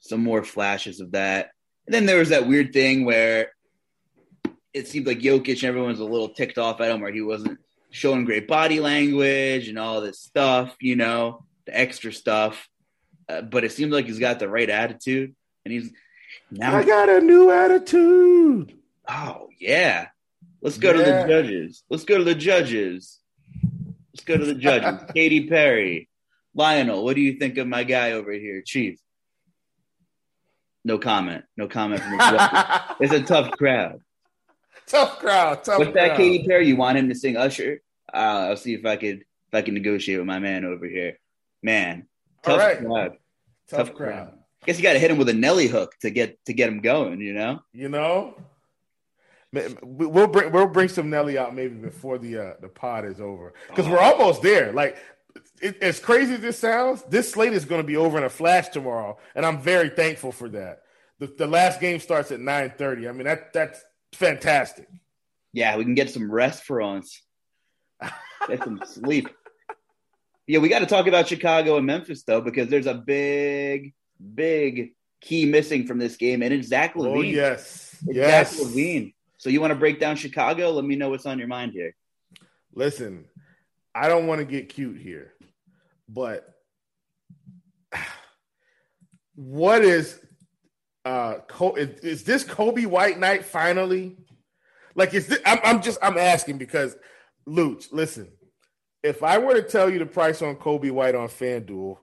some 0.01 0.23
more 0.23 0.45
flashes 0.45 1.01
of 1.01 1.13
that. 1.13 1.51
And 1.87 1.95
then 1.95 2.07
there 2.07 2.19
was 2.19 2.31
that 2.31 2.47
weird 2.47 2.73
thing 2.73 3.05
where 3.05 3.53
it 4.73 4.89
seemed 4.89 5.07
like 5.07 5.21
Jokic 5.21 5.55
and 5.55 5.65
everyone 5.65 5.91
was 5.91 6.01
a 6.01 6.05
little 6.05 6.31
ticked 6.31 6.59
off 6.59 6.81
at 6.81 6.91
him, 6.91 7.01
where 7.01 7.13
he 7.13 7.23
wasn't 7.23 7.59
showing 7.91 8.25
great 8.25 8.47
body 8.47 8.81
language 8.81 9.69
and 9.69 9.79
all 9.79 10.01
this 10.01 10.21
stuff, 10.21 10.77
you 10.81 10.97
know, 10.97 11.45
the 11.67 11.79
extra 11.79 12.13
stuff. 12.13 12.69
Uh, 13.29 13.43
but 13.43 13.65
it 13.65 13.73
seems 13.73 13.93
like 13.93 14.07
he's 14.07 14.19
got 14.19 14.39
the 14.39 14.49
right 14.49 14.71
attitude, 14.71 15.35
and 15.65 15.73
he's 15.73 15.91
now. 16.51 16.77
I 16.77 16.85
got 16.85 17.09
a 17.09 17.21
new 17.21 17.51
attitude. 17.51 18.79
Oh 19.07 19.49
yeah, 19.59 20.09
let's 20.63 20.79
go 20.79 20.93
yeah. 20.93 20.97
to 20.97 21.05
the 21.05 21.29
judges. 21.29 21.83
Let's 21.91 22.05
go 22.05 22.19
to 22.19 22.25
the 22.25 22.35
judges. 22.35 23.19
Go 24.29 24.37
to 24.37 24.45
the 24.45 24.55
judges. 24.55 25.01
Katy 25.15 25.49
Perry, 25.49 26.09
Lionel. 26.55 27.03
What 27.03 27.17
do 27.17 27.23
you 27.23 27.39
think 27.39 27.57
of 27.57 27.67
my 27.67 27.83
guy 27.83 28.13
over 28.13 28.31
here, 28.31 28.63
Chief? 28.65 29.01
No 30.85 30.99
comment. 30.99 31.45
No 31.57 31.67
comment 31.67 32.03
from 32.03 32.13
the 32.13 32.19
judges. 32.19 32.97
it's 33.01 33.13
a 33.13 33.23
tough 33.23 33.51
crowd. 33.53 34.01
tough 34.87 35.19
crowd. 35.19 35.65
Tough 35.65 35.79
What's 35.79 35.93
crowd. 35.93 36.11
that, 36.11 36.17
Katy 36.19 36.47
Perry? 36.47 36.69
You 36.69 36.77
want 36.77 36.99
him 36.99 37.09
to 37.09 37.15
sing 37.15 37.39
Usher? 37.39 37.81
Uh, 38.13 38.49
I'll 38.51 38.57
see 38.57 38.75
if 38.75 38.85
I 38.85 38.97
could 38.97 39.21
if 39.21 39.55
I 39.55 39.63
can 39.63 39.73
negotiate 39.73 40.19
with 40.19 40.27
my 40.27 40.39
man 40.39 40.67
over 40.67 40.87
here. 40.87 41.19
Man, 41.63 42.07
All 42.47 42.57
tough 42.57 42.59
right. 42.59 42.79
crowd. 42.79 43.13
Tough, 43.69 43.89
tough 43.89 43.95
crowd. 43.95 44.29
crowd. 44.29 44.39
Guess 44.67 44.77
you 44.77 44.83
got 44.83 44.93
to 44.93 44.99
hit 44.99 45.11
him 45.11 45.17
with 45.17 45.31
a 45.31 45.35
Nelly 45.35 45.69
hook 45.69 45.95
to 46.03 46.11
get 46.11 46.39
to 46.45 46.53
get 46.53 46.69
him 46.69 46.81
going. 46.81 47.21
You 47.23 47.33
know. 47.33 47.61
You 47.73 47.89
know, 47.89 48.37
we'll 49.53 50.27
bring 50.27 50.53
we'll 50.53 50.67
bring 50.69 50.89
some 50.89 51.11
Nelly 51.11 51.39
out 51.39 51.55
maybe 51.55 51.75
before 51.75 52.19
the 52.19 52.39
uh, 52.39 52.53
the 52.61 52.69
pod 52.69 53.05
is 53.05 53.21
over 53.21 53.55
because 53.69 53.89
we're 53.89 53.99
almost 53.99 54.43
there. 54.43 54.73
Like, 54.73 54.97
it, 55.63 55.83
as 55.83 56.01
crazy 56.01 56.35
as 56.35 56.41
this 56.41 56.59
sounds, 56.59 57.03
this 57.09 57.31
slate 57.33 57.53
is 57.53 57.65
going 57.65 57.81
to 57.81 57.87
be 57.87 57.97
over 57.97 58.19
in 58.19 58.25
a 58.25 58.29
flash 58.31 58.69
tomorrow, 58.69 59.19
and 59.35 59.47
I'm 59.47 59.61
very 59.61 59.89
thankful 59.89 60.33
for 60.33 60.49
that. 60.51 60.83
The, 61.19 61.27
the 61.27 61.47
last 61.47 61.81
game 61.81 61.99
starts 62.01 62.31
at 62.31 62.41
nine 62.41 62.73
thirty. 62.77 63.09
I 63.09 63.13
mean 63.13 63.25
that 63.25 63.53
that's 63.53 63.83
fantastic. 64.15 64.89
Yeah, 65.53 65.77
we 65.77 65.85
can 65.85 65.95
get 65.95 66.11
some 66.11 66.31
rest 66.31 66.65
for 66.65 66.81
once. 66.81 67.23
Get 68.47 68.63
some 68.63 68.81
sleep. 68.85 69.29
Yeah, 70.47 70.61
we 70.61 70.69
got 70.69 70.79
to 70.79 70.87
talk 70.87 71.07
about 71.07 71.27
Chicago 71.29 71.77
and 71.77 71.87
Memphis 71.87 72.23
though, 72.23 72.41
because 72.41 72.69
there's 72.69 72.87
a 72.87 72.95
big, 72.95 73.93
big 74.35 74.93
key 75.21 75.45
missing 75.47 75.87
from 75.87 75.99
this 75.99 76.17
game, 76.17 76.43
and 76.43 76.55
it's 76.55 76.69
Zach 76.69 76.93
Oh 76.97 77.01
LaVine. 77.01 77.33
yes, 77.33 77.97
It's 78.07 78.17
yes. 78.17 78.57
Zach 78.57 78.67
LaVine. 78.67 79.15
So 79.39 79.51
you 79.51 79.61
want 79.61 79.71
to 79.71 79.79
break 79.79 80.01
down 80.01 80.17
Chicago? 80.17 80.71
Let 80.71 80.85
me 80.85 80.97
know 80.97 81.11
what's 81.11 81.27
on 81.27 81.39
your 81.39 81.49
mind 81.49 81.73
here. 81.73 81.95
Listen, 82.75 83.25
I 83.95 84.09
don't 84.09 84.27
want 84.27 84.41
to 84.41 84.45
get 84.45 84.69
cute 84.69 84.99
here, 84.99 85.33
but 86.09 86.49
what 89.35 89.83
is 89.83 90.21
uh 91.05 91.39
is, 91.77 92.01
is 92.01 92.25
this 92.25 92.45
Coby 92.45 92.85
White 92.87 93.19
night 93.19 93.45
finally? 93.45 94.17
Like 94.95 95.15
is 95.15 95.29
this, 95.29 95.39
I'm, 95.47 95.61
I'm 95.63 95.83
just 95.83 95.99
I'm 96.03 96.19
asking 96.19 96.59
because 96.59 96.97
Luch, 97.49 97.93
listen, 97.93 98.29
if 99.03 99.23
I 99.23 99.39
were 99.39 99.55
to 99.55 99.63
tell 99.63 99.89
you 99.89 100.01
the 100.01 100.07
price 100.07 100.43
on 100.43 100.57
Coby 100.57 100.91
White 100.91 101.15
on 101.15 101.29
FanDuel, 101.29 101.99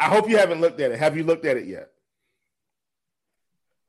I 0.00 0.04
hope 0.04 0.28
you 0.28 0.38
haven't 0.38 0.62
looked 0.62 0.80
at 0.80 0.90
it. 0.90 0.98
Have 0.98 1.16
you 1.16 1.24
looked 1.24 1.44
at 1.44 1.58
it 1.58 1.66
yet? 1.66 1.90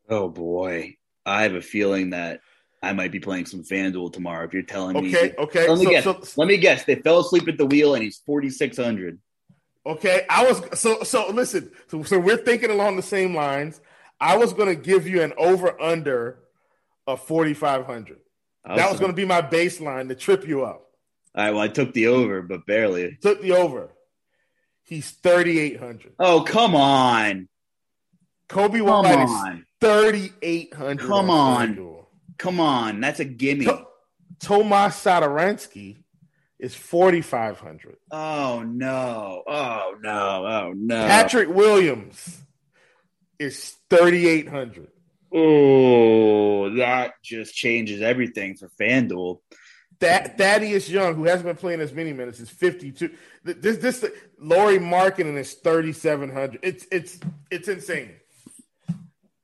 Oh 0.09 0.27
boy, 0.27 0.97
I 1.25 1.43
have 1.43 1.53
a 1.53 1.61
feeling 1.61 2.09
that 2.09 2.41
I 2.81 2.93
might 2.93 3.11
be 3.11 3.19
playing 3.19 3.45
some 3.45 3.61
FanDuel 3.63 4.13
tomorrow. 4.13 4.45
If 4.45 4.53
you're 4.53 4.63
telling 4.63 5.01
me, 5.01 5.09
Okay, 5.15 5.33
okay. 5.37 5.67
Let 5.67 5.77
me 5.79 5.85
So- 5.85 5.89
guess. 5.91 6.03
so- 6.03 6.23
Let 6.37 6.47
me 6.47 6.57
guess. 6.57 6.85
They 6.85 6.95
fell 6.95 7.19
asleep 7.19 7.47
at 7.47 7.57
the 7.57 7.65
wheel, 7.65 7.93
and 7.95 8.03
he's 8.03 8.17
forty 8.25 8.49
six 8.49 8.77
hundred. 8.77 9.19
Okay, 9.85 10.25
I 10.29 10.45
was 10.45 10.61
so 10.79 11.03
so. 11.03 11.29
Listen, 11.29 11.71
so, 11.87 12.03
so 12.03 12.19
we're 12.19 12.37
thinking 12.37 12.69
along 12.69 12.95
the 12.95 13.01
same 13.01 13.35
lines. 13.35 13.81
I 14.21 14.37
was 14.37 14.53
going 14.53 14.67
to 14.69 14.75
give 14.75 15.07
you 15.07 15.21
an 15.21 15.33
over 15.37 15.79
under 15.81 16.39
of 17.07 17.21
forty 17.25 17.53
five 17.53 17.85
hundred. 17.85 18.19
That 18.65 18.89
was 18.91 18.99
going 18.99 19.11
to 19.11 19.15
be 19.15 19.25
my 19.25 19.41
baseline 19.41 20.09
to 20.09 20.15
trip 20.15 20.47
you 20.47 20.63
up. 20.63 20.85
All 21.35 21.43
right. 21.45 21.51
Well, 21.51 21.61
I 21.61 21.67
took 21.69 21.93
the 21.93 22.07
over, 22.07 22.41
but 22.41 22.65
barely. 22.65 23.17
Took 23.21 23.41
the 23.41 23.53
over. 23.53 23.89
He's 24.83 25.09
thirty 25.11 25.59
eight 25.59 25.79
hundred. 25.79 26.13
Oh 26.19 26.41
come 26.41 26.75
on, 26.75 27.47
Coby 28.47 28.81
White 28.81 29.23
is 29.23 29.63
thirty 29.81 30.31
eight 30.41 30.73
hundred. 30.73 31.07
Come 31.07 31.29
on. 31.29 31.98
Come 32.39 32.59
on. 32.59 32.99
That's 33.01 33.19
a 33.19 33.25
gimme. 33.25 33.65
To- 33.65 33.85
Tomas 34.39 34.95
Satoransky 34.95 36.03
is 36.57 36.73
forty 36.73 37.21
five 37.21 37.59
hundred. 37.59 37.97
Oh 38.09 38.63
no! 38.65 39.43
Oh 39.45 39.95
no! 40.01 40.45
Oh 40.47 40.73
no! 40.75 40.95
Patrick 41.07 41.49
Williams 41.49 42.41
is 43.37 43.75
thirty 43.89 44.27
eight 44.27 44.47
hundred. 44.47 44.87
Oh, 45.31 46.73
that 46.77 47.13
just 47.21 47.53
changes 47.53 48.01
everything 48.01 48.55
for 48.55 48.67
FanDuel. 48.79 49.41
That 49.99 50.37
Thaddeus 50.37 50.89
Young, 50.89 51.15
who 51.15 51.25
hasn't 51.25 51.45
been 51.45 51.57
playing 51.57 51.81
as 51.81 51.91
many 51.93 52.13
minutes, 52.13 52.39
is 52.39 52.49
52. 52.49 53.11
This 53.43 53.77
this 53.77 54.05
Lauri 54.39 54.79
Markkanen 54.79 55.37
is 55.37 55.53
3,700. 55.55 56.59
It's 56.63 56.87
it's 56.91 57.19
it's 57.51 57.67
insane. 57.67 58.11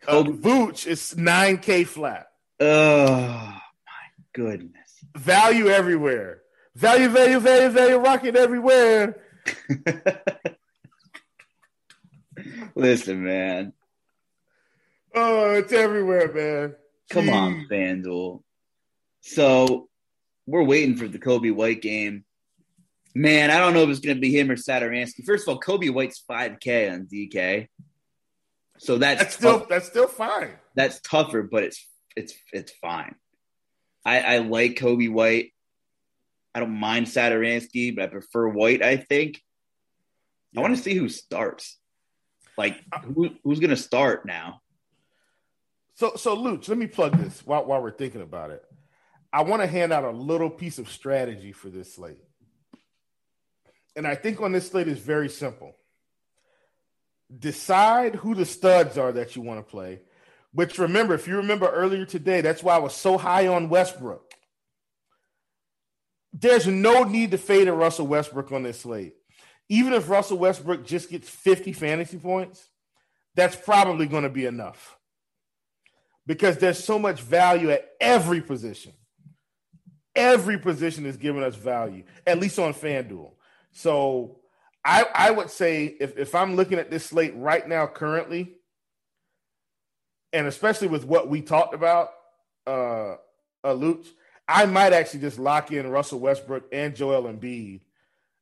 Uh, 0.07 0.23
Vooch 0.23 0.87
is 0.87 1.13
9K 1.17 1.85
flat. 1.85 2.27
Oh 2.59 3.27
my 3.85 4.07
goodness! 4.33 5.03
Value 5.17 5.67
everywhere. 5.67 6.41
Value, 6.75 7.09
value, 7.09 7.39
value, 7.39 7.69
value, 7.69 7.97
rocket 7.97 8.35
everywhere. 8.35 9.21
Listen, 12.75 13.23
man. 13.23 13.73
Oh, 15.13 15.51
it's 15.51 15.71
everywhere, 15.71 16.31
man. 16.33 16.75
Come 17.09 17.27
Jeez. 17.27 17.33
on, 17.33 17.67
FanDuel. 17.71 18.41
So 19.21 19.87
we're 20.45 20.63
waiting 20.63 20.97
for 20.97 21.07
the 21.07 21.19
Coby 21.19 21.53
White 21.53 21.81
game. 21.81 22.25
Man, 23.13 23.49
I 23.49 23.59
don't 23.59 23.73
know 23.73 23.83
if 23.83 23.89
it's 23.89 23.99
going 24.01 24.17
to 24.17 24.21
be 24.21 24.37
him 24.37 24.51
or 24.51 24.57
Satoransky. 24.57 25.23
First 25.25 25.47
of 25.47 25.53
all, 25.55 25.61
Coby 25.61 25.93
White's 25.93 26.21
5K 26.29 26.91
on 26.91 27.07
DK. 27.11 27.69
So 28.77 28.97
that's 28.97 29.21
That's 29.21 29.35
still 29.35 29.59
tough- 29.59 29.69
that's 29.69 29.87
still 29.87 30.07
fine. 30.09 30.51
that's 30.75 30.99
tougher, 30.99 31.43
but 31.43 31.63
it's 31.63 31.87
it's 32.15 32.33
it's 32.51 32.71
fine. 32.71 33.15
I, 34.05 34.19
I 34.19 34.37
like 34.39 34.75
Coby 34.75 35.11
White. 35.11 35.53
I 36.53 36.59
don't 36.59 36.79
mind 36.79 37.07
Satoransky, 37.07 37.95
but 37.95 38.05
I 38.05 38.07
prefer 38.07 38.47
White, 38.47 38.81
I 38.81 38.97
think. 38.97 39.41
I 40.55 40.61
want 40.61 40.75
to 40.75 40.81
see 40.81 40.95
who 40.95 41.09
starts. 41.09 41.77
Like 42.57 42.81
uh, 42.91 42.99
who, 42.99 43.31
who's 43.43 43.59
going 43.59 43.71
to 43.71 43.77
start 43.77 44.25
now? 44.25 44.61
So 45.95 46.13
so 46.15 46.35
Luch, 46.35 46.69
let 46.69 46.77
me 46.77 46.87
plug 46.87 47.17
this 47.17 47.45
while 47.45 47.65
while 47.65 47.81
we're 47.81 47.91
thinking 47.91 48.21
about 48.21 48.51
it. 48.51 48.63
I 49.33 49.41
want 49.43 49.61
to 49.61 49.67
hand 49.67 49.91
out 49.91 50.05
a 50.05 50.11
little 50.11 50.49
piece 50.49 50.77
of 50.77 50.89
strategy 50.89 51.51
for 51.51 51.69
this 51.69 51.95
slate. 51.95 52.23
And 53.97 54.07
I 54.07 54.15
think 54.15 54.41
on 54.41 54.53
this 54.53 54.69
slate 54.69 54.87
is 54.87 54.99
very 54.99 55.29
simple. 55.29 55.75
Decide 57.37 58.15
who 58.15 58.35
the 58.35 58.45
studs 58.45 58.97
are 58.97 59.11
that 59.11 59.35
you 59.35 59.41
want 59.41 59.59
to 59.59 59.69
play. 59.69 60.01
Which 60.55 60.79
remember, 60.79 61.13
if 61.13 61.27
you 61.27 61.35
remember 61.35 61.67
earlier 61.67 62.05
today, 62.05 62.39
that's 62.39 62.63
why 62.63 62.75
I 62.75 62.77
was 62.77 62.95
so 62.95 63.17
high 63.17 63.47
on 63.47 63.67
Westbrook. 63.67 64.31
There's 66.31 66.65
no 66.65 67.03
need 67.03 67.31
to 67.31 67.37
fade 67.37 67.67
a 67.67 67.73
Russell 67.73 68.07
Westbrook 68.07 68.53
on 68.53 68.63
this 68.63 68.79
slate. 68.79 69.15
Even 69.67 69.91
if 69.91 70.07
Russell 70.07 70.37
Westbrook 70.37 70.85
just 70.85 71.09
gets 71.09 71.27
50 71.27 71.73
fantasy 71.73 72.17
points, 72.17 72.69
that's 73.35 73.57
probably 73.57 74.05
going 74.05 74.23
to 74.23 74.29
be 74.29 74.45
enough 74.45 74.97
because 76.25 76.57
there's 76.57 76.81
so 76.81 76.97
much 76.97 77.19
value 77.19 77.69
at 77.71 77.89
every 77.99 78.39
position. 78.39 78.93
Every 80.15 80.57
position 80.57 81.05
is 81.05 81.17
giving 81.17 81.43
us 81.43 81.55
value, 81.55 82.05
at 82.25 82.39
least 82.39 82.59
on 82.59 82.73
FanDuel. 82.73 83.33
So 83.73 84.39
I, 84.85 85.05
I 85.13 85.31
would 85.31 85.49
say 85.49 85.97
if, 85.99 86.17
if 86.17 86.33
I'm 86.33 86.55
looking 86.55 86.79
at 86.79 86.89
this 86.89 87.07
slate 87.07 87.33
right 87.35 87.67
now, 87.67 87.87
currently, 87.87 88.55
and 90.35 90.47
especially 90.47 90.89
with 90.89 91.05
what 91.05 91.29
we 91.29 91.41
talked 91.41 91.73
about, 91.73 92.11
uh, 92.67 93.13
uh 93.63 93.73
Luch, 93.73 94.05
I 94.47 94.65
might 94.65 94.91
actually 94.91 95.21
just 95.21 95.39
lock 95.39 95.71
in 95.71 95.89
Russell 95.89 96.19
Westbrook 96.19 96.65
and 96.73 96.93
Joel 96.93 97.23
Embiid 97.23 97.79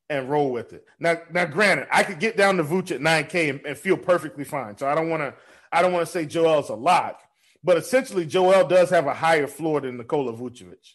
and 0.10 0.28
roll 0.28 0.52
with 0.52 0.74
it. 0.74 0.86
Now, 1.00 1.22
now, 1.32 1.46
granted, 1.46 1.88
I 1.92 2.04
could 2.04 2.20
get 2.20 2.36
down 2.36 2.58
to 2.58 2.64
Vooch 2.64 2.92
at 2.92 3.00
9K 3.00 3.50
and, 3.52 3.66
and 3.66 3.78
feel 3.78 3.96
perfectly 3.96 4.44
fine. 4.44 4.76
So 4.76 4.88
I 4.88 4.96
don't 4.96 5.10
want 5.10 5.22
to, 5.22 5.36
I 5.72 5.84
don't 5.84 5.94
want 5.94 6.06
to 6.06 6.12
say 6.12 6.26
Joel's 6.26 6.70
a 6.70 6.76
lock, 6.76 7.22
but 7.64 7.78
essentially 7.78 8.26
Joel 8.26 8.68
does 8.68 8.90
have 8.90 9.06
a 9.06 9.14
higher 9.14 9.48
floor 9.48 9.80
than 9.80 9.98
Nikola 9.98 10.34
Vucevic 10.34 10.94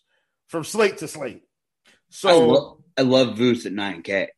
from 0.49 0.65
slate 0.65 0.99
to 0.99 1.09
slate. 1.09 1.45
So 2.11 2.29
I, 2.29 2.33
lo- 2.33 2.85
I 2.99 3.03
love 3.03 3.39
Voos 3.39 3.67
at 3.67 3.73
9K. 3.73 4.29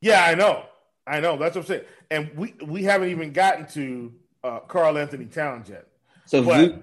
yeah, 0.00 0.24
I 0.24 0.34
know, 0.34 0.64
I 1.06 1.20
know. 1.20 1.36
That's 1.36 1.56
what 1.56 1.62
I'm 1.62 1.68
saying. 1.68 1.84
And 2.10 2.30
we 2.36 2.54
we 2.64 2.84
haven't 2.84 3.10
even 3.10 3.32
gotten 3.32 3.66
to 3.68 4.14
uh, 4.42 4.60
Karl-Anthony 4.60 5.26
Towns 5.26 5.68
yet, 5.68 5.86
So 6.26 6.42
but 6.42 6.56
Voos, 6.56 6.82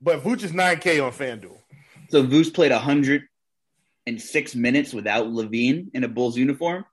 but 0.00 0.22
Vooch 0.22 0.44
is 0.44 0.52
9K 0.52 1.04
on 1.04 1.12
FanDuel. 1.12 1.58
so 2.08 2.22
Voos 2.22 2.50
played 2.50 2.72
106 2.72 4.54
minutes 4.54 4.94
without 4.94 5.26
LaVine 5.26 5.88
in 5.92 6.04
a 6.04 6.08
Bulls 6.08 6.36
uniform. 6.36 6.84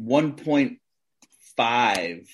1.5. 0.00 2.28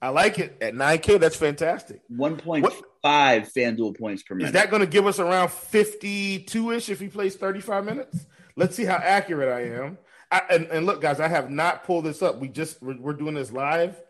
I 0.00 0.08
like 0.08 0.38
it 0.38 0.56
at 0.60 0.74
9K. 0.74 1.20
That's 1.20 1.36
fantastic. 1.36 2.00
1.5 2.10 2.72
FanDuel 3.04 3.98
points 3.98 4.22
per 4.22 4.34
minute. 4.34 4.48
Is 4.48 4.52
that 4.52 4.70
going 4.70 4.80
to 4.80 4.86
give 4.86 5.06
us 5.06 5.18
around 5.18 5.50
52 5.50 6.72
ish 6.72 6.88
if 6.88 7.00
he 7.00 7.08
plays 7.08 7.36
35 7.36 7.84
minutes? 7.84 8.26
Let's 8.56 8.76
see 8.76 8.84
how 8.84 8.96
accurate 8.96 9.48
I 9.48 9.82
am. 9.82 9.98
I, 10.30 10.42
and, 10.50 10.66
and 10.68 10.86
look, 10.86 11.02
guys, 11.02 11.20
I 11.20 11.28
have 11.28 11.50
not 11.50 11.84
pulled 11.84 12.04
this 12.04 12.22
up. 12.22 12.38
We 12.38 12.48
just 12.48 12.82
we're, 12.82 12.98
we're 12.98 13.12
doing 13.12 13.34
this 13.34 13.52
live 13.52 14.00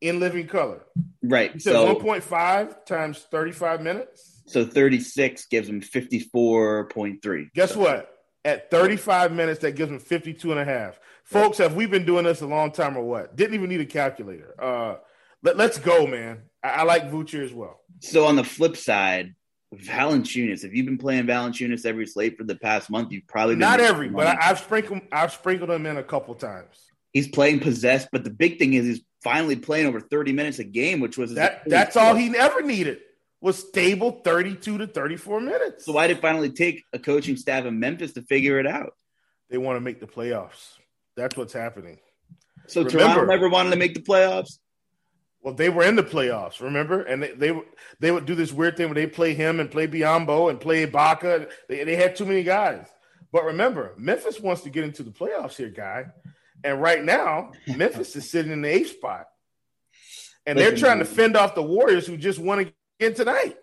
in 0.00 0.20
living 0.20 0.46
color. 0.46 0.80
right. 1.22 1.54
You 1.54 1.60
said 1.60 1.72
So, 1.72 1.94
1.5 1.94 2.84
times 2.86 3.26
35 3.30 3.82
minutes. 3.82 4.42
so 4.46 4.64
36 4.64 5.46
gives 5.46 5.68
him 5.68 5.80
54.3. 5.80 7.50
Guess 7.54 7.72
So- 7.74 7.80
what? 7.80 8.14
At 8.44 8.70
35 8.70 9.32
minutes, 9.32 9.60
that 9.60 9.72
gives 9.74 9.90
him 9.90 9.98
52 9.98 10.52
and 10.52 10.60
a 10.60 10.64
half. 10.64 10.98
Folks, 11.24 11.58
have 11.58 11.74
we 11.74 11.86
been 11.86 12.06
doing 12.06 12.24
this 12.24 12.40
a 12.40 12.46
long 12.46 12.70
time 12.70 12.96
or 12.96 13.02
what? 13.02 13.36
Didn't 13.36 13.54
even 13.54 13.68
need 13.68 13.80
a 13.80 13.86
calculator. 13.86 14.54
Uh, 14.58 14.96
let, 15.42 15.60
us 15.60 15.78
go, 15.78 16.06
man. 16.06 16.42
I, 16.62 16.68
I 16.68 16.82
like 16.84 17.10
Vucci 17.10 17.42
as 17.44 17.52
well. 17.52 17.80
So 18.00 18.24
on 18.26 18.36
the 18.36 18.44
flip 18.44 18.76
side, 18.76 19.34
Valanciunas. 19.74 20.64
If 20.64 20.72
you've 20.72 20.86
been 20.86 20.96
playing 20.98 21.26
Valanciunas 21.26 21.84
every 21.84 22.06
slate 22.06 22.38
for 22.38 22.44
the 22.44 22.56
past 22.56 22.88
month, 22.88 23.12
you've 23.12 23.26
probably 23.26 23.56
not 23.56 23.80
every, 23.80 24.08
but 24.08 24.26
I, 24.26 24.36
have 24.40 24.58
sprinkled 24.60 25.02
I've 25.12 25.32
sprinkled 25.32 25.70
him 25.70 25.84
in 25.84 25.98
a 25.98 26.02
couple 26.02 26.34
times. 26.34 26.90
He's 27.12 27.28
playing 27.28 27.60
possessed, 27.60 28.08
but 28.12 28.24
the 28.24 28.30
big 28.30 28.58
thing 28.58 28.74
is 28.74 28.86
he's 28.86 29.00
finally 29.22 29.56
playing 29.56 29.86
over 29.86 30.00
30 30.00 30.32
minutes 30.32 30.58
a 30.58 30.64
game, 30.64 31.00
which 31.00 31.16
was 31.16 31.34
that. 31.34 31.62
That's 31.66 31.96
all 31.96 32.14
he 32.14 32.36
ever 32.36 32.62
needed 32.62 32.98
was 33.40 33.58
stable 33.58 34.20
32 34.24 34.78
to 34.78 34.86
34 34.86 35.40
minutes. 35.40 35.84
So 35.84 35.92
why 35.92 36.06
did 36.06 36.18
it 36.18 36.20
finally 36.20 36.50
take 36.50 36.84
a 36.92 36.98
coaching 36.98 37.36
staff 37.36 37.64
in 37.64 37.78
Memphis 37.78 38.12
to 38.14 38.22
figure 38.22 38.58
it 38.58 38.66
out? 38.66 38.94
They 39.48 39.58
want 39.58 39.76
to 39.76 39.80
make 39.80 40.00
the 40.00 40.06
playoffs. 40.06 40.76
That's 41.16 41.36
what's 41.36 41.52
happening. 41.52 41.98
So 42.66 42.82
remember, 42.82 42.98
Toronto 42.98 43.24
never 43.24 43.48
wanted 43.48 43.70
to 43.70 43.76
make 43.76 43.94
the 43.94 44.02
playoffs. 44.02 44.58
Well, 45.40 45.54
they 45.54 45.68
were 45.68 45.84
in 45.84 45.96
the 45.96 46.02
playoffs, 46.02 46.60
remember? 46.60 47.02
And 47.02 47.22
they 47.22 47.32
they, 47.32 47.62
they 48.00 48.10
would 48.10 48.26
do 48.26 48.34
this 48.34 48.52
weird 48.52 48.76
thing 48.76 48.88
where 48.88 48.94
they 48.94 49.06
play 49.06 49.34
him 49.34 49.60
and 49.60 49.70
play 49.70 49.86
Biyombo 49.86 50.50
and 50.50 50.60
play 50.60 50.86
Ibaka. 50.86 51.50
They, 51.68 51.84
they 51.84 51.96
had 51.96 52.16
too 52.16 52.26
many 52.26 52.42
guys. 52.42 52.86
But 53.32 53.44
remember, 53.44 53.94
Memphis 53.96 54.40
wants 54.40 54.62
to 54.62 54.70
get 54.70 54.84
into 54.84 55.02
the 55.02 55.10
playoffs 55.10 55.56
here, 55.56 55.70
guy. 55.70 56.06
And 56.64 56.80
right 56.80 57.02
now, 57.02 57.52
Memphis 57.66 58.16
is 58.16 58.28
sitting 58.28 58.52
in 58.52 58.62
the 58.62 58.68
eighth 58.68 58.90
spot. 58.90 59.26
And 60.46 60.58
they're 60.58 60.74
trying 60.74 61.00
to 61.00 61.04
fend 61.04 61.36
off 61.36 61.54
the 61.54 61.62
Warriors 61.62 62.06
who 62.06 62.16
just 62.16 62.38
won 62.38 62.58
again 62.60 63.14
tonight. 63.14 63.56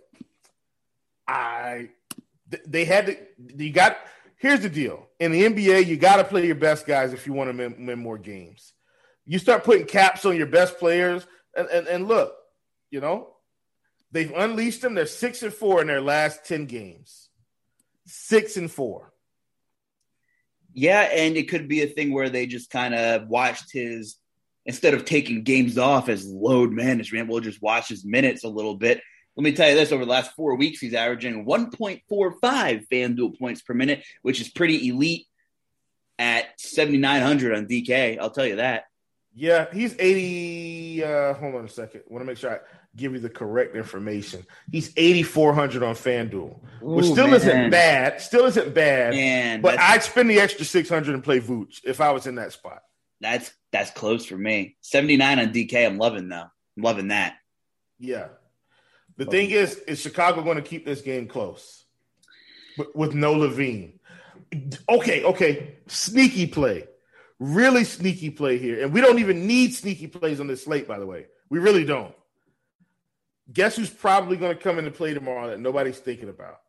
I 1.28 1.90
they 2.68 2.86
had 2.86 3.08
to 3.08 3.18
you 3.58 3.72
got 3.72 3.98
here's 4.38 4.62
the 4.62 4.70
deal. 4.70 5.08
In 5.20 5.32
the 5.32 5.44
NBA, 5.44 5.88
you 5.88 5.98
got 5.98 6.18
to 6.18 6.24
play 6.24 6.46
your 6.46 6.56
best 6.56 6.86
guys 6.86 7.14
if 7.14 7.26
you 7.26 7.34
want 7.34 7.52
to 7.52 7.58
win, 7.58 7.88
win 7.88 8.00
more 8.00 8.20
games. 8.20 8.74
You 9.26 9.40
start 9.40 9.64
putting 9.64 9.88
caps 9.88 10.26
on 10.26 10.38
your 10.38 10.46
best 10.46 10.78
players 10.78 11.26
and, 11.56 11.68
and, 11.70 11.88
and 11.88 12.08
look, 12.08 12.36
you 12.92 13.02
know, 13.02 13.30
they've 14.12 14.32
unleashed 14.32 14.82
them. 14.82 14.94
They're 14.94 15.08
six 15.08 15.42
and 15.42 15.54
four 15.54 15.82
in 15.82 15.88
their 15.88 16.02
last 16.02 16.46
10 16.46 16.66
games. 16.66 17.30
Six 18.06 18.58
and 18.58 18.70
four. 18.70 19.12
Yeah, 20.76 21.02
and 21.02 21.38
it 21.38 21.50
could 21.50 21.70
be 21.70 21.82
a 21.82 21.88
thing 21.88 22.14
where 22.14 22.30
they 22.30 22.46
just 22.46 22.70
kind 22.70 22.94
of 22.94 23.28
watched 23.30 23.72
his 23.72 24.18
instead 24.66 24.94
of 24.94 25.06
taking 25.06 25.44
games 25.44 25.78
off 25.78 26.10
as 26.10 26.28
load 26.28 26.72
management, 26.72 27.30
we'll 27.30 27.40
just 27.40 27.62
watch 27.62 27.88
his 27.88 28.04
minutes 28.04 28.44
a 28.44 28.50
little 28.50 28.76
bit. 28.76 29.02
Let 29.38 29.44
me 29.44 29.54
tell 29.54 29.70
you 29.70 29.76
this 29.76 29.92
over 29.92 30.04
the 30.04 30.12
last 30.12 30.34
four 30.36 30.56
weeks, 30.56 30.80
he's 30.80 30.94
averaging 30.94 31.46
1.45 31.46 32.88
FanDuel 32.90 33.40
points 33.40 33.62
per 33.62 33.74
minute, 33.74 34.04
which 34.22 34.42
is 34.42 34.50
pretty 34.50 34.90
elite 34.90 35.28
at 36.20 36.60
7,900 36.60 37.56
on 37.56 37.68
DK. 37.68 38.18
I'll 38.20 38.32
tell 38.32 38.46
you 38.46 38.58
that. 38.58 38.86
Yeah, 39.34 39.68
he's 39.72 39.96
80. 40.00 41.04
Uh, 41.04 41.34
hold 41.36 41.56
on 41.56 41.66
a 41.66 41.70
second. 41.70 42.02
Want 42.08 42.22
to 42.22 42.26
make 42.26 42.38
sure 42.38 42.52
I 42.52 42.60
give 42.96 43.14
you 43.14 43.20
the 43.20 43.30
correct 43.30 43.76
information. 43.76 44.46
He's 44.72 44.92
8,400 44.96 45.84
on 45.84 45.96
FanDuel, 45.96 46.60
which 46.82 47.06
still 47.06 47.28
man. 47.28 47.36
isn't 47.36 47.70
bad. 47.70 48.22
Still 48.22 48.46
isn't 48.46 48.74
bad. 48.74 49.14
Man, 49.14 49.62
but 49.62 49.80
I'd 49.80 50.04
spend 50.04 50.30
the 50.30 50.40
extra 50.40 50.66
600 50.66 51.14
and 51.14 51.24
play 51.24 51.40
Vooch 51.40 51.82
if 51.84 52.02
I 52.02 52.12
was 52.12 52.28
in 52.28 52.36
that 52.36 52.52
spot. 52.52 52.82
That's 53.22 53.52
that's 53.72 53.92
close 53.92 54.26
for 54.26 54.38
me. 54.38 54.78
79 54.82 55.40
on 55.40 55.54
DK. 55.54 55.86
I'm 55.86 55.98
loving 55.98 56.30
though. 56.30 56.48
I'm 56.78 56.84
loving 56.84 57.10
that. 57.10 57.36
Yeah. 58.00 58.28
The 59.18 59.26
oh. 59.26 59.32
thing 59.32 59.50
is, 59.50 59.76
is 59.76 60.02
Chicago 60.02 60.42
going 60.42 60.58
to 60.58 60.62
keep 60.62 60.86
this 60.86 61.02
game 61.02 61.28
close 61.28 61.86
with, 62.78 62.94
with 62.94 63.14
no 63.16 63.34
LaVine? 63.34 64.00
Okay, 64.90 65.24
okay. 65.24 65.78
Sneaky 65.88 66.48
play 66.48 66.88
really 67.40 67.84
sneaky 67.84 68.30
play 68.30 68.58
here. 68.58 68.84
And 68.84 68.94
we 68.94 69.02
don't 69.02 69.20
even 69.20 69.48
need 69.48 69.74
sneaky 69.74 70.08
plays 70.08 70.40
on 70.40 70.48
this 70.48 70.64
slate, 70.64 70.88
by 70.88 71.00
the 71.00 71.06
way. 71.06 71.28
We 71.50 71.60
really 71.60 71.86
don't. 71.86 72.14
Guess 73.52 73.76
who's 73.76 73.90
probably 73.90 74.38
going 74.38 74.56
to 74.56 74.62
come 74.62 74.80
into 74.80 74.92
play 74.92 75.14
tomorrow 75.14 75.50
that 75.50 75.60
nobody's 75.60 76.00
thinking 76.00 76.30
about? 76.30 76.60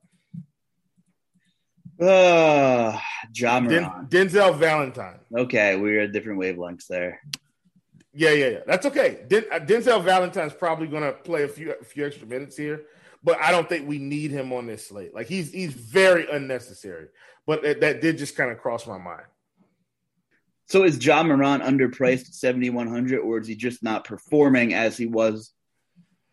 Uh, 1.99 2.99
John 3.33 3.67
Den- 3.67 3.85
Denzel 4.09 4.59
Valentine. 4.59 5.19
Okay, 5.35 5.77
we're 5.77 6.03
at 6.03 6.13
different 6.13 6.39
wavelengths 6.39 6.87
there. 6.87 7.21
Yeah, 8.13 8.33
yeah, 8.33 8.49
yeah. 8.49 8.59
That's 8.67 8.85
okay. 8.87 9.25
Den- 9.29 9.47
uh, 9.51 9.61
Denzel 9.61 10.03
Valentine's 10.05 10.53
probably 10.53 10.89
going 10.89 11.05
to 11.05 11.13
play 11.13 11.45
a 11.45 11.49
few 11.49 11.73
a 11.73 11.85
few 11.85 12.07
extra 12.07 12.27
minutes 12.27 12.57
here, 12.57 12.83
but 13.25 13.41
I 13.41 13.51
don't 13.51 13.69
think 13.69 13.89
we 13.89 13.99
need 13.99 14.31
him 14.31 14.53
on 14.53 14.67
this 14.67 14.89
slate. 14.89 15.15
Like 15.15 15.27
he's 15.27 15.51
he's 15.51 15.73
very 15.73 16.27
unnecessary. 16.31 17.09
But 17.47 17.63
that, 17.63 17.81
that 17.81 18.01
did 18.01 18.19
just 18.19 18.37
kind 18.37 18.51
of 18.51 18.59
cross 18.59 18.87
my 18.87 18.99
mind. 18.99 19.25
So 20.67 20.83
is 20.83 20.99
John 20.99 21.29
Morant 21.29 21.63
underpriced 21.63 22.29
at 22.29 22.35
7,100 22.35 23.21
or 23.21 23.39
is 23.39 23.47
he 23.47 23.55
just 23.55 23.85
not 23.85 24.05
performing 24.05 24.75
as 24.75 24.97
he 24.97 25.07
was 25.07 25.53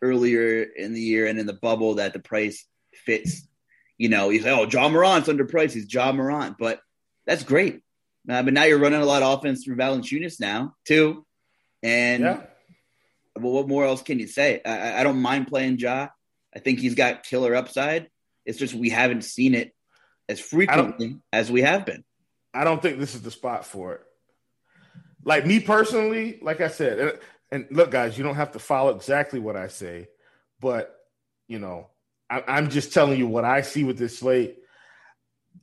earlier 0.04 0.62
in 0.62 0.94
the 0.94 1.02
year 1.02 1.26
and 1.26 1.40
in 1.40 1.46
the 1.46 1.54
bubble 1.54 1.96
that 1.96 2.14
the 2.14 2.20
price 2.20 2.66
fits? 2.94 3.48
You 3.98 4.10
know, 4.10 4.30
you 4.30 4.42
say, 4.42 4.52
oh, 4.52 4.68
Ja 4.68 4.90
Morant's 4.90 5.30
underpriced. 5.30 5.74
He's 5.74 5.92
Ja 5.92 6.12
Morant. 6.12 6.58
But 6.60 6.82
that's 7.26 7.44
great. 7.44 7.82
Uh, 8.30 8.44
but 8.44 8.54
now 8.54 8.64
you're 8.64 8.80
running 8.80 9.02
a 9.02 9.06
lot 9.06 9.24
of 9.24 9.40
offense 9.40 9.64
through 9.64 9.78
Valanciunas 9.78 10.40
now, 10.40 10.76
too. 10.86 11.26
And 11.82 12.24
yeah. 12.24 12.42
well, 13.36 13.54
what 13.54 13.68
more 13.68 13.86
else 13.86 14.02
can 14.02 14.20
you 14.20 14.28
say? 14.28 14.62
I, 14.66 15.00
I 15.00 15.04
don't 15.04 15.22
mind 15.22 15.48
playing 15.48 15.78
Ja. 15.78 16.10
I 16.56 16.60
think 16.60 16.80
he's 16.80 16.96
got 16.96 17.24
killer 17.24 17.56
upside. 17.56 18.10
It's 18.46 18.60
just 18.60 18.74
we 18.74 18.90
haven't 18.90 19.24
seen 19.24 19.56
it 19.56 19.74
as 20.30 20.40
frequently 20.40 21.20
as 21.32 21.52
we 21.52 21.62
have 21.62 21.86
been. 21.86 22.04
I 22.54 22.64
don't 22.64 22.82
think 22.82 23.00
this 23.00 23.16
is 23.16 23.22
the 23.22 23.32
spot 23.32 23.66
for 23.66 23.94
it. 23.96 24.02
Like 25.26 25.46
me 25.46 25.60
personally, 25.60 26.40
like 26.42 26.62
I 26.62 26.68
said, 26.68 27.20
and, 27.54 27.68
look, 27.70 27.92
guys, 27.92 28.18
you 28.18 28.24
don't 28.24 28.36
have 28.36 28.52
to 28.54 28.60
follow 28.60 28.96
exactly 28.96 29.40
what 29.40 29.56
I 29.56 29.68
say, 29.68 30.10
but 30.60 31.00
you 31.48 31.60
know, 31.60 31.88
I, 32.30 32.44
I'm 32.48 32.70
just 32.70 32.94
telling 32.94 33.20
you 33.20 33.28
what 33.28 33.46
I 33.46 33.62
see 33.62 33.84
with 33.84 33.98
this 33.98 34.20
slate. 34.20 34.58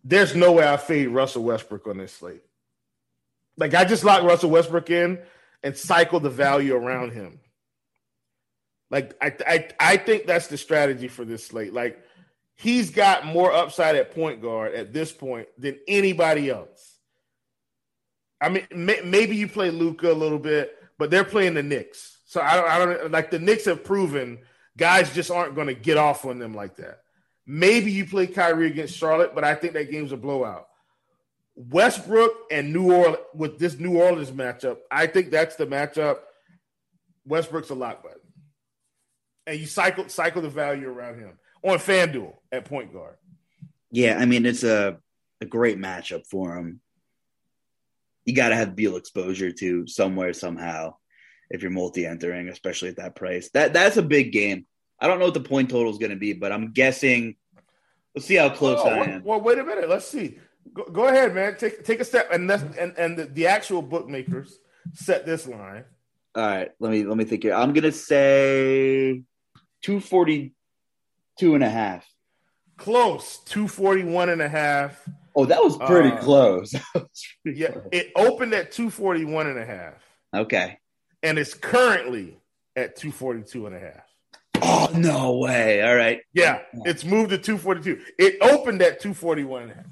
There's 0.04 0.34
no 0.34 0.52
way 0.52 0.66
I 0.66 0.76
fade 0.76 1.08
Russell 1.08 1.42
Westbrook 1.42 1.86
on 1.86 1.98
this 1.98 2.12
slate. 2.12 2.42
Like 3.56 3.74
I 3.74 3.84
just 3.84 4.04
lock 4.04 4.22
Russell 4.22 4.50
Westbrook 4.50 4.88
in 4.88 5.18
and 5.62 5.76
cycle 5.76 6.20
the 6.20 6.30
value 6.30 6.74
around 6.74 7.12
him. 7.12 7.40
Like 8.90 9.16
I, 9.20 9.34
I, 9.46 9.68
I 9.78 9.96
think 9.96 10.26
that's 10.26 10.46
the 10.46 10.56
strategy 10.56 11.08
for 11.08 11.24
this 11.24 11.46
slate. 11.46 11.72
Like 11.72 12.02
he's 12.54 12.90
got 12.90 13.26
more 13.26 13.52
upside 13.52 13.96
at 13.96 14.14
point 14.14 14.40
guard 14.40 14.74
at 14.74 14.92
this 14.92 15.12
point 15.12 15.48
than 15.58 15.78
anybody 15.88 16.50
else. 16.50 16.98
I 18.40 18.48
mean, 18.48 18.66
may, 18.70 19.00
maybe 19.04 19.36
you 19.36 19.48
play 19.48 19.70
Luka 19.70 20.10
a 20.10 20.14
little 20.14 20.38
bit, 20.38 20.79
but 21.00 21.10
they're 21.10 21.24
playing 21.24 21.54
the 21.54 21.62
Knicks. 21.62 22.18
So 22.26 22.42
I 22.42 22.54
don't, 22.54 22.68
I 22.68 22.78
don't 22.78 23.10
like 23.10 23.30
the 23.30 23.38
Knicks 23.38 23.64
have 23.64 23.82
proven 23.82 24.40
guys 24.76 25.12
just 25.14 25.30
aren't 25.30 25.54
going 25.54 25.66
to 25.66 25.74
get 25.74 25.96
off 25.96 26.26
on 26.26 26.38
them 26.38 26.54
like 26.54 26.76
that. 26.76 27.00
Maybe 27.46 27.90
you 27.90 28.04
play 28.04 28.26
Kyrie 28.26 28.66
against 28.66 28.94
Charlotte, 28.94 29.34
but 29.34 29.42
I 29.42 29.54
think 29.54 29.72
that 29.72 29.90
game's 29.90 30.12
a 30.12 30.18
blowout. 30.18 30.68
Westbrook 31.56 32.32
and 32.50 32.72
New 32.72 32.92
Orleans 32.92 33.18
with 33.34 33.58
this 33.58 33.78
New 33.78 33.98
Orleans 33.98 34.30
matchup, 34.30 34.76
I 34.90 35.06
think 35.06 35.30
that's 35.30 35.56
the 35.56 35.66
matchup. 35.66 36.18
Westbrook's 37.24 37.70
a 37.70 37.74
lock 37.74 38.02
button, 38.02 38.20
and 39.46 39.58
you 39.58 39.66
cycle 39.66 40.08
cycle 40.08 40.42
the 40.42 40.48
value 40.50 40.88
around 40.88 41.18
him 41.18 41.38
on 41.62 41.78
FanDuel 41.78 42.34
at 42.52 42.66
point 42.66 42.92
guard. 42.92 43.16
Yeah, 43.90 44.18
I 44.18 44.26
mean 44.26 44.44
it's 44.44 44.64
a 44.64 44.98
a 45.40 45.46
great 45.46 45.78
matchup 45.78 46.26
for 46.26 46.54
him 46.54 46.80
you 48.30 48.36
got 48.36 48.50
to 48.50 48.56
have 48.56 48.76
Beal 48.76 48.96
exposure 48.96 49.50
to 49.52 49.86
somewhere 49.86 50.32
somehow 50.32 50.94
if 51.50 51.62
you're 51.62 51.70
multi-entering, 51.70 52.48
especially 52.48 52.90
at 52.90 52.96
that 52.96 53.16
price. 53.16 53.50
That 53.50 53.72
that's 53.72 53.96
a 53.96 54.02
big 54.02 54.32
game. 54.32 54.66
I 55.00 55.06
don't 55.06 55.18
know 55.18 55.24
what 55.26 55.34
the 55.34 55.40
point 55.40 55.70
total 55.70 55.90
is 55.90 55.98
going 55.98 56.10
to 56.10 56.16
be, 56.16 56.32
but 56.32 56.52
I'm 56.52 56.72
guessing. 56.72 57.36
Let's 58.14 58.26
see 58.26 58.36
how 58.36 58.50
close 58.50 58.80
oh, 58.82 58.88
I 58.88 59.04
am. 59.04 59.24
Well, 59.24 59.40
wait 59.40 59.58
a 59.58 59.64
minute. 59.64 59.88
Let's 59.88 60.06
see. 60.06 60.38
Go, 60.72 60.84
go 60.84 61.08
ahead, 61.08 61.34
man. 61.34 61.56
Take 61.56 61.84
take 61.84 62.00
a 62.00 62.04
step, 62.04 62.32
and 62.32 62.48
that's, 62.48 62.62
and 62.76 62.96
and 62.96 63.18
the, 63.18 63.26
the 63.26 63.46
actual 63.46 63.82
bookmakers 63.82 64.58
set 64.94 65.26
this 65.26 65.46
line. 65.46 65.84
All 66.34 66.46
right, 66.46 66.70
let 66.78 66.92
me 66.92 67.04
let 67.04 67.16
me 67.16 67.24
think 67.24 67.42
here. 67.42 67.54
I'm 67.54 67.72
gonna 67.72 67.92
say 67.92 69.22
242 69.82 71.54
and 71.54 71.64
a 71.64 71.70
half. 71.70 72.06
Close, 72.76 73.38
241 73.46 74.28
and 74.28 74.42
a 74.42 74.48
half. 74.48 75.08
Oh, 75.34 75.44
that 75.44 75.62
was 75.62 75.76
pretty 75.76 76.10
uh, 76.10 76.18
close. 76.18 76.74
pretty 77.42 77.60
yeah, 77.60 77.70
close. 77.70 77.88
it 77.92 78.10
opened 78.16 78.52
at 78.54 78.72
241 78.72 79.46
and 79.46 79.58
a 79.58 79.64
half. 79.64 79.94
Okay. 80.34 80.78
And 81.22 81.38
it's 81.38 81.54
currently 81.54 82.38
at 82.76 82.96
242 82.96 83.66
and 83.66 83.76
a 83.76 83.78
half. 83.78 84.04
Oh, 84.62 84.90
no 84.94 85.38
way. 85.38 85.82
All 85.82 85.94
right. 85.94 86.20
Yeah, 86.32 86.60
it's 86.84 87.04
moved 87.04 87.30
to 87.30 87.38
242. 87.38 88.00
It 88.18 88.36
opened 88.40 88.82
at 88.82 89.00
241 89.00 89.62
and 89.62 89.70
a 89.72 89.74
half. 89.74 89.84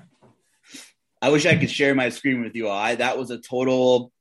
I 1.21 1.31
wish 1.31 1.47
I 1.47 1.57
could 1.57 1.71
share 1.71 1.95
my 1.95 2.11
screen 2.11 2.43
with 2.43 2.55
you 2.55 2.69
all. 2.69 2.79
I, 2.79 2.95
that 2.97 3.19
was 3.19 3.31
a 3.31 3.39
total 3.39 4.13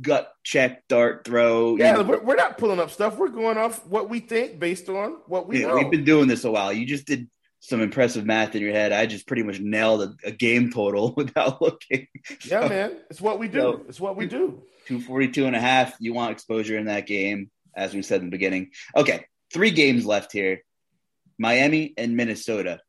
gut 0.00 0.32
check, 0.42 0.86
dart 0.88 1.24
throw. 1.24 1.76
Yeah, 1.76 1.92
know. 1.92 2.20
we're 2.22 2.34
not 2.34 2.58
pulling 2.58 2.80
up 2.80 2.90
stuff. 2.90 3.16
We're 3.16 3.28
going 3.28 3.58
off 3.58 3.86
what 3.86 4.08
we 4.08 4.20
think 4.20 4.58
based 4.58 4.88
on 4.88 5.18
what 5.26 5.46
we 5.46 5.60
yeah, 5.60 5.68
know. 5.68 5.76
We've 5.76 5.90
been 5.90 6.04
doing 6.04 6.28
this 6.28 6.44
a 6.44 6.50
while. 6.50 6.72
You 6.72 6.86
just 6.86 7.06
did 7.06 7.28
some 7.64 7.80
impressive 7.80 8.26
math 8.26 8.54
in 8.54 8.60
your 8.60 8.72
head. 8.72 8.92
I 8.92 9.06
just 9.06 9.26
pretty 9.26 9.42
much 9.42 9.58
nailed 9.58 10.02
a, 10.02 10.28
a 10.28 10.30
game 10.30 10.70
total 10.70 11.12
without 11.16 11.62
looking. 11.62 12.08
So, 12.40 12.60
yeah, 12.60 12.68
man. 12.68 12.96
It's 13.08 13.22
what 13.22 13.38
we 13.38 13.48
do. 13.48 13.58
So, 13.58 13.82
it's 13.88 14.00
what 14.00 14.16
we 14.16 14.26
do. 14.26 14.62
242 14.86 15.46
and 15.46 15.56
a 15.56 15.60
half. 15.60 15.96
You 15.98 16.12
want 16.12 16.32
exposure 16.32 16.76
in 16.76 16.86
that 16.86 17.06
game, 17.06 17.50
as 17.74 17.94
we 17.94 18.02
said 18.02 18.20
in 18.20 18.26
the 18.26 18.30
beginning. 18.30 18.72
Okay. 18.94 19.24
Three 19.50 19.70
games 19.70 20.04
left 20.04 20.30
here. 20.30 20.60
Miami 21.38 21.94
and 21.96 22.16
Minnesota. 22.16 22.80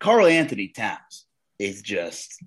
Karl-Anthony 0.00 0.68
Towns 0.68 1.24
is 1.58 1.80
just 1.80 2.42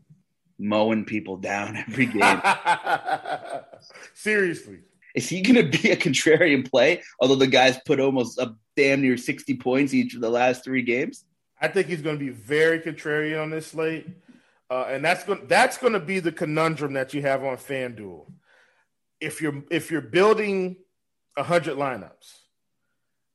mowing 0.59 1.05
people 1.05 1.37
down 1.37 1.75
every 1.87 2.05
game. 2.05 2.41
Seriously. 4.13 4.81
Is 5.15 5.27
he 5.27 5.41
going 5.41 5.71
to 5.71 5.79
be 5.79 5.89
a 5.89 5.95
contrarian 5.95 6.69
play? 6.69 7.01
Although 7.19 7.35
the 7.35 7.47
guys 7.47 7.79
put 7.83 7.99
almost 7.99 8.37
a 8.37 8.53
damn 8.75 9.01
near 9.01 9.17
60 9.17 9.55
points 9.57 9.95
each 9.95 10.13
of 10.13 10.21
the 10.21 10.29
last 10.29 10.63
three 10.63 10.83
games. 10.83 11.25
I 11.59 11.67
think 11.67 11.87
he's 11.87 12.01
going 12.01 12.17
to 12.17 12.23
be 12.23 12.31
very 12.31 12.79
contrarian 12.79 13.41
on 13.41 13.49
this 13.49 13.67
slate. 13.67 14.07
Uh, 14.69 14.85
and 14.89 15.03
that's 15.03 15.23
going 15.23 15.47
that's 15.47 15.77
going 15.77 15.93
to 15.93 15.99
be 15.99 16.19
the 16.19 16.31
conundrum 16.31 16.93
that 16.93 17.13
you 17.13 17.21
have 17.21 17.43
on 17.43 17.55
FanDuel. 17.57 18.29
If 19.21 19.41
you're 19.41 19.63
if 19.71 19.89
you're 19.89 20.01
building 20.01 20.75
100 21.35 21.77
lineups, 21.77 22.39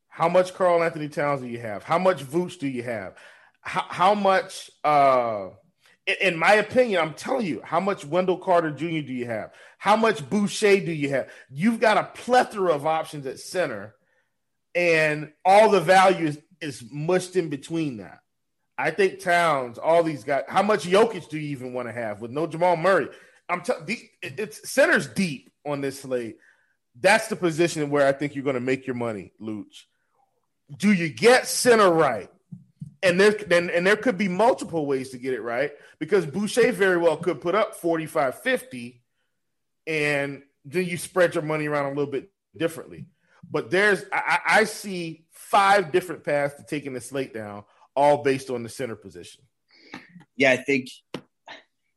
how 0.08 0.28
much 0.28 0.52
Karl-Anthony 0.52 1.08
Towns 1.08 1.40
do 1.40 1.48
you 1.48 1.58
have? 1.58 1.84
How 1.84 1.98
much 1.98 2.22
Vooch 2.22 2.58
do 2.58 2.68
you 2.68 2.82
have? 2.82 3.16
How, 3.62 3.84
how 3.88 4.14
much 4.14 4.70
uh, 4.84 5.48
in 6.20 6.36
my 6.36 6.54
opinion, 6.54 7.00
I'm 7.00 7.14
telling 7.14 7.46
you, 7.46 7.60
how 7.64 7.80
much 7.80 8.04
Wendell 8.04 8.38
Carter 8.38 8.70
Jr. 8.70 9.06
do 9.06 9.12
you 9.12 9.26
have? 9.26 9.52
How 9.78 9.96
much 9.96 10.28
Boucher 10.28 10.80
do 10.80 10.92
you 10.92 11.10
have? 11.10 11.28
You've 11.48 11.80
got 11.80 11.96
a 11.96 12.04
plethora 12.04 12.72
of 12.72 12.86
options 12.86 13.24
at 13.26 13.38
center, 13.38 13.94
and 14.74 15.32
all 15.44 15.70
the 15.70 15.80
value 15.80 16.26
is, 16.28 16.38
is 16.62 16.82
mushed 16.90 17.36
in 17.36 17.48
between 17.48 17.98
that. 17.98 18.20
I 18.78 18.90
think 18.90 19.20
Towns, 19.20 19.78
all 19.78 20.02
these 20.02 20.24
guys, 20.24 20.44
how 20.48 20.62
much 20.62 20.84
Jokic 20.84 21.28
do 21.28 21.38
you 21.38 21.50
even 21.50 21.72
want 21.72 21.88
to 21.88 21.92
have 21.92 22.20
with 22.20 22.30
no 22.30 22.46
Jamal 22.46 22.76
Murray? 22.76 23.08
I'm 23.48 23.60
telling 23.60 23.84
it's 24.22 24.70
center's 24.70 25.06
deep 25.06 25.52
on 25.66 25.80
this 25.82 26.00
slate. 26.00 26.38
That's 26.98 27.28
the 27.28 27.36
position 27.36 27.90
where 27.90 28.06
I 28.06 28.12
think 28.12 28.34
you're 28.34 28.44
going 28.44 28.54
to 28.54 28.60
make 28.60 28.86
your 28.86 28.96
money, 28.96 29.32
Luch. 29.40 29.84
Do 30.74 30.92
you 30.92 31.10
get 31.10 31.46
center 31.46 31.90
right? 31.90 32.30
and 33.02 33.20
there 33.20 33.34
and, 33.50 33.70
and 33.70 33.86
there 33.86 33.96
could 33.96 34.16
be 34.16 34.28
multiple 34.28 34.86
ways 34.86 35.10
to 35.10 35.18
get 35.18 35.34
it 35.34 35.42
right 35.42 35.72
because 35.98 36.24
Boucher 36.24 36.72
very 36.72 36.96
well 36.96 37.16
could 37.16 37.40
put 37.40 37.54
up 37.54 37.74
45 37.74 38.40
50 38.40 39.02
and 39.86 40.42
then 40.64 40.86
you 40.86 40.96
spread 40.96 41.34
your 41.34 41.42
money 41.42 41.66
around 41.66 41.86
a 41.86 41.88
little 41.88 42.10
bit 42.10 42.30
differently. 42.56 43.06
But 43.50 43.70
there's 43.70 44.04
I, 44.12 44.38
I 44.46 44.64
see 44.64 45.24
five 45.52 45.92
different 45.92 46.24
paths 46.24 46.56
to 46.56 46.64
taking 46.64 46.94
the 46.94 47.00
slate 47.00 47.32
down, 47.32 47.62
all 47.94 48.24
based 48.24 48.50
on 48.50 48.64
the 48.64 48.68
center 48.68 48.96
position. 48.96 49.44
Yeah, 50.34 50.50
I 50.50 50.56
think 50.56 50.88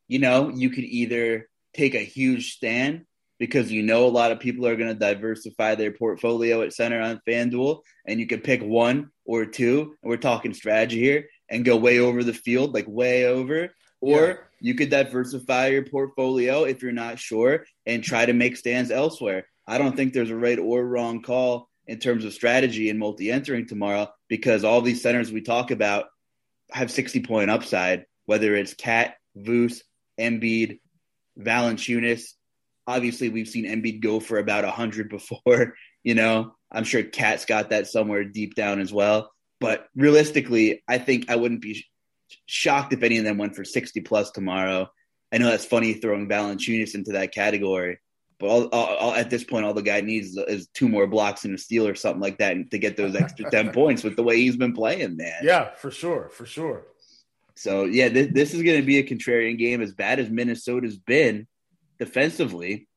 you 0.08 0.20
know, 0.20 0.50
you 0.50 0.70
could 0.70 0.84
either 0.84 1.50
take 1.74 1.96
a 1.96 2.00
huge 2.00 2.54
stand 2.54 3.06
because 3.40 3.72
you 3.72 3.84
know 3.84 4.06
a 4.06 4.08
lot 4.08 4.32
of 4.32 4.40
people 4.40 4.66
are 4.68 4.76
going 4.76 4.94
to 4.94 5.00
diversify 5.00 5.76
their 5.76 5.92
portfolio 5.92 6.62
at 6.62 6.74
center 6.74 7.02
on 7.02 7.22
FanDuel, 7.28 7.82
and 8.06 8.20
you 8.20 8.28
can 8.28 8.40
pick 8.40 8.62
one 8.62 9.10
or 9.26 9.46
two, 9.46 9.96
and 10.02 10.10
we're 10.10 10.18
talking 10.18 10.54
strategy 10.54 11.00
here, 11.00 11.28
and 11.50 11.66
go 11.66 11.76
way 11.76 12.00
over 12.00 12.24
the 12.24 12.34
field, 12.34 12.74
like 12.74 12.86
way 12.88 13.26
over. 13.26 13.70
Or 14.00 14.28
yeah. 14.28 14.36
you 14.60 14.76
could 14.76 14.90
diversify 14.90 15.68
your 15.68 15.86
portfolio 15.86 16.64
if 16.66 16.84
you're 16.84 16.92
not 16.92 17.18
sure 17.18 17.66
and 17.86 18.04
try 18.04 18.26
to 18.26 18.34
make 18.34 18.58
stands 18.58 18.92
elsewhere. 18.92 19.48
I 19.68 19.80
don't 19.80 19.96
think 19.96 20.14
there's 20.14 20.30
a 20.30 20.36
right 20.36 20.60
or 20.60 20.86
wrong 20.86 21.24
call 21.24 21.70
in 21.88 22.00
terms 22.00 22.26
of 22.26 22.34
strategy 22.34 22.90
and 22.90 23.00
multi 23.00 23.32
entering 23.32 23.68
tomorrow 23.68 24.08
because 24.28 24.64
all 24.64 24.82
these 24.82 25.02
centers 25.02 25.32
we 25.32 25.42
talk 25.42 25.72
about 25.72 26.06
have 26.72 26.92
60 26.92 27.22
point 27.22 27.50
upside, 27.50 28.06
whether 28.26 28.56
it's 28.56 28.74
Cat, 28.74 29.16
Voos, 29.36 29.82
Embiid, 30.20 30.80
Valanciunas, 31.40 32.24
obviously 32.88 33.30
we've 33.30 33.48
seen 33.48 33.66
Embiid 33.66 34.02
go 34.02 34.20
for 34.20 34.38
about 34.38 34.64
100 34.64 35.10
before, 35.10 35.76
you 36.04 36.16
know. 36.16 36.54
I'm 36.72 36.84
sure 36.84 37.04
Cat's 37.04 37.46
got 37.46 37.70
that 37.70 37.88
somewhere 37.88 38.26
deep 38.26 38.56
down 38.56 38.82
as 38.82 38.92
well. 38.92 39.32
But 39.62 39.88
realistically, 39.96 40.84
I 40.88 40.98
think 40.98 41.30
I 41.30 41.38
wouldn't 41.38 41.62
be 41.62 41.86
shocked 42.48 42.92
if 42.92 43.04
any 43.04 43.18
of 43.18 43.24
them 43.24 43.38
went 43.38 43.56
for 43.56 43.64
60 43.64 44.02
plus 44.02 44.32
tomorrow. 44.32 44.90
I 45.32 45.38
know 45.38 45.50
that's 45.50 45.66
funny 45.66 45.94
throwing 45.94 46.28
Valanciunas 46.28 46.96
into 46.96 47.14
that 47.14 47.34
category, 47.34 48.00
but 48.40 48.48
all, 48.48 48.66
all, 48.68 48.96
all, 48.96 49.14
at 49.14 49.30
this 49.30 49.44
point, 49.44 49.66
all 49.66 49.74
the 49.74 49.82
guy 49.82 50.02
needs 50.02 50.30
is, 50.30 50.38
is, 50.38 50.68
two 50.68 50.90
more 50.90 51.08
blocks 51.08 51.46
and 51.46 51.56
a 51.56 51.58
steal 51.58 51.88
or 51.88 51.96
something 51.96 52.22
like 52.22 52.40
that 52.40 52.70
to 52.72 52.78
get 52.78 52.98
those 52.98 53.16
extra 53.16 53.50
10 53.52 53.72
points 53.72 54.04
with 54.04 54.16
the 54.16 54.24
way 54.24 54.38
he's 54.38 54.58
been 54.58 54.74
playing, 54.74 55.16
man. 55.16 55.42
Yeah, 55.42 55.74
for 55.76 55.90
sure. 55.90 56.30
For 56.30 56.46
sure. 56.46 56.86
So, 57.56 57.86
yeah, 57.86 58.10
this, 58.10 58.28
this 58.34 58.54
is 58.54 58.62
going 58.62 58.80
to 58.80 58.86
be 58.86 58.98
a 58.98 59.08
contrarian 59.08 59.58
game. 59.58 59.82
As 59.82 59.94
bad 59.94 60.20
as 60.20 60.30
Minnesota's 60.30 60.98
been, 60.98 61.48
defensively, 61.98 62.88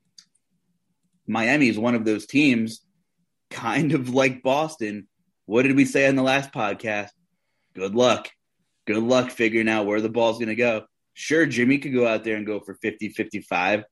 Miami 1.28 1.68
is 1.68 1.78
one 1.78 1.94
of 1.94 2.04
those 2.04 2.26
teams, 2.26 2.80
kind 3.50 3.92
of 3.92 4.08
like 4.08 4.42
Boston. 4.42 5.06
What 5.46 5.62
did 5.62 5.76
we 5.76 5.84
say 5.84 6.08
on 6.08 6.16
the 6.16 6.22
last 6.22 6.52
podcast? 6.52 7.10
Good 7.74 7.94
luck. 7.94 8.28
Good 8.86 9.02
luck 9.02 9.30
figuring 9.30 9.68
out 9.68 9.86
where 9.86 10.00
the 10.00 10.08
ball's 10.08 10.38
going 10.38 10.48
to 10.48 10.56
go. 10.56 10.84
Sure, 11.14 11.46
Jimmy 11.46 11.78
could 11.78 11.94
go 11.94 12.06
out 12.06 12.24
there 12.24 12.36
and 12.36 12.46
go 12.46 12.58
for 12.58 12.74
50 12.74 13.10
55. 13.10 13.84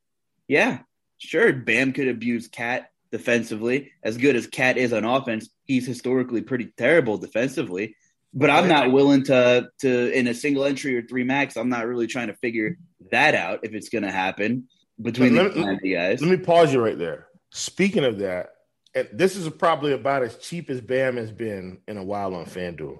Yeah, 0.49 0.79
sure. 1.19 1.53
Bam 1.53 1.93
could 1.93 2.09
abuse 2.09 2.49
Cat 2.49 2.91
defensively. 3.11 3.93
As 4.03 4.17
good 4.17 4.37
as 4.37 4.47
Cat 4.47 4.77
is 4.77 4.93
on 4.93 5.05
offense, 5.05 5.49
he's 5.65 5.87
historically 5.87 6.43
pretty 6.43 6.73
terrible 6.77 7.19
defensively. 7.19 7.97
But 8.35 8.51
I'm 8.51 8.69
not 8.69 8.93
willing 8.93 9.25
to 9.25 9.71
to 9.79 10.13
in 10.13 10.27
a 10.29 10.35
single 10.35 10.65
entry 10.65 10.97
or 10.97 11.03
three 11.03 11.25
max. 11.25 11.57
I'm 11.57 11.71
not 11.71 11.87
really 11.87 12.07
trying 12.07 12.27
to 12.27 12.35
figure 12.35 12.77
that 13.11 13.35
out 13.35 13.61
if 13.63 13.73
it's 13.73 13.89
going 13.89 14.05
to 14.05 14.11
happen 14.11 14.69
between 15.01 15.35
let, 15.37 15.55
the 15.55 15.95
guys. 15.95 16.21
Let 16.21 16.31
me 16.31 16.45
pause 16.45 16.73
you 16.73 16.83
right 16.83 16.99
there. 16.99 17.29
Speaking 17.51 18.05
of 18.05 18.19
that, 18.19 18.51
and 18.95 19.09
this 19.13 19.37
is 19.37 19.49
probably 19.49 19.93
about 19.93 20.23
as 20.23 20.37
cheap 20.37 20.69
as 20.71 20.81
Bam 20.81 21.17
has 21.17 21.31
been 21.31 21.79
in 21.89 21.97
a 21.97 22.05
while 22.05 22.35
on 22.35 22.47
FanDuel. 22.47 22.99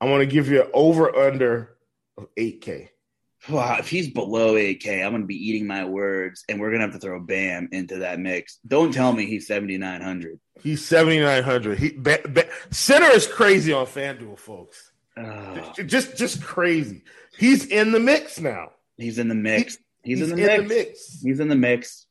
I 0.00 0.06
want 0.06 0.20
to 0.20 0.26
give 0.26 0.48
you 0.48 0.62
an 0.62 0.70
over 0.74 1.14
under 1.16 1.76
of 2.16 2.26
8K. 2.36 2.88
Wow, 3.48 3.76
if 3.78 3.88
he's 3.88 4.08
below 4.08 4.54
8K, 4.54 5.04
I'm 5.04 5.10
going 5.10 5.22
to 5.22 5.26
be 5.26 5.48
eating 5.48 5.66
my 5.66 5.84
words, 5.84 6.44
and 6.48 6.60
we're 6.60 6.70
going 6.70 6.80
to 6.80 6.86
have 6.86 6.94
to 6.94 7.00
throw 7.00 7.18
Bam 7.18 7.68
into 7.72 7.98
that 7.98 8.20
mix. 8.20 8.58
Don't 8.66 8.92
tell 8.92 9.12
me 9.12 9.26
he's 9.26 9.48
7,900. 9.48 10.38
He's 10.62 10.84
7,900. 10.86 11.78
He 11.78 11.90
ba- 11.90 12.20
ba- 12.28 12.48
center 12.70 13.10
is 13.10 13.26
crazy 13.26 13.72
on 13.72 13.86
FanDuel, 13.86 14.38
folks. 14.38 14.92
Oh. 15.16 15.72
Just, 15.84 16.16
just 16.16 16.42
crazy. 16.42 17.02
He's 17.36 17.66
in 17.66 17.90
the 17.90 18.00
mix 18.00 18.38
now. 18.38 18.70
He's 18.96 19.18
in 19.18 19.28
the 19.28 19.34
mix. 19.34 19.76
He, 19.76 19.82
He's, 20.04 20.18
He's 20.18 20.30
in, 20.30 20.36
the, 20.36 20.42
in 20.42 20.46
mix. 20.46 20.68
the, 20.68 20.74
mix. 20.74 21.22
He's 21.22 21.40
in 21.40 21.48
the 21.48 21.56
mix. 21.56 22.06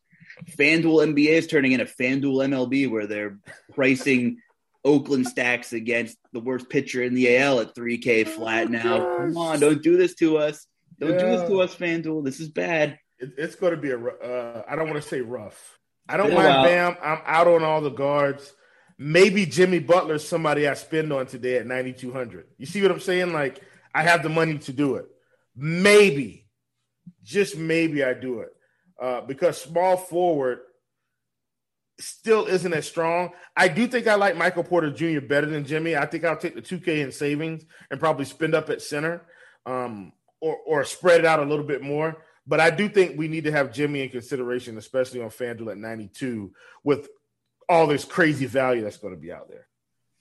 FanDuel 0.57 1.13
NBA 1.13 1.29
is 1.29 1.47
turning 1.47 1.73
into 1.73 1.86
FanDuel 1.86 2.47
MLB 2.49 2.89
where 2.89 3.05
they're 3.05 3.38
pricing 3.73 4.38
Oakland 4.84 5.27
stacks 5.27 5.73
against 5.73 6.17
the 6.34 6.39
worst 6.39 6.69
pitcher 6.69 7.03
in 7.03 7.13
the 7.13 7.38
AL 7.38 7.59
at 7.59 7.75
3K 7.75 8.27
flat 8.27 8.67
oh 8.67 8.69
now. 8.69 9.17
Come 9.17 9.38
on, 9.38 9.59
don't 9.59 9.84
do 9.84 9.97
this 9.97 10.15
to 10.15 10.38
us. 10.38 10.65
Don't 11.02 11.14
yeah. 11.14 11.20
do 11.20 11.26
this 11.26 11.49
to 11.49 11.62
us, 11.62 11.76
FanDuel. 11.76 12.24
This 12.24 12.39
is 12.39 12.47
bad. 12.47 12.99
It, 13.18 13.34
it's 13.38 13.56
going 13.56 13.72
to 13.72 13.82
be 13.82 13.89
a. 13.89 13.97
Uh, 13.99 14.64
I 14.70 14.76
don't 14.76 14.88
want 14.88 15.02
to 15.02 15.08
say 15.08 15.20
rough. 15.22 15.80
I 16.08 16.16
don't 16.16 16.34
mind. 16.34 16.64
Bam. 16.64 16.95
I'm 17.04 17.22
out 17.26 17.47
on 17.47 17.64
all 17.64 17.82
the 17.82 17.89
guards. 17.89 18.54
Maybe 18.99 19.47
Jimmy 19.47 19.80
Butler 19.80 20.16
is 20.16 20.28
somebody 20.28 20.68
I 20.68 20.76
spend 20.76 21.12
on 21.12 21.26
today 21.26 21.58
at 21.58 21.66
9,200. 21.66 22.45
You 22.60 22.68
see 22.68 22.84
what 22.84 22.91
I'm 22.91 22.99
saying? 22.99 23.34
Like, 23.34 23.60
I 23.95 24.04
have 24.04 24.22
the 24.22 24.30
money 24.30 24.60
to 24.60 24.74
do 24.74 24.95
it. 24.95 25.06
Maybe 25.56 26.47
just 27.24 27.58
maybe 27.58 28.04
I 28.04 28.14
do 28.14 28.41
it 28.41 28.49
uh, 29.02 29.22
because 29.22 29.60
small 29.60 29.97
forward 29.97 30.60
still 31.99 32.45
isn't 32.45 32.74
as 32.74 32.88
strong. 32.88 33.32
I 33.58 33.68
do 33.68 33.88
think 33.88 34.06
I 34.06 34.16
like 34.16 34.38
Michael 34.38 34.64
Porter 34.64 34.91
Jr. 34.91 35.26
better 35.26 35.47
than 35.47 35.66
Jimmy. 35.66 35.95
I 35.95 36.06
think 36.06 36.24
I'll 36.24 36.38
take 36.38 36.56
the 36.56 36.62
2K 36.62 37.04
in 37.04 37.12
savings 37.12 37.66
and 37.89 37.99
probably 37.99 38.26
spend 38.26 38.54
up 38.54 38.70
at 38.70 38.82
center 38.82 39.24
um, 39.66 40.14
or, 40.42 40.58
or 40.66 40.84
spread 40.84 41.22
it 41.22 41.26
out 41.26 41.39
a 41.39 41.46
little 41.46 41.66
bit 41.66 41.82
more. 41.82 42.24
But 42.46 42.60
I 42.60 42.72
do 42.72 42.89
think 42.89 43.18
we 43.18 43.28
need 43.28 43.46
to 43.46 43.52
have 43.52 43.72
Jimmy 43.72 44.02
in 44.02 44.10
consideration, 44.10 44.78
especially 44.78 45.22
on 45.22 45.30
FanDuel 45.30 45.72
at 45.72 45.78
92 45.78 46.52
with 46.84 47.08
all 47.70 47.88
this 47.88 48.04
crazy 48.04 48.48
value 48.48 48.82
that's 48.82 48.98
going 48.98 49.14
to 49.14 49.20
be 49.20 49.32
out 49.32 49.48
there. 49.48 49.68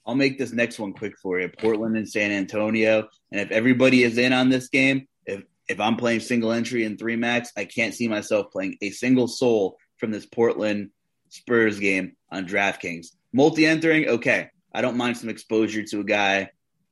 I'll 0.05 0.15
make 0.15 0.37
this 0.37 0.51
next 0.51 0.79
one 0.79 0.93
quick 0.93 1.17
for 1.17 1.39
you. 1.39 1.49
Portland 1.49 1.97
and 1.97 2.07
San 2.07 2.31
Antonio. 2.31 3.07
And 3.31 3.41
if 3.41 3.51
everybody 3.51 4.03
is 4.03 4.17
in 4.17 4.33
on 4.33 4.49
this 4.49 4.69
game, 4.69 5.07
if 5.25 5.43
if 5.67 5.79
I'm 5.79 5.95
playing 5.95 6.21
single 6.21 6.51
entry 6.51 6.83
in 6.85 6.97
three 6.97 7.15
max, 7.15 7.51
I 7.55 7.65
can't 7.65 7.93
see 7.93 8.07
myself 8.07 8.51
playing 8.51 8.77
a 8.81 8.89
single 8.89 9.27
soul 9.27 9.77
from 9.97 10.11
this 10.11 10.25
Portland 10.25 10.89
Spurs 11.29 11.79
game 11.79 12.15
on 12.31 12.47
DraftKings. 12.47 13.07
Multi 13.31 13.65
entering, 13.65 14.07
okay. 14.07 14.49
I 14.73 14.81
don't 14.81 14.97
mind 14.97 15.17
some 15.17 15.29
exposure 15.29 15.83
to 15.83 15.99
a 15.99 16.03
guy, 16.03 16.49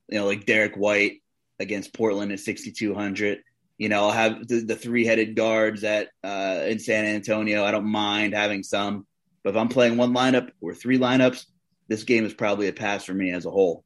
you 0.08 0.18
know, 0.18 0.26
like 0.26 0.46
Derek 0.46 0.76
White 0.76 1.20
against 1.60 1.94
Portland 1.94 2.32
at 2.32 2.40
6,200. 2.40 3.42
You 3.78 3.88
know, 3.88 4.04
I'll 4.04 4.10
have 4.10 4.48
the, 4.48 4.60
the 4.60 4.76
three 4.76 5.06
headed 5.06 5.36
guards 5.36 5.84
at 5.84 6.08
uh, 6.24 6.64
in 6.66 6.80
San 6.80 7.04
Antonio. 7.04 7.64
I 7.64 7.70
don't 7.70 7.86
mind 7.86 8.34
having 8.34 8.62
some. 8.62 9.06
But 9.42 9.50
if 9.50 9.56
I'm 9.56 9.68
playing 9.68 9.96
one 9.96 10.12
lineup 10.12 10.50
or 10.60 10.74
three 10.74 10.98
lineups, 10.98 11.46
this 11.88 12.02
game 12.02 12.24
is 12.24 12.34
probably 12.34 12.68
a 12.68 12.72
pass 12.72 13.04
for 13.04 13.14
me 13.14 13.30
as 13.30 13.46
a 13.46 13.50
whole. 13.50 13.84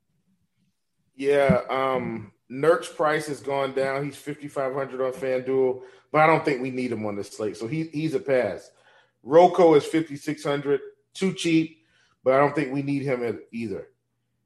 Yeah, 1.17 1.61
um, 1.69 2.33
Nurk's 2.49 2.89
price 2.89 3.27
has 3.29 3.41
gone 3.41 3.73
down. 3.73 4.05
He's 4.05 4.17
5,500 4.17 5.01
on 5.01 5.13
FanDuel, 5.13 5.83
but 6.11 6.21
I 6.21 6.27
don't 6.27 6.45
think 6.45 6.61
we 6.61 6.71
need 6.71 6.91
him 6.91 7.07
on 7.07 7.17
the 7.17 7.25
slate. 7.25 7.57
So 7.57 7.69
he, 7.69 7.85
he's 7.85 8.15
a 8.15 8.21
pass. 8.21 8.71
Rocco 9.23 9.75
is 9.75 9.85
5,600, 9.85 10.81
too 11.15 11.33
cheap, 11.33 11.85
but 12.25 12.35
I 12.35 12.39
don't 12.39 12.55
think 12.55 12.73
we 12.73 12.83
need 12.83 13.03
him 13.03 13.41
either. 13.53 13.89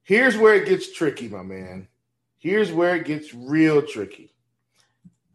Here's 0.03 0.37
where 0.37 0.55
it 0.55 0.69
gets 0.69 0.93
tricky, 0.93 1.29
my 1.29 1.43
man. 1.43 1.89
Here's 2.39 2.73
where 2.73 2.97
it 2.97 3.05
gets 3.05 3.35
real 3.35 3.83
tricky. 3.83 4.33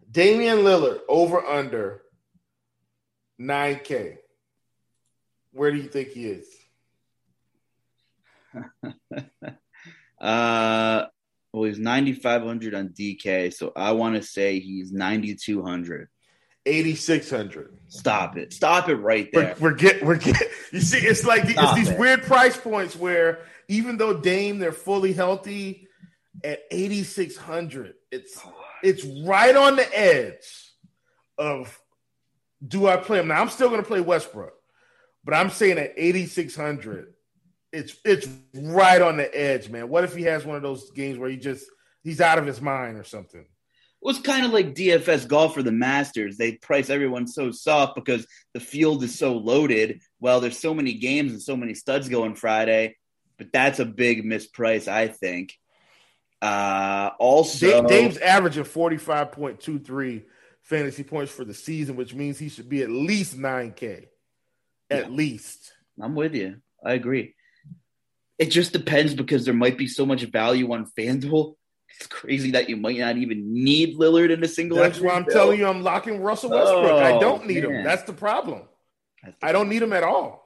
Damian 0.10 0.60
Lillard 0.60 1.00
over 1.10 1.44
under 1.46 2.02
9K. 3.40 4.18
Where 5.52 5.72
do 5.72 5.78
you 5.78 5.88
think 5.90 6.10
he 6.10 6.26
is? 6.26 6.48
uh, 10.22 11.06
well, 11.52 11.64
he's 11.64 11.80
9,500 11.80 12.74
on 12.74 12.90
DK, 12.90 13.54
so 13.54 13.72
I 13.76 13.92
want 13.92 14.16
to 14.16 14.24
say 14.24 14.60
he's 14.60 14.92
9,200. 14.92 16.10
8600 16.66 17.78
stop 17.90 18.38
it 18.38 18.54
stop 18.54 18.88
it 18.88 18.96
right 18.96 19.28
there 19.34 19.54
we're, 19.60 19.72
we're 19.72 19.76
get 19.76 20.02
we're 20.02 20.16
get 20.16 20.42
you 20.72 20.80
see 20.80 20.98
it's 20.98 21.26
like 21.26 21.46
the, 21.46 21.56
it's 21.58 21.74
these 21.74 21.90
it. 21.90 22.00
weird 22.00 22.24
price 22.24 22.56
points 22.56 22.96
where 22.96 23.40
even 23.68 23.98
though 23.98 24.14
dame 24.14 24.60
they're 24.60 24.72
fully 24.72 25.12
healthy 25.12 25.90
at 26.44 26.64
8600 26.72 27.96
it's 28.12 28.40
it's 28.82 29.04
right 29.26 29.56
on 29.56 29.76
the 29.76 30.00
edge 30.00 30.72
of 31.38 31.80
do 32.66 32.88
i 32.88 32.98
play 32.98 33.20
him 33.20 33.28
now 33.28 33.42
i'm 33.42 33.50
still 33.50 33.70
going 33.70 33.82
to 33.82 33.88
play 33.88 34.02
westbrook 34.02 34.54
but 35.24 35.34
i'm 35.34 35.50
saying 35.50 35.78
at 35.78 35.94
8600 35.96 37.14
it's 37.72 37.96
it's 38.04 38.28
right 38.54 39.02
on 39.02 39.18
the 39.18 39.40
edge 39.40 39.70
man 39.70 39.90
what 39.90 40.04
if 40.04 40.16
he 40.16 40.24
has 40.24 40.46
one 40.46 40.56
of 40.56 40.64
those 40.64 40.90
games 40.92 41.18
where 41.18 41.30
he 41.30 41.38
just 41.38 41.66
he's 42.04 42.22
out 42.22 42.40
of 42.40 42.46
his 42.46 42.62
mind 42.62 42.98
or 42.98 43.04
something 43.04 43.46
it 44.04 44.08
was 44.08 44.20
kind 44.20 44.46
of 44.46 44.52
like 44.52 44.76
DFS 44.76 45.30
golf 45.30 45.54
for 45.54 45.64
the 45.64 45.72
Masters. 45.72 46.36
They 46.36 46.58
price 46.58 46.90
everyone 46.90 47.26
so 47.26 47.52
soft 47.52 47.96
because 47.96 48.28
the 48.54 48.60
field 48.60 49.02
is 49.02 49.18
so 49.18 49.38
loaded. 49.38 50.02
Well, 50.20 50.42
there's 50.42 50.60
so 50.60 50.74
many 50.74 50.96
games 50.96 51.32
and 51.32 51.42
so 51.42 51.56
many 51.56 51.74
studs 51.74 52.10
going 52.10 52.36
Friday, 52.36 52.98
but 53.38 53.54
that's 53.54 53.80
a 53.80 53.86
big 53.86 54.26
misprice, 54.26 54.90
I 54.90 55.08
think. 55.08 55.58
Uh, 56.44 57.12
also, 57.20 57.88
Dame's 57.88 58.18
averaging 58.18 58.66
45.23 58.66 60.24
fantasy 60.62 61.04
points 61.04 61.32
for 61.32 61.46
the 61.46 61.54
season, 61.54 61.96
which 61.96 62.14
means 62.14 62.38
he 62.38 62.50
should 62.50 62.70
be 62.70 62.82
at 62.84 62.90
least 62.90 63.38
9K. 63.38 64.08
At 64.90 65.06
yeah. 65.06 65.10
least. 65.10 65.72
I'm 66.02 66.16
with 66.16 66.36
you. 66.36 66.58
I 66.86 66.94
agree. 66.94 67.36
It 68.38 68.48
just 68.48 68.74
depends 68.74 69.14
because 69.14 69.46
there 69.46 69.54
might 69.54 69.78
be 69.78 69.88
so 69.88 70.06
much 70.06 70.24
value 70.24 70.74
on 70.74 70.92
FanDuel 70.98 71.56
it's 71.98 72.08
crazy 72.08 72.52
that 72.52 72.70
you 72.70 72.78
might 72.78 72.98
not 72.98 73.18
even 73.18 73.54
need 73.54 73.98
Lillard 73.98 74.32
in 74.32 74.44
a 74.44 74.48
single. 74.48 74.78
That's 74.78 75.00
why 75.00 75.14
I'm 75.14 75.24
bill. 75.24 75.34
telling 75.34 75.60
you, 75.60 75.68
I'm 75.68 75.84
locking 75.84 76.22
Russell 76.22 76.50
Westbrook. 76.50 76.92
Oh, 76.92 76.98
I 76.98 77.20
don't 77.20 77.46
need 77.46 77.64
man. 77.64 77.76
him. 77.76 77.84
That's 77.84 78.04
the 78.04 78.14
problem. 78.14 78.64
That's 79.24 79.38
the 79.40 79.46
I 79.46 79.52
don't 79.52 79.70
need 79.70 79.82
him 79.82 79.94
at 79.94 80.04
all. 80.04 80.43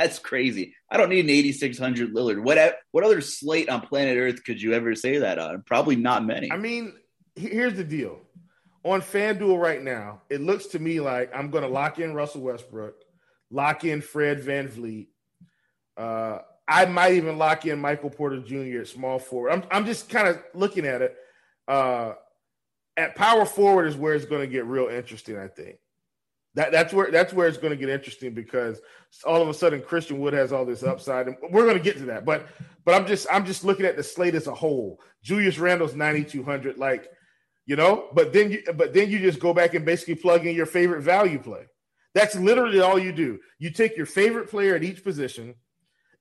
That's 0.00 0.18
crazy. 0.18 0.74
I 0.90 0.96
don't 0.96 1.10
need 1.10 1.24
an 1.24 1.30
8600 1.30 2.14
Lillard. 2.14 2.42
What 2.42 2.78
what 2.90 3.04
other 3.04 3.20
slate 3.20 3.68
on 3.68 3.82
planet 3.82 4.16
Earth 4.16 4.42
could 4.44 4.62
you 4.62 4.72
ever 4.72 4.94
say 4.94 5.18
that 5.18 5.38
on? 5.38 5.62
Probably 5.66 5.96
not 5.96 6.24
many. 6.24 6.50
I 6.50 6.56
mean, 6.56 6.94
here's 7.34 7.74
the 7.74 7.84
deal. 7.84 8.18
On 8.82 9.02
FanDuel 9.02 9.60
right 9.60 9.82
now, 9.82 10.22
it 10.30 10.40
looks 10.40 10.68
to 10.68 10.78
me 10.78 11.00
like 11.00 11.30
I'm 11.34 11.50
going 11.50 11.64
to 11.64 11.68
lock 11.68 11.98
in 11.98 12.14
Russell 12.14 12.40
Westbrook, 12.40 12.94
lock 13.50 13.84
in 13.84 14.00
Fred 14.00 14.40
VanVleet, 14.40 15.08
uh, 15.98 16.38
I 16.66 16.86
might 16.86 17.14
even 17.14 17.36
lock 17.36 17.66
in 17.66 17.78
Michael 17.78 18.08
Porter 18.08 18.40
Jr. 18.40 18.80
at 18.80 18.88
small 18.88 19.18
forward. 19.18 19.50
I'm, 19.50 19.64
I'm 19.70 19.84
just 19.84 20.08
kind 20.08 20.28
of 20.28 20.42
looking 20.54 20.86
at 20.86 21.02
it. 21.02 21.16
Uh, 21.68 22.14
at 22.96 23.16
power 23.16 23.44
forward 23.44 23.86
is 23.86 23.96
where 23.96 24.14
it's 24.14 24.24
going 24.24 24.40
to 24.40 24.46
get 24.46 24.64
real 24.64 24.88
interesting. 24.88 25.36
I 25.36 25.48
think 25.48 25.76
that 26.54 26.72
that's 26.72 26.92
where 26.92 27.10
that's 27.10 27.32
where 27.32 27.46
it's 27.46 27.58
going 27.58 27.70
to 27.70 27.76
get 27.76 27.88
interesting 27.88 28.34
because 28.34 28.80
all 29.24 29.40
of 29.40 29.48
a 29.48 29.54
sudden 29.54 29.82
Christian 29.82 30.18
Wood 30.18 30.32
has 30.34 30.52
all 30.52 30.64
this 30.64 30.82
upside, 30.82 31.28
and 31.28 31.36
we're 31.50 31.64
going 31.64 31.78
to 31.78 31.82
get 31.82 31.96
to 31.98 32.06
that. 32.06 32.24
But 32.24 32.48
but 32.84 32.94
I'm 32.94 33.06
just 33.06 33.26
I'm 33.30 33.46
just 33.46 33.64
looking 33.64 33.86
at 33.86 33.96
the 33.96 34.02
slate 34.02 34.34
as 34.34 34.46
a 34.46 34.54
whole. 34.54 35.00
Julius 35.22 35.58
Randle's 35.58 35.94
9200, 35.94 36.78
like 36.78 37.08
you 37.66 37.76
know. 37.76 38.08
But 38.12 38.32
then 38.32 38.50
you 38.50 38.62
but 38.74 38.92
then 38.92 39.10
you 39.10 39.18
just 39.18 39.40
go 39.40 39.54
back 39.54 39.74
and 39.74 39.84
basically 39.84 40.16
plug 40.16 40.46
in 40.46 40.56
your 40.56 40.66
favorite 40.66 41.02
value 41.02 41.38
play. 41.38 41.66
That's 42.14 42.34
literally 42.34 42.80
all 42.80 42.98
you 42.98 43.12
do. 43.12 43.38
You 43.58 43.70
take 43.70 43.96
your 43.96 44.06
favorite 44.06 44.50
player 44.50 44.74
at 44.74 44.82
each 44.82 45.04
position 45.04 45.54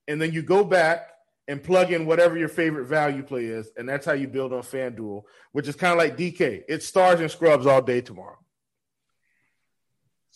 and 0.10 0.22
then 0.22 0.34
you 0.34 0.42
go 0.42 0.64
back 0.64 1.12
and 1.48 1.64
plug 1.64 1.92
in 1.92 2.06
whatever 2.06 2.38
your 2.38 2.48
favorite 2.48 2.86
value 2.86 3.24
play 3.24 3.46
is, 3.46 3.72
and 3.78 3.90
that's 3.90 4.06
how 4.06 4.14
you 4.14 4.28
build 4.28 4.54
on 4.54 4.62
FanDuel, 4.62 5.24
which 5.52 5.68
is 5.68 5.76
kind 5.76 5.94
of 5.94 5.98
like 5.98 6.16
DK. 6.16 6.64
It's 6.68 6.86
stars 6.86 7.20
and 7.20 7.32
scrubs 7.32 7.66
all 7.66 7.82
day 7.82 8.02
tomorrow. 8.02 8.38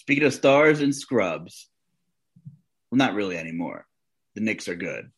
Speaking 0.04 0.26
of 0.26 0.34
stars 0.34 0.82
and 0.82 0.94
scrubs, 0.94 1.70
well, 2.92 2.98
not 2.98 3.14
really 3.14 3.38
anymore. 3.38 3.86
The 4.36 4.42
Knicks 4.42 4.68
are 4.68 4.76
good. 4.76 5.10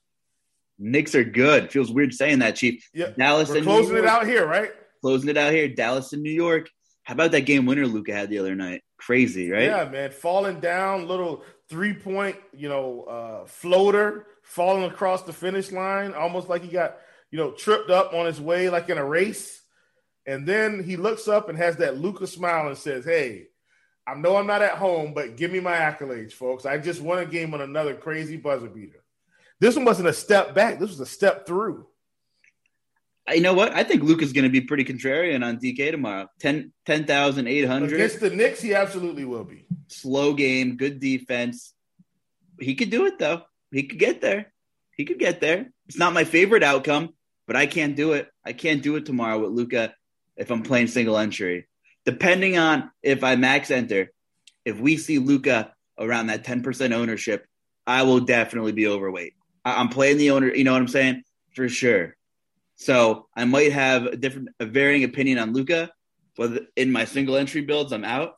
Knicks 0.78 1.16
are 1.16 1.24
good. 1.24 1.72
Feels 1.72 1.92
weird 1.92 2.14
saying 2.14 2.38
that, 2.40 2.56
Chief. 2.56 2.88
Yeah, 2.94 3.10
Dallas 3.18 3.50
We're 3.50 3.58
and 3.58 3.66
closing 3.66 3.98
it 3.98 4.06
out 4.06 4.28
here, 4.28 4.46
right? 4.46 4.70
Closing 5.02 5.30
it 5.30 5.38
out 5.38 5.54
here. 5.54 5.68
Dallas 5.68 6.14
and 6.14 6.22
New 6.22 6.32
York. 6.32 6.70
How 7.02 7.16
about 7.16 7.32
that 7.32 7.48
game 7.48 7.66
winner 7.66 7.88
Luka 7.88 8.14
had 8.14 8.30
the 8.30 8.38
other 8.38 8.54
night? 8.54 8.84
Crazy, 8.98 9.50
right? 9.50 9.64
Yeah, 9.64 9.90
man. 9.90 10.12
Falling 10.12 10.60
down, 10.60 11.08
little 11.08 11.44
three 11.68 11.96
point, 11.96 12.36
you 12.54 12.70
know, 12.70 13.06
uh, 13.06 13.46
floater 13.48 14.28
falling 14.44 14.84
across 14.84 15.24
the 15.24 15.34
finish 15.34 15.72
line, 15.72 16.14
almost 16.14 16.48
like 16.48 16.62
he 16.62 16.68
got, 16.68 16.98
you 17.32 17.40
know, 17.40 17.50
tripped 17.50 17.90
up 17.90 18.14
on 18.14 18.28
his 18.28 18.40
way, 18.40 18.70
like 18.70 18.88
in 18.88 19.00
a 19.00 19.04
race. 19.04 19.64
And 20.28 20.48
then 20.48 20.84
he 20.84 20.96
looks 20.96 21.28
up 21.28 21.50
and 21.50 21.58
has 21.58 21.78
that 21.78 21.98
Luka 21.98 22.28
smile 22.28 22.68
and 22.68 22.78
says, 22.78 23.04
Hey, 23.04 23.48
I 24.08 24.14
know 24.14 24.36
I'm 24.36 24.48
not 24.48 24.62
at 24.62 24.74
home, 24.74 25.14
but 25.14 25.36
give 25.36 25.52
me 25.52 25.60
my 25.60 25.74
accolades, 25.74 26.32
folks. 26.32 26.66
I 26.66 26.78
just 26.78 27.02
won 27.02 27.20
a 27.20 27.26
game 27.26 27.54
on 27.54 27.62
another 27.62 27.96
crazy 27.96 28.38
buzzer 28.38 28.68
beater. 28.68 29.04
This 29.60 29.76
one 29.76 29.86
wasn't 29.86 30.10
a 30.10 30.14
step 30.14 30.54
back, 30.54 30.80
this 30.80 30.90
was 30.90 31.00
a 31.00 31.06
step 31.06 31.48
through. 31.48 31.88
You 33.34 33.42
know 33.42 33.56
what? 33.56 33.74
I 33.74 33.84
think 33.84 34.04
Luka's 34.04 34.34
going 34.34 34.44
to 34.44 34.52
be 34.52 34.62
pretty 34.62 34.84
contrarian 34.84 35.44
on 35.44 35.58
DK 35.58 35.90
tomorrow. 35.90 36.30
10, 36.40 36.72
10,800. 36.86 37.94
Against 37.94 38.20
the 38.20 38.30
Knicks, 38.30 38.62
he 38.62 38.76
absolutely 38.76 39.26
will 39.26 39.44
be. 39.44 39.66
Slow 39.88 40.34
game, 40.34 40.78
good 40.78 41.00
defense. 41.00 41.74
He 42.60 42.76
could 42.76 42.92
do 42.92 43.08
it, 43.08 43.18
though. 43.18 43.42
He 43.72 43.84
could 43.84 43.98
get 43.98 44.22
there. 44.22 44.54
He 44.96 45.06
could 45.06 45.18
get 45.18 45.42
there. 45.42 45.72
It's 45.88 45.98
not 45.98 46.14
my 46.14 46.24
favorite 46.24 46.62
outcome, 46.62 47.16
but 47.48 47.56
I 47.56 47.66
can't 47.66 47.96
do 47.96 48.14
it. 48.14 48.30
I 48.46 48.54
can't 48.54 48.84
do 48.84 48.96
it 48.96 49.08
tomorrow 49.08 49.40
with 49.40 49.52
Luka 49.52 49.96
if 50.38 50.52
I'm 50.52 50.62
playing 50.62 50.88
single 50.88 51.18
entry. 51.18 51.68
Depending 52.06 52.58
on 52.58 52.92
if 53.02 53.24
I 53.24 53.36
max 53.36 53.72
enter, 53.72 54.12
if 54.64 54.80
we 54.80 54.98
see 54.98 55.20
Luka 55.20 55.74
around 56.00 56.28
that 56.28 56.44
10% 56.44 56.94
ownership, 56.94 57.46
I 57.88 58.04
will 58.04 58.20
definitely 58.20 58.72
be 58.72 58.88
overweight. 58.88 59.34
I- 59.64 59.82
am 59.82 59.90
playing 59.90 60.18
the 60.18 60.32
owner, 60.32 60.54
you 60.54 60.64
know 60.64 60.74
what 60.74 60.82
I'm 60.82 60.88
saying? 60.88 61.24
For 61.56 61.70
sure. 61.70 62.16
So 62.76 63.28
I 63.36 63.46
might 63.46 63.72
have 63.72 64.06
a 64.06 64.18
different, 64.18 64.50
a 64.60 64.66
varying 64.66 65.04
opinion 65.04 65.40
on 65.40 65.54
Luka, 65.54 65.92
But 66.38 66.68
in 66.76 66.92
my 66.92 67.06
single 67.06 67.38
entry 67.38 67.62
builds, 67.62 67.94
I'm 67.94 68.04
out. 68.04 68.36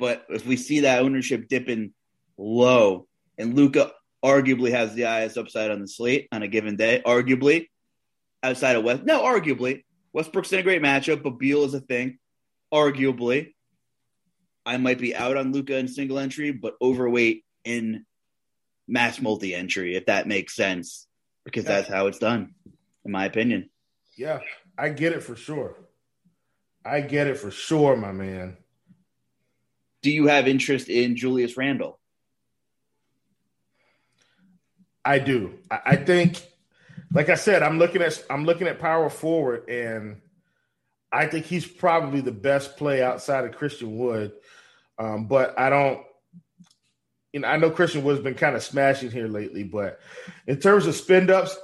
But 0.00 0.26
if 0.28 0.44
we 0.44 0.56
see 0.56 0.80
that 0.80 1.02
ownership 1.02 1.46
dipping 1.48 1.94
low 2.36 3.06
and 3.38 3.54
Luka 3.54 3.92
arguably 4.24 4.72
has 4.72 4.94
the 4.94 5.02
highest 5.02 5.38
upside 5.38 5.70
on 5.70 5.80
the 5.80 5.86
slate 5.86 6.26
on 6.32 6.42
a 6.42 6.48
given 6.48 6.74
day, 6.74 7.02
arguably 7.06 7.68
outside 8.42 8.74
of 8.74 8.82
West, 8.82 9.04
no, 9.04 9.22
arguably 9.22 9.84
Westbrook's 10.12 10.52
in 10.52 10.58
a 10.58 10.62
great 10.62 10.82
matchup, 10.82 11.22
but 11.22 11.38
Beal 11.38 11.62
is 11.64 11.74
a 11.74 11.80
thing. 11.80 12.18
Arguably, 12.72 13.54
I 14.64 14.76
might 14.78 14.98
be 14.98 15.14
out 15.14 15.36
on 15.36 15.52
Luka 15.52 15.76
in 15.76 15.88
single 15.88 16.18
entry, 16.18 16.50
but 16.50 16.74
overweight 16.82 17.44
in 17.64 18.04
mass 18.88 19.20
multi 19.20 19.54
entry, 19.54 19.96
if 19.96 20.06
that 20.06 20.26
makes 20.26 20.54
sense, 20.54 21.06
because 21.44 21.64
that's 21.64 21.88
how 21.88 22.06
it's 22.08 22.18
done, 22.18 22.54
in 23.04 23.12
my 23.12 23.24
opinion. 23.24 23.70
Yeah, 24.16 24.40
I 24.76 24.88
get 24.88 25.12
it 25.12 25.22
for 25.22 25.36
sure. 25.36 25.76
I 26.84 27.00
get 27.00 27.26
it 27.26 27.38
for 27.38 27.50
sure, 27.50 27.96
my 27.96 28.12
man. 28.12 28.56
Do 30.02 30.10
you 30.10 30.28
have 30.28 30.46
interest 30.46 30.88
in 30.88 31.16
Julius 31.16 31.56
Randle? 31.56 31.98
I 35.04 35.20
do. 35.20 35.54
I 35.70 35.96
think, 35.96 36.42
like 37.12 37.28
I 37.28 37.36
said, 37.36 37.62
I'm 37.62 37.78
looking 37.78 38.02
at 38.02 38.24
I'm 38.28 38.44
looking 38.44 38.66
at 38.66 38.80
power 38.80 39.08
forward, 39.08 39.68
and 39.68 40.20
I 41.16 41.26
think 41.26 41.46
he's 41.46 41.66
probably 41.66 42.20
the 42.20 42.32
best 42.32 42.76
play 42.76 43.02
outside 43.02 43.44
of 43.44 43.56
Christian 43.56 43.96
Wood. 43.96 44.32
Um, 44.98 45.26
but 45.26 45.58
I 45.58 45.70
don't. 45.70 46.02
You 47.32 47.40
know, 47.40 47.48
I 47.48 47.56
know 47.56 47.70
Christian 47.70 48.02
Wood's 48.02 48.22
been 48.22 48.34
kind 48.34 48.56
of 48.56 48.62
smashing 48.62 49.10
here 49.10 49.28
lately, 49.28 49.62
but 49.62 50.00
in 50.46 50.58
terms 50.58 50.86
of 50.86 50.94
spend 50.94 51.30
ups, 51.30 51.56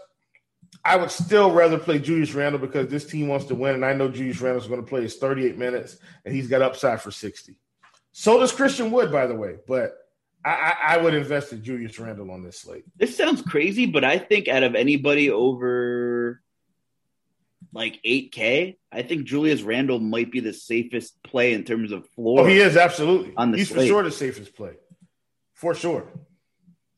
I 0.85 0.97
would 0.97 1.11
still 1.11 1.53
rather 1.53 1.79
play 1.79 1.99
Julius 1.99 2.35
Randle 2.35 2.61
because 2.61 2.89
this 2.89 3.07
team 3.07 3.29
wants 3.29 3.47
to 3.47 3.55
win, 3.55 3.75
and 3.75 3.85
I 3.85 3.95
know 3.95 4.09
Julius 4.09 4.41
Randle's 4.41 4.67
going 4.67 4.83
to 4.83 4.87
play 4.87 5.03
his 5.03 5.17
38 5.17 5.57
minutes, 5.57 5.97
and 6.25 6.35
he's 6.35 6.49
got 6.49 6.61
upside 6.61 7.01
for 7.01 7.11
60. 7.11 7.57
So 8.13 8.39
does 8.39 8.53
Christian 8.53 8.91
Wood, 8.91 9.11
by 9.11 9.27
the 9.27 9.35
way. 9.35 9.57
But 9.67 9.97
I, 10.45 10.75
I 10.83 10.97
would 10.99 11.15
invest 11.15 11.53
in 11.53 11.63
Julius 11.63 11.99
Randle 11.99 12.31
on 12.31 12.43
this 12.43 12.59
slate. 12.59 12.85
This 12.97 13.17
sounds 13.17 13.43
crazy, 13.43 13.87
but 13.87 14.05
I 14.05 14.19
think 14.19 14.49
out 14.49 14.65
of 14.65 14.75
anybody 14.75 15.31
over 15.31 16.02
like 17.73 18.01
8K, 18.05 18.77
I 18.91 19.03
think 19.03 19.25
Julius 19.25 19.63
Randle 19.63 19.99
might 19.99 20.31
be 20.31 20.41
the 20.41 20.53
safest 20.53 21.23
play 21.23 21.55
in 21.55 21.65
terms 21.65 21.93
of 21.93 22.07
floor. 22.11 22.41
Oh, 22.41 22.45
he 22.45 22.59
is 22.61 22.77
absolutely. 22.77 23.33
On 23.37 23.51
the 23.51 23.59
He's 23.59 23.69
slate. 23.69 23.81
for 23.81 23.87
sure 23.87 24.03
the 24.03 24.11
safest 24.11 24.55
play, 24.55 24.75
for 25.55 25.75
sure. 25.75 26.07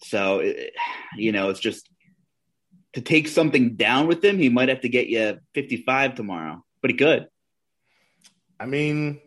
So, 0.03 0.53
you 1.17 1.33
know, 1.33 1.51
it's 1.51 1.61
just 1.61 1.89
to 2.95 3.01
take 3.01 3.29
something 3.29 3.75
down 3.77 4.07
with 4.07 4.25
him, 4.25 4.39
he 4.39 4.49
might 4.49 4.69
have 4.69 4.83
to 4.83 4.89
get 4.89 5.09
you 5.09 5.39
55 5.55 6.15
tomorrow, 6.15 6.65
but 6.81 6.91
he 6.91 6.97
could. 6.97 7.29
I 8.59 8.67
mean, 8.67 9.21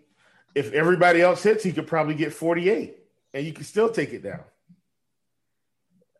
if 0.56 0.74
everybody 0.74 1.22
else 1.22 1.43
hits, 1.43 1.64
he 1.64 1.72
could 1.72 1.88
probably 1.88 2.16
get 2.16 2.34
48 2.34 2.95
and 3.34 3.45
you 3.45 3.54
can 3.54 3.64
still 3.64 3.89
take 3.89 4.14
it 4.14 4.24
down. 4.24 4.41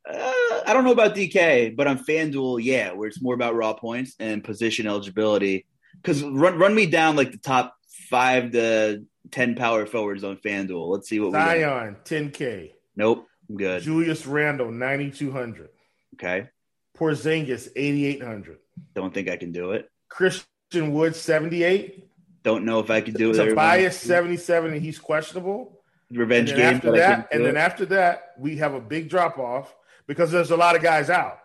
Uh, 0.10 0.34
I 0.68 0.74
don't 0.74 0.84
know 0.84 0.92
about 0.92 1.16
DK, 1.16 1.76
but 1.76 1.88
on 1.88 1.98
FanDuel, 2.04 2.62
yeah, 2.62 2.92
where 2.92 3.08
it's 3.08 3.22
more 3.22 3.34
about 3.34 3.56
raw 3.56 3.74
points 3.74 4.16
and 4.20 4.44
position 4.44 4.86
eligibility. 4.86 5.66
Because 5.96 6.22
run 6.22 6.60
run 6.60 6.76
me 6.76 6.86
down 6.86 7.16
like 7.16 7.32
the 7.32 7.38
top 7.38 7.74
five 8.10 8.52
to 8.52 9.06
ten 9.32 9.56
power 9.56 9.86
forwards 9.86 10.26
on 10.26 10.36
FanDuel. 10.38 10.90
Let's 10.90 11.08
see 11.08 11.22
what 11.22 11.28
we 11.28 11.34
got. 11.34 11.58
Zion, 11.58 11.96
10K. 12.04 12.72
Nope, 12.98 13.26
I'm 13.50 13.56
good. 13.56 13.82
Julius 13.82 14.28
Randle, 14.28 14.72
9,200. 14.72 15.70
Okay. 16.16 16.50
Porzingis, 16.98 17.70
8,800. 17.76 18.58
Don't 18.94 19.14
think 19.14 19.30
I 19.30 19.38
can 19.38 19.52
do 19.52 19.72
it. 19.72 19.90
Christian 20.10 20.94
Wood, 20.94 21.16
78. 21.16 22.10
Don't 22.44 22.66
know 22.66 22.80
if 22.80 22.90
I 22.90 23.02
can 23.02 23.14
do 23.14 23.32
it. 23.32 23.36
Tobias, 23.36 23.98
77, 23.98 24.74
and 24.74 24.82
he's 24.82 25.00
questionable. 25.00 25.82
Revenge 26.12 26.50
game. 26.50 26.76
After 26.76 26.92
that, 26.94 27.30
and 27.32 27.46
then 27.46 27.58
after 27.58 27.86
that, 27.88 28.34
we 28.38 28.58
have 28.58 28.74
a 28.74 28.82
big 28.82 29.10
drop 29.10 29.38
off 29.38 29.76
because 30.08 30.32
there's 30.32 30.52
a 30.52 30.58
lot 30.58 30.76
of 30.76 30.82
guys 30.82 31.10
out. 31.10 31.40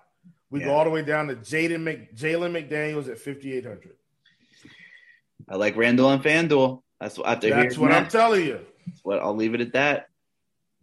We 0.51 0.61
yeah. 0.61 0.67
go 0.67 0.75
all 0.75 0.85
the 0.85 0.91
way 0.91 1.03
down 1.03 1.29
to 1.29 1.37
Jaden 1.37 1.81
Mc, 1.81 2.15
Jalen 2.15 2.53
McDaniels 2.53 3.09
at 3.09 3.19
5,800. 3.19 3.95
I 5.49 5.57
like 5.57 5.77
Randle 5.77 6.07
on 6.07 6.23
FanDuel. 6.23 6.83
That's 7.01 7.19
what 7.19 7.27
after 7.27 7.51
That's 7.51 7.77
what 7.77 7.91
that, 7.91 8.05
I'm 8.05 8.09
telling 8.09 8.47
you. 8.47 8.61
That's 8.87 9.01
what 9.03 9.19
I'll 9.19 9.35
leave 9.35 9.55
it 9.55 9.61
at 9.61 9.73
that. 9.73 10.07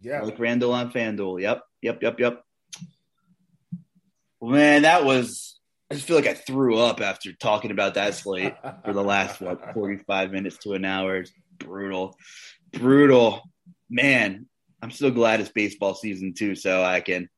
Yeah. 0.00 0.20
I 0.20 0.22
like 0.22 0.38
Randle 0.38 0.72
on 0.72 0.92
FanDuel. 0.92 1.40
Yep. 1.40 1.62
Yep. 1.82 2.02
Yep. 2.02 2.20
Yep. 2.20 2.44
Well, 4.40 4.50
man, 4.52 4.82
that 4.82 5.04
was 5.04 5.60
I 5.90 5.94
just 5.94 6.06
feel 6.06 6.16
like 6.16 6.26
I 6.26 6.34
threw 6.34 6.78
up 6.78 7.00
after 7.00 7.32
talking 7.32 7.72
about 7.72 7.94
that 7.94 8.14
slate 8.14 8.54
for 8.84 8.92
the 8.92 9.02
last 9.02 9.40
what 9.40 9.72
45 9.74 10.30
minutes 10.30 10.58
to 10.58 10.74
an 10.74 10.84
hour. 10.84 11.16
It's 11.16 11.32
brutal. 11.58 12.16
Brutal. 12.72 13.42
Man, 13.88 14.46
I'm 14.80 14.92
so 14.92 15.10
glad 15.10 15.40
it's 15.40 15.50
baseball 15.50 15.94
season 15.94 16.32
too, 16.32 16.54
so 16.54 16.84
I 16.84 17.00
can 17.00 17.28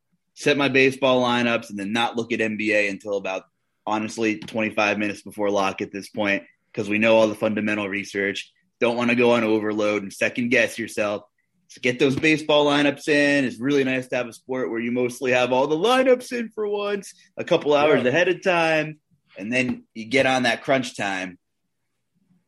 set 0.42 0.56
my 0.56 0.68
baseball 0.68 1.22
lineups 1.22 1.70
and 1.70 1.78
then 1.78 1.92
not 1.92 2.16
look 2.16 2.32
at 2.32 2.40
NBA 2.40 2.90
until 2.90 3.16
about 3.16 3.44
honestly 3.86 4.38
25 4.38 4.98
minutes 4.98 5.22
before 5.22 5.50
lock 5.50 5.80
at 5.80 5.92
this 5.92 6.08
point 6.08 6.44
because 6.72 6.88
we 6.88 6.98
know 6.98 7.16
all 7.16 7.28
the 7.28 7.34
fundamental 7.34 7.88
research. 7.88 8.52
Don't 8.80 8.96
want 8.96 9.10
to 9.10 9.16
go 9.16 9.32
on 9.32 9.44
overload 9.44 10.02
and 10.02 10.12
second 10.12 10.50
guess 10.50 10.78
yourself. 10.78 11.22
So 11.68 11.80
get 11.80 11.98
those 11.98 12.16
baseball 12.16 12.66
lineups 12.66 13.08
in. 13.08 13.44
It's 13.44 13.60
really 13.60 13.84
nice 13.84 14.08
to 14.08 14.16
have 14.16 14.26
a 14.26 14.32
sport 14.32 14.70
where 14.70 14.80
you 14.80 14.92
mostly 14.92 15.32
have 15.32 15.52
all 15.52 15.66
the 15.66 15.76
lineups 15.76 16.32
in 16.32 16.50
for 16.50 16.68
once, 16.68 17.14
a 17.36 17.44
couple 17.44 17.74
hours 17.74 18.02
yeah. 18.02 18.08
ahead 18.08 18.28
of 18.28 18.42
time, 18.42 19.00
and 19.38 19.50
then 19.50 19.84
you 19.94 20.04
get 20.04 20.26
on 20.26 20.42
that 20.42 20.62
crunch 20.62 20.96
time. 20.96 21.38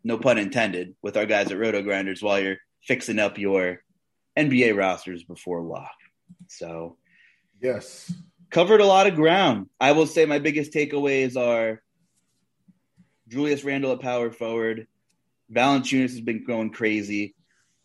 No 0.02 0.18
pun 0.18 0.36
intended, 0.36 0.94
with 1.00 1.16
our 1.16 1.24
guys 1.24 1.50
at 1.50 1.56
RotoGrinders 1.56 2.22
while 2.22 2.38
you're 2.38 2.58
fixing 2.82 3.18
up 3.18 3.38
your 3.38 3.80
NBA 4.38 4.76
rosters 4.76 5.24
before 5.24 5.62
lock. 5.62 5.94
So 6.48 6.98
Yes. 7.60 8.12
Covered 8.50 8.80
a 8.80 8.86
lot 8.86 9.06
of 9.06 9.14
ground. 9.14 9.68
I 9.80 9.92
will 9.92 10.06
say 10.06 10.26
my 10.26 10.38
biggest 10.38 10.72
takeaways 10.72 11.36
are 11.36 11.82
Julius 13.28 13.64
Randle 13.64 13.92
at 13.92 14.00
power 14.00 14.30
forward. 14.30 14.86
Valanciunas 15.52 16.10
has 16.10 16.20
been 16.20 16.44
going 16.44 16.70
crazy. 16.70 17.34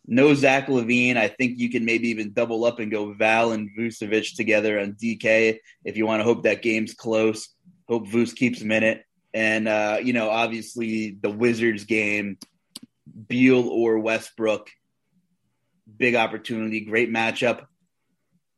No 0.06 0.34
Zach 0.34 0.68
LaVine. 0.68 1.18
I 1.18 1.28
think 1.28 1.60
you 1.60 1.70
can 1.70 1.86
maybe 1.86 2.10
even 2.10 2.34
double 2.34 2.66
up 2.66 2.80
and 2.80 2.92
go 2.92 3.14
Val 3.14 3.52
and 3.52 3.70
Vucevic 3.78 4.36
together 4.36 4.80
on 4.80 4.94
DK 4.94 5.60
if 5.86 5.98
you 5.98 6.06
want 6.06 6.20
to 6.20 6.24
hope 6.24 6.44
that 6.44 6.62
game's 6.62 6.94
close. 6.94 7.50
Hope 7.88 8.08
Vuce 8.08 8.36
keeps 8.36 8.62
him 8.62 8.72
in 8.72 8.84
it. 8.84 9.04
And, 9.34 9.68
uh, 9.68 10.00
you 10.04 10.14
know, 10.14 10.30
obviously 10.30 11.18
the 11.22 11.30
Wizards 11.30 11.86
game, 11.86 12.38
Beal 13.28 13.68
or 13.68 14.00
Westbrook, 14.00 14.70
big 15.98 16.16
opportunity, 16.16 16.82
great 16.82 17.12
matchup. 17.12 17.66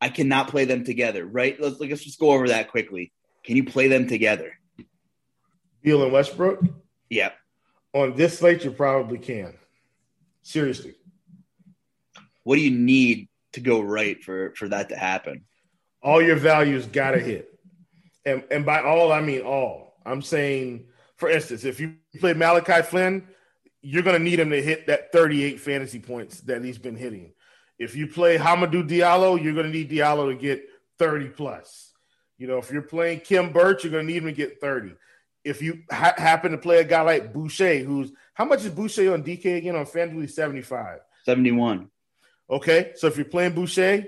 I 0.01 0.09
cannot 0.09 0.47
play 0.47 0.65
them 0.65 0.83
together, 0.83 1.25
right? 1.25 1.59
Let's, 1.61 1.79
let's 1.79 2.03
just 2.03 2.19
go 2.19 2.31
over 2.31 2.47
that 2.47 2.71
quickly. 2.71 3.11
Can 3.43 3.55
you 3.55 3.63
play 3.63 3.87
them 3.87 4.07
together? 4.07 4.57
Beal 5.83 6.03
and 6.03 6.11
Westbrook? 6.11 6.63
Yeah. 7.09 7.31
On 7.93 8.15
this 8.15 8.39
slate, 8.39 8.63
you 8.63 8.71
probably 8.71 9.19
can. 9.19 9.53
Seriously. 10.41 10.95
What 12.43 12.55
do 12.55 12.61
you 12.61 12.71
need 12.71 13.29
to 13.53 13.59
go 13.59 13.81
right 13.81 14.21
for, 14.23 14.53
for 14.55 14.67
that 14.69 14.89
to 14.89 14.95
happen? 14.95 15.45
All 16.01 16.21
your 16.21 16.35
values 16.35 16.87
got 16.87 17.11
to 17.11 17.19
hit. 17.19 17.47
And, 18.25 18.43
and 18.49 18.65
by 18.65 18.81
all, 18.81 19.11
I 19.11 19.21
mean 19.21 19.41
all. 19.41 19.97
I'm 20.05 20.21
saying, 20.21 20.87
for 21.17 21.29
instance, 21.29 21.63
if 21.63 21.79
you 21.79 21.95
play 22.19 22.33
Malachi 22.33 22.81
Flynn, 22.81 23.27
you're 23.81 24.03
to 24.03 24.19
need 24.19 24.39
him 24.39 24.51
to 24.51 24.61
hit 24.61 24.87
that 24.87 25.11
38 25.11 25.59
fantasy 25.59 25.99
points 25.99 26.41
that 26.41 26.63
he's 26.63 26.77
been 26.77 26.95
hitting. 26.95 27.33
If 27.81 27.95
you 27.95 28.05
play 28.05 28.37
Hamidou 28.37 28.87
Diallo, 28.87 29.41
you're 29.41 29.55
going 29.55 29.65
to 29.65 29.71
need 29.71 29.89
Diallo 29.89 30.29
to 30.29 30.35
get 30.35 30.63
30 30.99 31.29
plus. 31.29 31.93
You 32.37 32.45
know, 32.45 32.59
if 32.59 32.71
you're 32.71 32.83
playing 32.83 33.21
Khem 33.21 33.51
Birch, 33.51 33.83
you're 33.83 33.89
going 33.89 34.05
to 34.05 34.13
need 34.13 34.21
him 34.21 34.29
to 34.29 34.33
get 34.33 34.61
30. 34.61 34.93
If 35.43 35.63
you 35.63 35.81
ha- 35.89 36.13
happen 36.15 36.51
to 36.51 36.59
play 36.59 36.77
a 36.77 36.83
guy 36.83 37.01
like 37.01 37.33
Boucher, 37.33 37.79
who's 37.79 38.11
how 38.35 38.45
much 38.45 38.63
is 38.63 38.69
Boucher 38.69 39.11
on 39.11 39.23
DK 39.23 39.57
again 39.57 39.75
on 39.75 39.87
FanDuel? 39.87 40.29
75. 40.29 40.99
71. 41.25 41.89
Okay. 42.51 42.91
So 42.97 43.07
if 43.07 43.15
you're 43.15 43.25
playing 43.25 43.53
Boucher, 43.53 44.05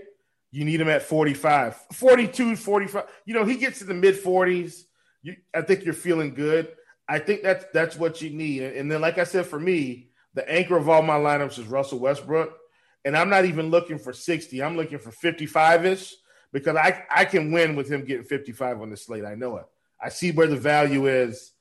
you 0.51 0.65
need 0.65 0.80
him 0.80 0.89
at 0.89 1.01
45, 1.01 1.76
42, 1.93 2.55
45. 2.55 3.05
You 3.26 3.34
know, 3.34 3.43
he 3.43 3.55
gets 3.55 3.80
to 3.80 3.86
the 3.86 3.95
mid 3.95 4.13
40s. 4.13 4.84
You, 5.24 5.36
I 5.51 5.63
think 5.63 5.84
you're 5.84 5.95
feeling 5.95 6.36
good. 6.36 6.67
I 7.07 7.17
think 7.17 7.41
that's 7.41 7.65
that's 7.74 7.97
what 7.97 8.21
you 8.21 8.30
need. 8.30 8.61
And 8.61 8.91
then, 8.91 9.01
like 9.01 9.17
I 9.17 9.24
said, 9.24 9.47
for 9.47 9.59
me, 9.59 10.09
the 10.36 10.47
anchor 10.47 10.78
of 10.78 10.89
all 10.89 11.01
my 11.01 11.17
lineups 11.17 11.57
is 11.57 11.65
Russell 11.65 11.97
Westbrook 11.97 12.59
and 13.05 13.17
I'm 13.17 13.29
not 13.29 13.45
even 13.45 13.69
looking 13.69 13.97
for 13.97 14.13
60. 14.13 14.61
I'm 14.63 14.77
looking 14.77 14.99
for 14.99 15.11
55 15.11 15.85
ish 15.85 16.15
because 16.51 16.75
I, 16.75 17.03
I 17.09 17.25
can 17.25 17.51
win 17.51 17.75
with 17.75 17.89
him 17.89 18.05
getting 18.05 18.25
55 18.25 18.81
on 18.81 18.89
the 18.89 18.97
slate. 18.97 19.25
I 19.25 19.35
know 19.35 19.57
it. 19.57 19.65
I 20.01 20.09
see 20.09 20.31
where 20.31 20.47
the 20.47 20.57
value 20.57 21.07
is. 21.07 21.51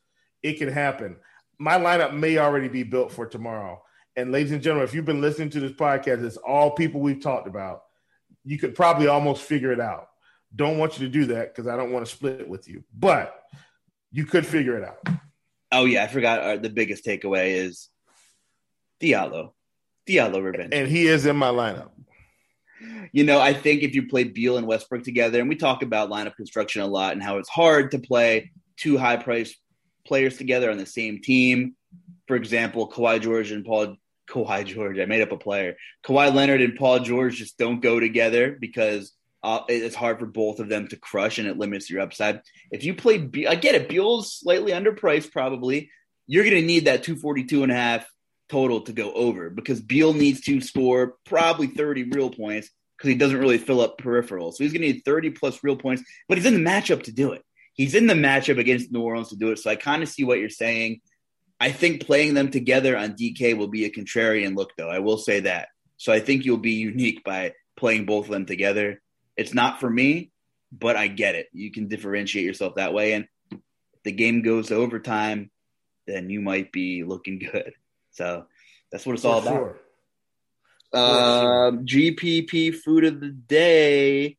It 0.43 0.59
can 0.59 0.69
happen. 0.69 1.17
My 1.59 1.79
lineup 1.79 2.15
may 2.15 2.39
already 2.39 2.69
be 2.69 2.83
built 2.83 3.13
for 3.13 3.27
tomorrow. 3.27 3.83
And 4.17 4.31
ladies 4.31 4.53
and 4.53 4.63
gentlemen, 4.63 4.85
if 4.85 4.95
you've 4.95 5.05
been 5.05 5.21
listening 5.21 5.51
to 5.51 5.61
this 5.61 5.73
podcast, 5.73 6.25
it's 6.25 6.37
all 6.37 6.73
people 6.73 7.01
we've 7.01 7.23
talked 7.23 7.47
about. 7.47 7.83
You 8.45 8.59
could 8.59 8.75
probably 8.75 9.07
almost 9.07 9.43
figure 9.43 9.73
it 9.73 9.81
out. 9.81 10.09
Don't 10.55 10.77
want 10.77 10.99
you 10.99 11.07
to 11.07 11.13
do 11.13 11.27
that 11.27 11.55
because 11.55 11.67
I 11.67 11.77
don't 11.77 11.93
want 11.93 12.05
to 12.05 12.13
split 12.13 12.41
it 12.41 12.49
with 12.49 12.69
you, 12.69 12.85
but 12.93 13.35
you 14.11 14.27
could 14.27 14.47
figure 14.47 14.77
it 14.77 14.85
out. 14.85 14.99
Oh 15.71 15.87
yeah, 15.87 16.05
I 16.05 16.09
forgot. 16.09 16.41
Uh, 16.41 16.57
the 16.57 16.69
biggest 16.69 17.07
takeaway 17.07 17.53
is 17.53 17.89
Diallo. 19.01 19.53
Diallo 20.09 20.43
revenge. 20.43 20.73
And 20.73 20.89
he 20.89 21.07
is 21.07 21.27
in 21.27 21.37
my 21.37 21.49
lineup. 21.49 21.91
You 23.13 23.25
know, 23.25 23.41
I 23.41 23.53
think 23.53 23.83
if 23.83 23.95
you 23.95 24.09
play 24.09 24.25
Beal 24.25 24.57
and 24.57 24.67
Westbrook 24.67 25.05
together, 25.05 25.39
and 25.39 25.49
we 25.49 25.57
talk 25.57 25.83
about 25.83 26.11
lineup 26.11 26.35
construction 26.35 26.83
a 26.83 26.87
lot 26.87 27.13
and 27.13 27.23
how 27.23 27.39
it's 27.39 27.49
hard 27.49 27.91
to 27.93 27.99
play 27.99 28.51
two 28.77 28.97
high 28.99 29.17
priced 29.17 29.57
players 30.07 30.37
together 30.37 30.71
on 30.71 30.79
the 30.79 30.87
same 30.87 31.21
team. 31.21 31.77
For 32.27 32.37
example, 32.37 32.91
Kawhi 32.91 33.21
George 33.21 33.53
and 33.53 33.65
Paul 33.65 33.97
Kawhi 34.29 34.65
George, 34.65 34.99
I 34.99 35.05
made 35.05 35.23
up 35.23 35.33
a 35.33 35.37
player. 35.37 35.77
Kawhi 36.05 36.35
Leonard 36.35 36.63
and 36.63 36.77
Paul 36.77 37.01
George 37.01 37.37
just 37.37 37.59
don't 37.59 37.81
go 37.81 38.01
together 38.01 38.57
because 38.59 39.13
uh, 39.43 39.61
it's 39.69 39.95
hard 39.95 40.19
for 40.19 40.27
both 40.27 40.61
of 40.61 40.69
them 40.69 40.89
to 40.89 40.97
crush 40.97 41.39
and 41.39 41.49
it 41.49 41.59
limits 41.59 41.91
your 41.91 42.01
upside. 42.01 42.41
If 42.71 42.85
you 42.85 42.95
play, 42.95 43.19
Be- 43.19 43.49
I 43.49 43.57
get 43.57 43.75
it. 43.75 43.89
Beal's 43.89 44.39
slightly 44.39 44.73
underpriced, 44.73 45.33
probably. 45.33 45.91
You're 46.27 46.45
going 46.45 46.61
to 46.61 46.67
need 46.67 46.87
that 46.87 47.03
242 47.03 47.65
and 47.65 47.73
a 47.73 47.75
half 47.75 48.07
total 48.53 48.83
to 48.83 48.93
go 48.93 49.11
over 49.15 49.49
because 49.49 49.81
Beal 49.81 50.13
needs 50.13 50.43
to 50.43 50.61
score 50.61 51.15
probably 51.25 51.69
30 51.69 52.11
real 52.11 52.29
points 52.29 52.69
because 52.97 53.09
he 53.09 53.15
doesn't 53.15 53.39
really 53.39 53.57
fill 53.57 53.81
up 53.81 53.99
peripherals. 53.99 54.55
So 54.55 54.65
he's 54.65 54.75
going 54.75 54.83
to 54.83 54.93
need 54.93 55.03
30 55.07 55.31
plus 55.31 55.65
real 55.65 55.75
points, 55.75 56.03
but 56.29 56.37
he's 56.37 56.47
in 56.47 56.53
the 56.53 56.71
matchup 56.71 57.05
to 57.05 57.13
do 57.13 57.33
it. 57.33 57.43
He's 57.73 57.95
in 57.95 58.07
the 58.07 58.15
matchup 58.15 58.59
against 58.59 58.93
New 58.93 59.01
Orleans 59.01 59.31
to 59.31 59.37
do 59.37 59.53
it. 59.53 59.59
So 59.59 59.71
I 59.71 59.77
kind 59.77 60.03
of 60.03 60.11
see 60.11 60.25
what 60.25 60.39
you're 60.39 60.51
saying. 60.51 61.01
I 61.59 61.73
think 61.73 62.05
playing 62.05 62.35
them 62.35 62.51
together 62.51 62.95
on 62.95 63.15
DK 63.15 63.57
will 63.57 63.69
be 63.69 63.87
a 63.87 63.91
contrarian 63.91 64.55
look, 64.55 64.73
though. 64.77 64.91
I 64.91 64.99
will 64.99 65.17
say 65.17 65.41
that. 65.41 65.69
So 65.97 66.13
I 66.13 66.21
think 66.21 66.45
you'll 66.45 66.59
be 66.59 66.73
unique 66.73 67.25
by 67.25 67.55
playing 67.79 68.05
both 68.05 68.27
of 68.27 68.33
them 68.33 68.45
together. 68.45 69.01
It's 69.35 69.55
not 69.55 69.81
for 69.81 69.89
me, 69.89 70.31
but 70.71 70.97
I 70.97 71.07
get 71.07 71.37
it. 71.37 71.47
You 71.55 71.73
can 71.73 71.89
differentiate 71.89 72.45
yourself 72.45 72.75
that 72.75 72.93
way. 72.93 73.15
And 73.15 73.27
if 73.51 73.61
the 74.05 74.13
game 74.13 74.43
goes 74.43 74.69
to 74.69 74.75
overtime, 74.75 75.51
then 76.07 76.29
you 76.29 76.43
might 76.43 76.71
be 76.71 77.03
looking 77.03 77.39
good. 77.53 77.73
So 78.13 78.47
that's 78.91 79.05
what 79.05 79.15
it's 79.15 79.23
For 79.23 79.29
all 79.29 79.39
about. 79.41 79.55
Sure. 79.55 79.79
Uh, 80.95 81.71
GPP 81.83 82.75
food 82.75 83.05
of 83.05 83.21
the 83.21 83.31
day. 83.31 84.37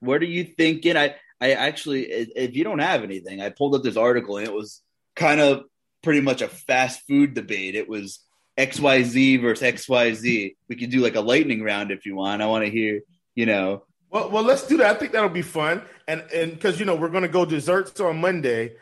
What 0.00 0.20
are 0.22 0.26
you 0.26 0.44
thinking? 0.44 0.96
I 0.96 1.14
I 1.40 1.52
actually, 1.52 2.04
if 2.04 2.54
you 2.54 2.64
don't 2.64 2.80
have 2.80 3.02
anything, 3.02 3.40
I 3.40 3.48
pulled 3.50 3.74
up 3.74 3.82
this 3.82 3.96
article 3.96 4.36
and 4.36 4.46
it 4.46 4.52
was 4.52 4.82
kind 5.16 5.40
of 5.40 5.64
pretty 6.02 6.20
much 6.20 6.42
a 6.42 6.48
fast 6.48 7.06
food 7.06 7.34
debate. 7.34 7.74
It 7.74 7.88
was 7.88 8.20
XYZ 8.58 9.40
versus 9.40 9.62
XYZ. 9.62 10.56
We 10.68 10.76
could 10.76 10.90
do 10.90 11.00
like 11.00 11.14
a 11.14 11.20
lightning 11.20 11.62
round 11.62 11.90
if 11.92 12.04
you 12.04 12.14
want. 12.16 12.42
I 12.42 12.46
want 12.46 12.64
to 12.64 12.70
hear, 12.70 13.00
you 13.34 13.46
know, 13.46 13.84
Well, 14.10 14.30
well, 14.30 14.42
let's 14.42 14.66
do 14.66 14.76
that. 14.78 14.96
I 14.96 14.98
think 14.98 15.12
that'll 15.12 15.30
be 15.30 15.42
fun, 15.42 15.82
and 16.08 16.22
and 16.34 16.52
because 16.52 16.78
you 16.80 16.84
know 16.84 16.96
we're 16.96 17.08
going 17.10 17.22
to 17.22 17.28
go 17.28 17.44
desserts 17.44 17.98
on 18.00 18.20
Monday, 18.20 18.72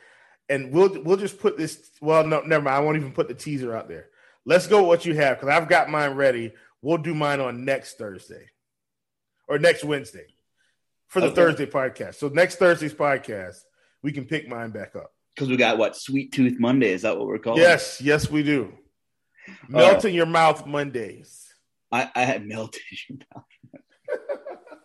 and 0.49 0.73
we'll 0.73 1.03
we'll 1.03 1.17
just 1.17 1.39
put 1.39 1.57
this. 1.57 1.91
Well, 2.01 2.27
no, 2.27 2.41
never 2.41 2.65
mind. 2.65 2.77
I 2.77 2.81
won't 2.81 2.97
even 2.97 3.13
put 3.13 3.29
the 3.29 3.35
teaser 3.35 3.77
out 3.77 3.89
there. 3.89 4.09
Let's 4.45 4.67
go 4.67 4.79
with 4.81 4.89
what 4.89 5.05
you 5.05 5.15
have 5.15 5.39
because 5.39 5.55
I've 5.55 5.69
got 5.69 5.91
mine 5.91 6.13
ready. 6.13 6.53
We'll 6.81 6.99
do 6.99 7.15
mine 7.15 7.41
on 7.41 7.65
next 7.65 7.99
Thursday 7.99 8.47
or 9.49 9.59
next 9.59 9.85
Wednesday 9.85 10.27
for 11.09 11.21
the 11.21 11.27
okay. 11.27 11.35
Thursday 11.35 11.67
podcast. 11.67 12.15
So 12.17 12.29
next 12.29 12.57
Thursday's 12.57 12.95
podcast, 12.95 13.59
we 14.03 14.13
can 14.13 14.25
pick 14.25 14.49
mine 14.49 14.71
back 14.71 14.95
up 14.97 15.13
because 15.35 15.49
we 15.49 15.57
got 15.57 15.79
what 15.79 15.97
Sweet 15.97 16.33
Tooth 16.33 16.59
Monday. 16.59 16.93
Is 16.93 17.03
that 17.03 17.19
what 17.19 17.27
we're 17.27 17.39
calling? 17.39 17.61
Yes, 17.61 18.01
yes, 18.01 18.31
we 18.31 18.43
do. 18.43 18.73
Melt 19.69 20.05
in 20.05 20.13
oh. 20.13 20.15
your 20.15 20.27
mouth 20.27 20.67
Mondays. 20.67 21.47
I, 21.91 22.11
I 22.15 22.25
had 22.25 22.47
melted 22.47 22.83
your 23.09 23.19
mouth. 23.35 23.45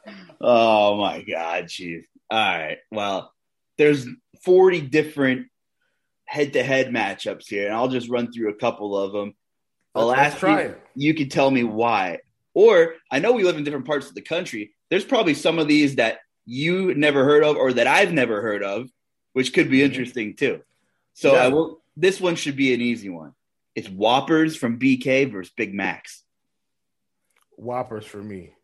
oh 0.41 0.97
my 0.97 1.21
god, 1.21 1.67
chief. 1.67 2.05
All 2.29 2.37
right. 2.37 2.77
Well, 2.91 3.33
there's 3.77 4.07
40 4.43 4.81
different 4.81 5.47
head-to-head 6.33 6.87
matchups 6.89 7.47
here, 7.47 7.67
and 7.67 7.75
I'll 7.75 7.87
just 7.87 8.09
run 8.09 8.31
through 8.31 8.49
a 8.49 8.55
couple 8.55 8.97
of 8.97 9.11
them. 9.11 9.35
I'll 9.93 10.07
Let's 10.07 10.33
ask 10.33 10.37
try 10.39 10.63
you, 10.63 10.75
you 10.95 11.13
can 11.13 11.29
tell 11.29 11.51
me 11.51 11.63
why. 11.63 12.21
Or 12.55 12.95
I 13.11 13.19
know 13.19 13.33
we 13.33 13.43
live 13.43 13.57
in 13.57 13.63
different 13.63 13.85
parts 13.85 14.09
of 14.09 14.15
the 14.15 14.21
country. 14.21 14.71
There's 14.89 15.05
probably 15.05 15.35
some 15.35 15.59
of 15.59 15.67
these 15.67 15.97
that 15.97 16.19
you 16.47 16.95
never 16.95 17.23
heard 17.23 17.43
of 17.43 17.55
or 17.55 17.73
that 17.73 17.85
I've 17.85 18.11
never 18.11 18.41
heard 18.41 18.63
of, 18.63 18.89
which 19.33 19.53
could 19.53 19.69
be 19.69 19.77
mm-hmm. 19.77 19.85
interesting 19.85 20.35
too. 20.35 20.61
So 21.13 21.33
yeah. 21.33 21.43
I 21.43 21.47
will 21.49 21.83
this 21.95 22.19
one 22.19 22.35
should 22.35 22.55
be 22.55 22.73
an 22.73 22.81
easy 22.81 23.09
one. 23.09 23.33
It's 23.75 23.87
Whoppers 23.87 24.55
from 24.55 24.79
BK 24.79 25.31
versus 25.31 25.53
Big 25.55 25.71
Macs. 25.71 26.23
Whoppers 27.57 28.05
for 28.05 28.23
me. 28.23 28.55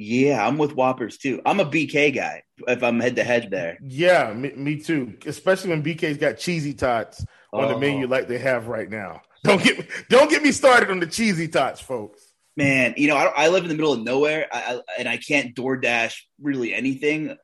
Yeah, 0.00 0.46
I'm 0.46 0.58
with 0.58 0.76
Whoppers 0.76 1.18
too. 1.18 1.42
I'm 1.44 1.58
a 1.58 1.64
BK 1.64 2.14
guy 2.14 2.44
if 2.68 2.84
I'm 2.84 3.00
head 3.00 3.16
to 3.16 3.24
head 3.24 3.48
there. 3.50 3.78
Yeah, 3.82 4.32
me, 4.32 4.52
me, 4.52 4.76
too. 4.76 5.18
Especially 5.26 5.70
when 5.70 5.82
BK's 5.82 6.18
got 6.18 6.38
cheesy 6.38 6.72
tots 6.72 7.26
on 7.52 7.64
oh. 7.64 7.68
the 7.68 7.78
menu 7.80 8.06
oh. 8.06 8.08
like 8.08 8.28
they 8.28 8.38
have 8.38 8.68
right 8.68 8.88
now. 8.88 9.22
Don't 9.42 9.60
get 9.60 9.76
me, 9.76 9.86
don't 10.08 10.30
get 10.30 10.44
me 10.44 10.52
started 10.52 10.92
on 10.92 11.00
the 11.00 11.06
cheesy 11.08 11.48
tots, 11.48 11.80
folks. 11.80 12.22
Man, 12.56 12.94
you 12.96 13.08
know 13.08 13.16
I, 13.16 13.24
I 13.24 13.48
live 13.48 13.64
in 13.64 13.68
the 13.68 13.74
middle 13.74 13.92
of 13.92 14.00
nowhere, 14.00 14.46
I, 14.52 14.76
I, 14.76 14.80
and 15.00 15.08
I 15.08 15.16
can't 15.16 15.52
DoorDash 15.56 16.14
really 16.40 16.72
anything. 16.72 17.36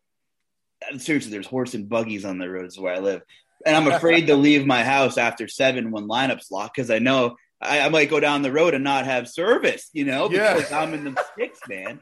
Seriously, 0.99 1.33
there's 1.33 1.49
horse 1.49 1.75
and 1.75 1.89
buggies 1.89 2.25
on 2.25 2.39
the 2.39 2.49
roads 2.49 2.79
where 2.79 2.95
I 2.95 3.01
live, 3.01 3.23
and 3.67 3.75
I'm 3.75 3.89
afraid 3.89 4.29
to 4.29 4.37
leave 4.37 4.65
my 4.65 4.85
house 4.85 5.19
after 5.19 5.49
seven 5.49 5.91
when 5.91 6.07
lineups 6.07 6.53
lock 6.53 6.73
because 6.73 6.91
I 6.91 7.01
know 7.01 7.35
I, 7.61 7.81
I, 7.81 7.89
might 7.89 8.11
go 8.11 8.21
down 8.21 8.43
the 8.43 8.53
road 8.53 8.75
and 8.75 8.85
not 8.85 9.07
have 9.07 9.29
service. 9.29 9.89
You 9.93 10.05
know, 10.05 10.29
because 10.29 10.71
yeah. 10.71 10.79
I'm 10.79 10.95
in 10.95 11.03
the 11.03 11.25
sticks, 11.35 11.59
man 11.69 12.01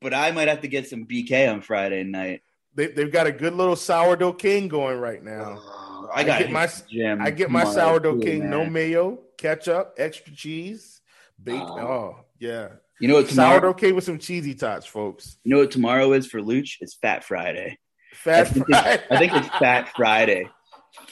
but 0.00 0.14
I 0.14 0.30
might 0.30 0.48
have 0.48 0.62
to 0.62 0.68
get 0.68 0.88
some 0.88 1.06
BK 1.06 1.52
on 1.52 1.60
Friday 1.60 2.04
night. 2.04 2.42
They, 2.74 2.86
they've 2.86 3.10
got 3.12 3.26
a 3.26 3.32
good 3.32 3.54
little 3.54 3.76
sourdough 3.76 4.34
king 4.34 4.68
going 4.68 4.98
right 4.98 5.22
now. 5.22 5.58
Oh, 5.60 6.10
I, 6.14 6.20
I 6.20 6.24
get 6.24 6.50
my 6.50 6.68
gym 6.88 7.20
I 7.20 7.30
get 7.30 7.50
my 7.50 7.64
sourdough 7.64 8.18
too, 8.18 8.20
king, 8.20 8.40
man. 8.40 8.50
no 8.50 8.66
mayo, 8.66 9.18
ketchup, 9.36 9.94
extra 9.98 10.34
cheese, 10.34 11.00
baked. 11.42 11.62
Oh, 11.62 11.78
oh 11.78 12.16
yeah. 12.38 12.68
You 13.00 13.08
know 13.08 13.14
what? 13.14 13.28
Tomorrow, 13.28 13.60
sourdough 13.60 13.74
king 13.74 13.94
with 13.94 14.04
some 14.04 14.18
cheesy 14.18 14.54
tots, 14.54 14.86
folks. 14.86 15.36
You 15.44 15.54
know 15.54 15.60
what 15.60 15.70
tomorrow 15.70 16.12
is 16.12 16.26
for 16.26 16.40
Luch? 16.40 16.76
It's 16.80 16.94
Fat 16.94 17.24
Friday. 17.24 17.78
Fat 18.12 18.46
I 18.46 18.50
Friday. 18.50 19.04
I 19.10 19.18
think 19.18 19.32
it's 19.34 19.48
Fat 19.48 19.88
Friday. 19.96 20.48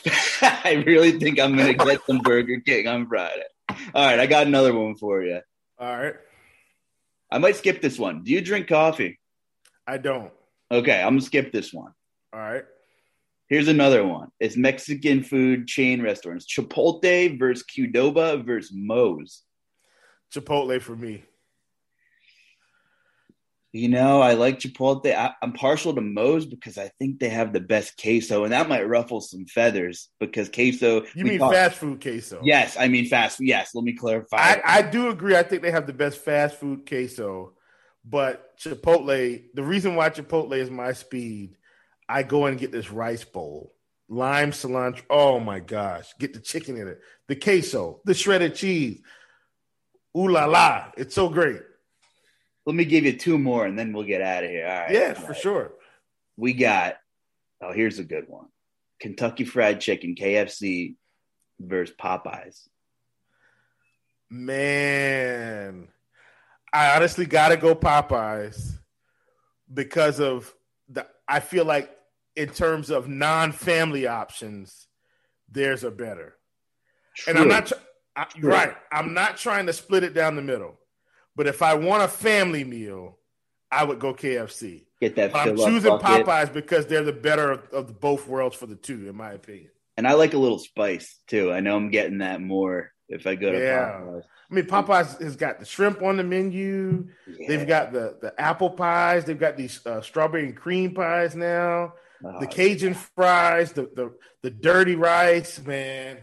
I 0.42 0.82
really 0.86 1.18
think 1.18 1.38
I'm 1.38 1.56
gonna 1.56 1.74
get 1.74 2.04
some 2.06 2.18
Burger 2.18 2.60
King 2.60 2.88
on 2.88 3.06
Friday. 3.06 3.44
All 3.68 4.06
right, 4.06 4.18
I 4.18 4.26
got 4.26 4.46
another 4.46 4.74
one 4.74 4.96
for 4.96 5.22
you. 5.22 5.40
All 5.78 5.96
right. 5.96 6.14
I 7.30 7.38
might 7.38 7.56
skip 7.56 7.80
this 7.80 7.98
one. 7.98 8.22
Do 8.22 8.32
you 8.32 8.40
drink 8.40 8.68
coffee? 8.68 9.18
I 9.86 9.98
don't. 9.98 10.32
Okay, 10.70 11.00
I'm 11.00 11.14
gonna 11.14 11.20
skip 11.20 11.52
this 11.52 11.72
one. 11.72 11.92
All 12.32 12.40
right. 12.40 12.64
Here's 13.48 13.68
another 13.68 14.04
one. 14.04 14.28
It's 14.40 14.56
Mexican 14.56 15.22
food 15.22 15.68
chain 15.68 16.02
restaurants. 16.02 16.46
Chipotle 16.46 17.38
versus 17.38 17.64
Qdoba 17.64 18.44
versus 18.44 18.72
Moe's. 18.74 19.42
Chipotle 20.34 20.82
for 20.82 20.96
me. 20.96 21.24
You 23.72 23.88
know, 23.88 24.22
I 24.22 24.32
like 24.34 24.58
Chipotle. 24.58 25.14
I, 25.14 25.34
am 25.42 25.52
partial 25.52 25.94
to 25.94 26.00
Moe's 26.00 26.46
because 26.46 26.78
I 26.78 26.90
think 26.98 27.18
they 27.18 27.28
have 27.28 27.52
the 27.52 27.60
best 27.60 28.00
queso, 28.00 28.44
and 28.44 28.52
that 28.52 28.68
might 28.68 28.88
ruffle 28.88 29.20
some 29.20 29.44
feathers 29.44 30.08
because 30.18 30.48
queso. 30.48 31.04
You 31.14 31.24
mean 31.24 31.38
fast 31.38 31.76
food 31.76 32.00
queso? 32.00 32.40
Yes, 32.42 32.76
I 32.78 32.88
mean 32.88 33.06
fast. 33.06 33.38
Yes, 33.40 33.74
let 33.74 33.84
me 33.84 33.92
clarify. 33.92 34.38
I, 34.38 34.62
I, 34.64 34.82
do 34.82 35.10
agree. 35.10 35.36
I 35.36 35.42
think 35.42 35.62
they 35.62 35.72
have 35.72 35.86
the 35.86 35.92
best 35.92 36.18
fast 36.18 36.56
food 36.56 36.88
queso, 36.88 37.52
but 38.04 38.58
Chipotle. 38.58 39.42
The 39.52 39.62
reason 39.62 39.94
why 39.94 40.08
Chipotle 40.08 40.56
is 40.56 40.70
my 40.70 40.92
speed, 40.92 41.56
I 42.08 42.22
go 42.22 42.46
and 42.46 42.58
get 42.58 42.72
this 42.72 42.90
rice 42.90 43.24
bowl, 43.24 43.74
lime 44.08 44.52
cilantro. 44.52 45.02
Oh 45.10 45.38
my 45.38 45.60
gosh, 45.60 46.14
get 46.18 46.32
the 46.32 46.40
chicken 46.40 46.78
in 46.78 46.88
it, 46.88 47.00
the 47.28 47.36
queso, 47.36 48.00
the 48.06 48.14
shredded 48.14 48.54
cheese. 48.54 49.02
Ooh 50.16 50.28
la 50.28 50.46
la! 50.46 50.92
It's 50.96 51.14
so 51.14 51.28
great 51.28 51.60
let 52.66 52.74
me 52.74 52.84
give 52.84 53.04
you 53.04 53.16
two 53.16 53.38
more 53.38 53.64
and 53.64 53.78
then 53.78 53.92
we'll 53.92 54.04
get 54.04 54.20
out 54.20 54.44
of 54.44 54.50
here. 54.50 54.66
All 54.66 54.80
right. 54.80 54.90
Yeah, 54.90 55.14
All 55.16 55.24
for 55.24 55.34
sure. 55.34 55.72
We 56.36 56.52
got, 56.52 56.96
oh, 57.62 57.72
here's 57.72 57.98
a 58.00 58.04
good 58.04 58.28
one 58.28 58.48
Kentucky 59.00 59.44
Fried 59.44 59.80
Chicken, 59.80 60.16
KFC 60.16 60.96
versus 61.60 61.94
Popeyes. 61.98 62.68
Man, 64.28 65.88
I 66.72 66.96
honestly 66.96 67.24
got 67.24 67.50
to 67.50 67.56
go 67.56 67.76
Popeyes 67.76 68.76
because 69.72 70.18
of 70.18 70.52
the, 70.88 71.06
I 71.28 71.38
feel 71.38 71.64
like 71.64 71.90
in 72.34 72.48
terms 72.48 72.90
of 72.90 73.08
non 73.08 73.52
family 73.52 74.08
options, 74.08 74.88
theirs 75.48 75.84
are 75.84 75.92
better. 75.92 76.36
True. 77.14 77.30
And 77.30 77.38
I'm 77.38 77.48
not, 77.48 77.72
I, 78.16 78.26
right. 78.40 78.76
I'm 78.90 79.14
not 79.14 79.36
trying 79.36 79.66
to 79.66 79.72
split 79.72 80.02
it 80.02 80.12
down 80.12 80.34
the 80.34 80.42
middle. 80.42 80.80
But 81.36 81.46
if 81.46 81.62
I 81.62 81.74
want 81.74 82.02
a 82.02 82.08
family 82.08 82.64
meal, 82.64 83.18
I 83.70 83.84
would 83.84 83.98
go 83.98 84.14
KFC. 84.14 84.84
Get 85.00 85.16
that. 85.16 85.36
I'm 85.36 85.56
choosing 85.56 85.92
Popeyes 85.92 86.52
because 86.52 86.86
they're 86.86 87.04
the 87.04 87.12
better 87.12 87.52
of, 87.52 87.68
of 87.72 88.00
both 88.00 88.26
worlds 88.26 88.56
for 88.56 88.66
the 88.66 88.74
two, 88.74 89.08
in 89.08 89.16
my 89.16 89.32
opinion. 89.32 89.70
And 89.98 90.08
I 90.08 90.14
like 90.14 90.34
a 90.34 90.38
little 90.38 90.58
spice 90.58 91.18
too. 91.26 91.52
I 91.52 91.60
know 91.60 91.76
I'm 91.76 91.90
getting 91.90 92.18
that 92.18 92.40
more 92.40 92.92
if 93.08 93.26
I 93.26 93.34
go 93.34 93.52
to 93.52 93.58
yeah. 93.58 94.00
Popeyes. 94.00 94.22
I 94.50 94.54
mean, 94.54 94.64
Popeyes 94.64 95.20
has 95.20 95.36
got 95.36 95.58
the 95.58 95.66
shrimp 95.66 96.02
on 96.02 96.16
the 96.16 96.24
menu. 96.24 97.08
Yeah. 97.26 97.48
They've 97.48 97.66
got 97.66 97.92
the 97.92 98.16
the 98.20 98.40
apple 98.40 98.70
pies. 98.70 99.24
They've 99.24 99.38
got 99.38 99.56
these 99.56 99.84
uh, 99.84 100.00
strawberry 100.00 100.46
and 100.46 100.56
cream 100.56 100.94
pies 100.94 101.34
now. 101.34 101.94
Oh, 102.24 102.40
the 102.40 102.46
Cajun 102.46 102.92
yeah. 102.92 102.98
fries, 103.14 103.72
the, 103.72 103.90
the 103.94 104.14
the 104.42 104.50
dirty 104.50 104.94
rice. 104.94 105.60
Man, 105.60 106.18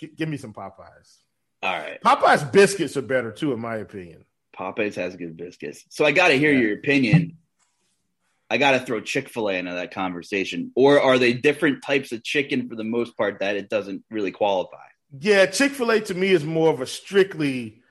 G- 0.00 0.10
give 0.16 0.28
me 0.28 0.36
some 0.36 0.52
Popeyes. 0.52 1.18
All 1.62 1.78
right. 1.78 2.00
Popeyes 2.02 2.50
biscuits 2.50 2.96
are 2.96 3.02
better 3.02 3.30
too, 3.30 3.52
in 3.52 3.60
my 3.60 3.76
opinion. 3.76 4.24
Popeyes 4.60 4.96
has 4.96 5.16
good 5.16 5.36
biscuits. 5.36 5.84
So 5.88 6.04
I 6.04 6.12
got 6.12 6.28
to 6.28 6.38
hear 6.38 6.52
yeah. 6.52 6.60
your 6.60 6.74
opinion. 6.74 7.38
I 8.50 8.58
got 8.58 8.72
to 8.72 8.80
throw 8.80 9.00
Chick 9.00 9.28
fil 9.28 9.48
A 9.48 9.54
into 9.54 9.72
that 9.72 9.94
conversation. 9.94 10.72
Or 10.74 11.00
are 11.00 11.18
they 11.18 11.32
different 11.32 11.82
types 11.82 12.12
of 12.12 12.22
chicken 12.22 12.68
for 12.68 12.76
the 12.76 12.84
most 12.84 13.16
part 13.16 13.38
that 13.40 13.56
it 13.56 13.70
doesn't 13.70 14.04
really 14.10 14.32
qualify? 14.32 14.76
Yeah, 15.18 15.46
Chick 15.46 15.72
fil 15.72 15.90
A 15.90 16.00
to 16.00 16.14
me 16.14 16.28
is 16.28 16.44
more 16.44 16.70
of 16.70 16.80
a 16.80 16.86
strictly 16.86 17.82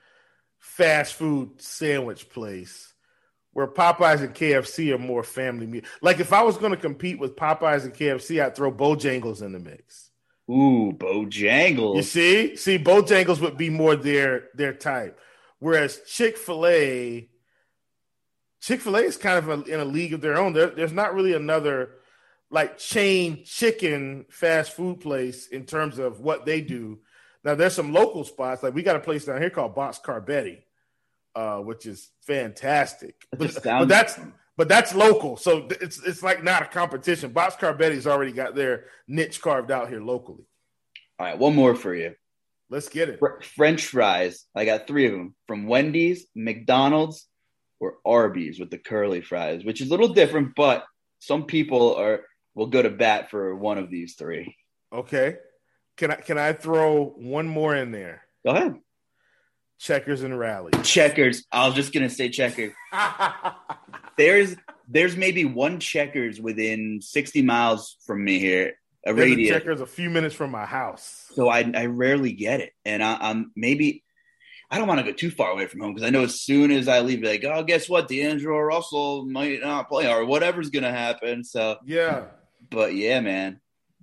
fast 0.58 1.14
food 1.14 1.60
sandwich 1.60 2.28
place 2.28 2.94
where 3.52 3.66
Popeyes 3.66 4.20
and 4.20 4.34
KFC 4.34 4.94
are 4.94 4.98
more 4.98 5.24
family 5.24 5.66
meal. 5.66 5.82
Like 6.02 6.20
if 6.20 6.32
I 6.32 6.42
was 6.42 6.56
going 6.56 6.72
to 6.72 6.76
compete 6.76 7.18
with 7.18 7.34
Popeyes 7.34 7.84
and 7.84 7.92
KFC, 7.92 8.40
I'd 8.40 8.54
throw 8.54 8.70
Bojangles 8.70 9.42
in 9.42 9.52
the 9.52 9.58
mix. 9.58 10.10
Ooh, 10.48 10.92
Bojangles. 10.92 11.96
You 11.96 12.02
see? 12.02 12.56
See, 12.56 12.78
Bojangles 12.78 13.40
would 13.40 13.56
be 13.56 13.70
more 13.70 13.96
their 13.96 14.48
their 14.54 14.72
type. 14.72 15.18
Whereas 15.60 16.00
Chick 16.06 16.36
Fil 16.36 16.66
A, 16.66 17.28
Chick 18.60 18.80
Fil 18.80 18.96
A 18.96 19.00
is 19.00 19.16
kind 19.16 19.38
of 19.38 19.48
a, 19.48 19.72
in 19.72 19.78
a 19.78 19.84
league 19.84 20.12
of 20.12 20.20
their 20.20 20.36
own. 20.36 20.52
There, 20.52 20.66
there's 20.66 20.92
not 20.92 21.14
really 21.14 21.34
another 21.34 21.90
like 22.50 22.78
chain 22.78 23.44
chicken 23.44 24.26
fast 24.28 24.72
food 24.72 25.00
place 25.00 25.46
in 25.46 25.64
terms 25.64 25.98
of 25.98 26.20
what 26.20 26.44
they 26.44 26.60
do. 26.60 26.98
Now 27.44 27.54
there's 27.54 27.74
some 27.74 27.92
local 27.92 28.24
spots 28.24 28.62
like 28.62 28.74
we 28.74 28.82
got 28.82 28.96
a 28.96 29.00
place 29.00 29.26
down 29.26 29.40
here 29.40 29.50
called 29.50 29.76
Boxcar 29.76 30.24
Betty, 30.24 30.64
uh, 31.34 31.58
which 31.58 31.86
is 31.86 32.10
fantastic. 32.22 33.14
But, 33.30 33.54
but, 33.62 33.88
that's 33.88 34.18
but 34.56 34.68
that's 34.68 34.94
local, 34.94 35.36
so 35.36 35.68
it's 35.80 36.02
it's 36.02 36.22
like 36.22 36.42
not 36.42 36.62
a 36.62 36.66
competition. 36.66 37.32
Boxcar 37.32 37.78
Betty's 37.78 38.06
already 38.06 38.32
got 38.32 38.54
their 38.54 38.84
niche 39.06 39.40
carved 39.40 39.70
out 39.70 39.88
here 39.88 40.02
locally. 40.02 40.44
All 41.18 41.26
right, 41.26 41.38
one 41.38 41.54
more 41.54 41.74
for 41.74 41.94
you. 41.94 42.14
Let's 42.70 42.88
get 42.88 43.08
it. 43.08 43.20
French 43.56 43.86
fries. 43.86 44.46
I 44.54 44.64
got 44.64 44.86
three 44.86 45.06
of 45.06 45.12
them 45.12 45.34
from 45.48 45.66
Wendy's, 45.66 46.26
McDonald's, 46.36 47.26
or 47.80 47.96
Arby's 48.04 48.60
with 48.60 48.70
the 48.70 48.78
curly 48.78 49.20
fries, 49.20 49.64
which 49.64 49.80
is 49.80 49.88
a 49.88 49.90
little 49.90 50.14
different, 50.14 50.54
but 50.54 50.84
some 51.18 51.44
people 51.44 51.96
are 51.96 52.20
will 52.54 52.66
go 52.66 52.82
to 52.82 52.90
bat 52.90 53.30
for 53.30 53.56
one 53.56 53.78
of 53.78 53.90
these 53.90 54.14
three. 54.14 54.56
Okay. 54.92 55.36
Can 55.96 56.12
I 56.12 56.14
can 56.14 56.38
I 56.38 56.52
throw 56.52 57.06
one 57.06 57.48
more 57.48 57.74
in 57.74 57.90
there? 57.90 58.22
Go 58.46 58.52
ahead. 58.52 58.76
Checkers 59.78 60.22
and 60.22 60.38
rally. 60.38 60.70
Checkers. 60.82 61.44
I 61.50 61.66
was 61.66 61.74
just 61.74 61.92
gonna 61.92 62.10
say 62.10 62.28
checkers. 62.28 62.72
there's 64.16 64.54
there's 64.88 65.16
maybe 65.16 65.44
one 65.44 65.78
Checkers 65.78 66.40
within 66.40 67.00
60 67.00 67.42
miles 67.42 67.96
from 68.06 68.24
me 68.24 68.38
here. 68.38 68.74
A 69.06 69.14
radius. 69.14 69.50
Checkers 69.50 69.80
a 69.80 69.86
few 69.86 70.10
minutes 70.10 70.34
from 70.34 70.50
my 70.50 70.66
house. 70.66 71.26
So 71.34 71.48
I, 71.48 71.70
I 71.74 71.86
rarely 71.86 72.32
get 72.32 72.60
it. 72.60 72.72
And 72.84 73.02
I, 73.02 73.16
I'm 73.20 73.50
maybe, 73.56 74.04
I 74.70 74.78
don't 74.78 74.86
want 74.86 75.00
to 75.00 75.10
go 75.10 75.12
too 75.16 75.30
far 75.30 75.50
away 75.50 75.66
from 75.66 75.80
home 75.80 75.94
because 75.94 76.06
I 76.06 76.10
know 76.10 76.22
as 76.24 76.40
soon 76.40 76.70
as 76.70 76.86
I 76.86 77.00
leave, 77.00 77.22
like, 77.22 77.44
oh, 77.44 77.62
guess 77.62 77.88
what? 77.88 78.08
D'Angelo 78.08 78.58
Russell 78.58 79.24
might 79.26 79.60
not 79.60 79.88
play 79.88 80.06
or 80.12 80.24
whatever's 80.26 80.70
going 80.70 80.82
to 80.84 80.90
happen. 80.92 81.44
So, 81.44 81.78
Yeah. 81.86 82.24
but 82.70 82.94
yeah, 82.94 83.20
man. 83.20 83.60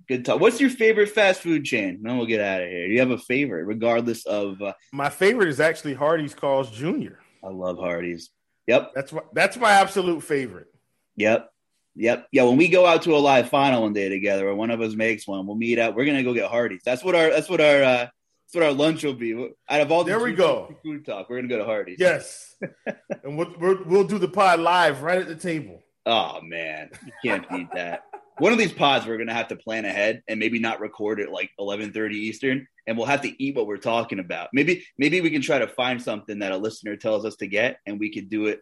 Good 0.08 0.24
talk. 0.24 0.40
What's 0.40 0.58
your 0.60 0.70
favorite 0.70 1.10
fast 1.10 1.42
food 1.42 1.64
chain? 1.64 2.00
Then 2.02 2.16
we'll 2.16 2.26
get 2.26 2.40
out 2.40 2.62
of 2.62 2.68
here. 2.68 2.86
Do 2.88 2.92
you 2.94 3.00
have 3.00 3.10
a 3.10 3.18
favorite, 3.18 3.64
regardless 3.66 4.24
of? 4.26 4.60
Uh, 4.62 4.72
My 4.92 5.10
favorite 5.10 5.48
is 5.50 5.60
actually 5.60 5.94
Hardee's 5.94 6.34
Carl's 6.34 6.70
Jr. 6.70 7.16
I 7.44 7.48
love 7.50 7.76
Hardee's. 7.78 8.30
Yep, 8.66 8.92
That's 8.94 9.12
my 9.12 9.20
that's 9.34 9.56
my 9.58 9.70
absolute 9.70 10.22
favorite. 10.22 10.68
yep, 11.16 11.50
yep. 11.98 12.26
Yeah, 12.32 12.44
when 12.44 12.56
we 12.56 12.68
go 12.68 12.86
out 12.86 13.02
to 13.02 13.16
a 13.16 13.18
live 13.18 13.48
final 13.48 13.82
one 13.82 13.92
day 13.92 14.08
together, 14.08 14.48
or 14.48 14.54
one 14.54 14.70
of 14.70 14.80
us 14.80 14.94
makes 14.94 15.26
one, 15.26 15.46
we'll 15.46 15.56
meet 15.56 15.78
up. 15.78 15.94
We're 15.94 16.06
gonna 16.06 16.22
go 16.22 16.32
get 16.34 16.50
Hardee's. 16.50 16.82
That's 16.84 17.04
what 17.04 17.14
our 17.14 17.30
that's 17.30 17.48
what 17.48 17.60
our 17.60 17.82
uh, 17.82 18.06
that's 18.06 18.54
what 18.54 18.64
our 18.64 18.72
lunch 18.72 19.04
will 19.04 19.14
be. 19.14 19.34
Out 19.68 19.80
of 19.80 19.92
all 19.92 20.04
the 20.04 20.10
There 20.10 20.20
we 20.20 20.32
go. 20.32 20.74
food 20.82 21.04
talk, 21.04 21.28
we're 21.28 21.36
gonna 21.36 21.48
go 21.48 21.58
to 21.58 21.64
Hardee's. 21.64 21.98
Yes. 21.98 22.56
and 23.24 23.36
we'll, 23.36 23.54
we'll 23.58 23.84
we'll 23.84 24.04
do 24.04 24.18
the 24.18 24.28
pod 24.28 24.60
live 24.60 25.02
right 25.02 25.18
at 25.18 25.28
the 25.28 25.36
table. 25.36 25.82
Oh 26.06 26.40
man, 26.42 26.90
you 27.04 27.12
can't 27.22 27.48
beat 27.50 27.68
that. 27.74 28.04
One 28.38 28.52
of 28.52 28.58
these 28.58 28.72
pods 28.72 29.04
we're 29.04 29.18
gonna 29.18 29.34
have 29.34 29.48
to 29.48 29.56
plan 29.56 29.84
ahead 29.84 30.22
and 30.28 30.38
maybe 30.40 30.58
not 30.58 30.80
record 30.80 31.20
it 31.20 31.30
like 31.30 31.50
eleven 31.58 31.92
thirty 31.92 32.16
Eastern, 32.16 32.66
and 32.86 32.96
we'll 32.96 33.06
have 33.06 33.22
to 33.22 33.42
eat 33.42 33.56
what 33.56 33.66
we're 33.66 33.76
talking 33.76 34.18
about. 34.20 34.48
Maybe 34.52 34.86
maybe 34.96 35.20
we 35.20 35.30
can 35.30 35.42
try 35.42 35.58
to 35.58 35.66
find 35.66 36.00
something 36.00 36.38
that 36.38 36.52
a 36.52 36.56
listener 36.56 36.96
tells 36.96 37.24
us 37.24 37.36
to 37.36 37.46
get, 37.46 37.78
and 37.84 37.98
we 37.98 38.10
could 38.12 38.30
do 38.30 38.46
it. 38.46 38.60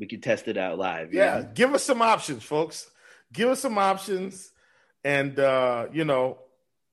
We 0.00 0.06
can 0.06 0.22
test 0.22 0.48
it 0.48 0.56
out 0.56 0.78
live. 0.78 1.12
Yeah, 1.12 1.40
know? 1.40 1.50
give 1.54 1.74
us 1.74 1.84
some 1.84 2.00
options, 2.00 2.42
folks. 2.42 2.90
Give 3.32 3.50
us 3.50 3.60
some 3.60 3.76
options, 3.76 4.50
and 5.04 5.38
uh, 5.38 5.88
you 5.92 6.04
know, 6.04 6.38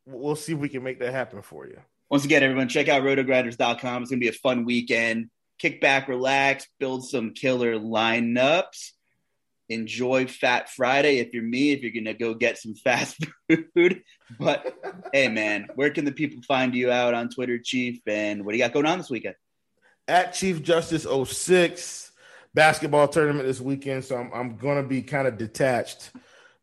we'll 0.06 0.36
see 0.36 0.52
if 0.54 0.60
we 0.60 0.68
can 0.68 0.84
make 0.84 1.00
that 1.00 1.14
happen 1.14 1.42
for 1.42 1.66
you. 1.66 1.80
Once 2.10 2.26
again, 2.26 2.44
everyone, 2.44 2.68
check 2.68 2.90
out 2.90 3.02
rotogrinders.com. 3.04 4.02
It's 4.02 4.12
gonna 4.12 4.20
be 4.20 4.28
a 4.28 4.34
fun 4.34 4.66
weekend. 4.66 5.30
Kick 5.58 5.80
back, 5.80 6.10
relax, 6.10 6.68
build 6.80 7.08
some 7.08 7.34
killer 7.34 7.80
lineups. 7.80 8.92
Enjoy 9.70 10.28
Fat 10.28 10.70
Friday 10.70 11.18
if 11.18 11.34
you're 11.34 11.44
me, 11.44 11.72
if 11.72 11.82
you're 11.82 11.92
gonna 11.92 12.14
go 12.14 12.34
get 12.34 12.58
some 12.58 12.76
fast 12.84 13.26
food. 13.74 14.04
But 14.38 14.78
hey 15.14 15.30
man, 15.30 15.68
where 15.76 15.92
can 15.92 16.04
the 16.04 16.12
people 16.12 16.42
find 16.48 16.76
you 16.76 16.92
out 16.92 17.14
on 17.14 17.30
Twitter, 17.30 17.58
Chief? 17.58 18.02
And 18.06 18.46
what 18.46 18.52
do 18.52 18.58
you 18.58 18.64
got 18.64 18.74
going 18.74 18.86
on 18.86 18.98
this 18.98 19.10
weekend? 19.10 19.36
At 20.10 20.34
Chief 20.34 20.62
Justice 20.62 21.06
06 21.06 22.07
basketball 22.58 23.08
tournament 23.08 23.46
this 23.46 23.62
weekend, 23.62 24.04
so 24.04 24.18
I'm 24.18 24.32
I'm 24.34 24.58
gonna 24.58 24.82
be 24.82 25.04
kind 25.04 25.28
of 25.28 25.38
detached 25.38 26.10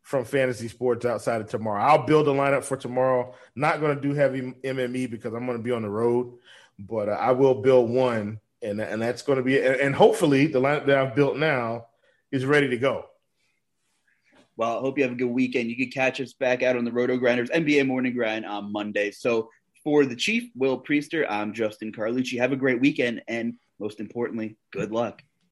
from 0.01 0.25
fantasy 0.25 0.67
sports 0.67 1.05
outside 1.05 1.39
of 1.39 1.47
tomorrow. 1.47 1.81
I'll 1.81 2.05
build 2.05 2.27
a 2.27 2.31
lineup 2.31 2.65
for 2.65 2.75
tomorrow. 2.75 3.33
Not 3.55 3.79
gonna 3.79 3.99
do 3.99 4.13
heavy 4.13 4.41
MME 4.41 5.09
because 5.09 5.33
I'm 5.33 5.45
gonna 5.45 5.59
be 5.59 5.71
on 5.71 5.83
the 5.83 5.89
road, 5.89 6.33
but 6.77 7.07
uh, 7.07 7.13
I 7.13 7.31
will 7.31 7.61
build 7.61 7.89
one, 7.89 8.41
and 8.61 8.81
and 8.81 9.01
that's 9.01 9.21
gonna 9.21 9.41
be 9.41 9.57
and, 9.57 9.77
and 9.77 9.95
hopefully 9.95 10.47
the 10.47 10.59
lineup 10.59 10.85
that 10.87 10.97
I've 10.97 11.15
built 11.15 11.37
now 11.37 11.85
is 12.29 12.45
ready 12.45 12.67
to 12.67 12.77
go. 12.77 13.05
Well, 14.57 14.77
I 14.77 14.81
hope 14.81 14.97
you 14.97 15.05
have 15.05 15.13
a 15.13 15.15
good 15.15 15.31
weekend. 15.31 15.69
You 15.69 15.77
can 15.77 15.91
catch 15.91 16.19
us 16.19 16.33
back 16.33 16.61
out 16.61 16.75
on 16.75 16.83
the 16.83 16.91
RotoGrinders 16.91 17.51
NBA 17.51 17.87
Morning 17.87 18.13
Grind 18.13 18.45
on 18.45 18.69
Monday. 18.69 19.11
So 19.11 19.49
for 19.81 20.05
the 20.05 20.15
Chief, 20.15 20.51
Will 20.55 20.83
Priester, 20.83 21.25
I'm 21.29 21.53
Justin 21.53 21.93
Carlucci. 21.93 22.37
Have 22.37 22.51
a 22.51 22.57
great 22.57 22.81
weekend, 22.81 23.21
and 23.29 23.53
most 23.79 24.01
importantly, 24.01 24.57
good 24.71 24.91
luck. 24.91 25.21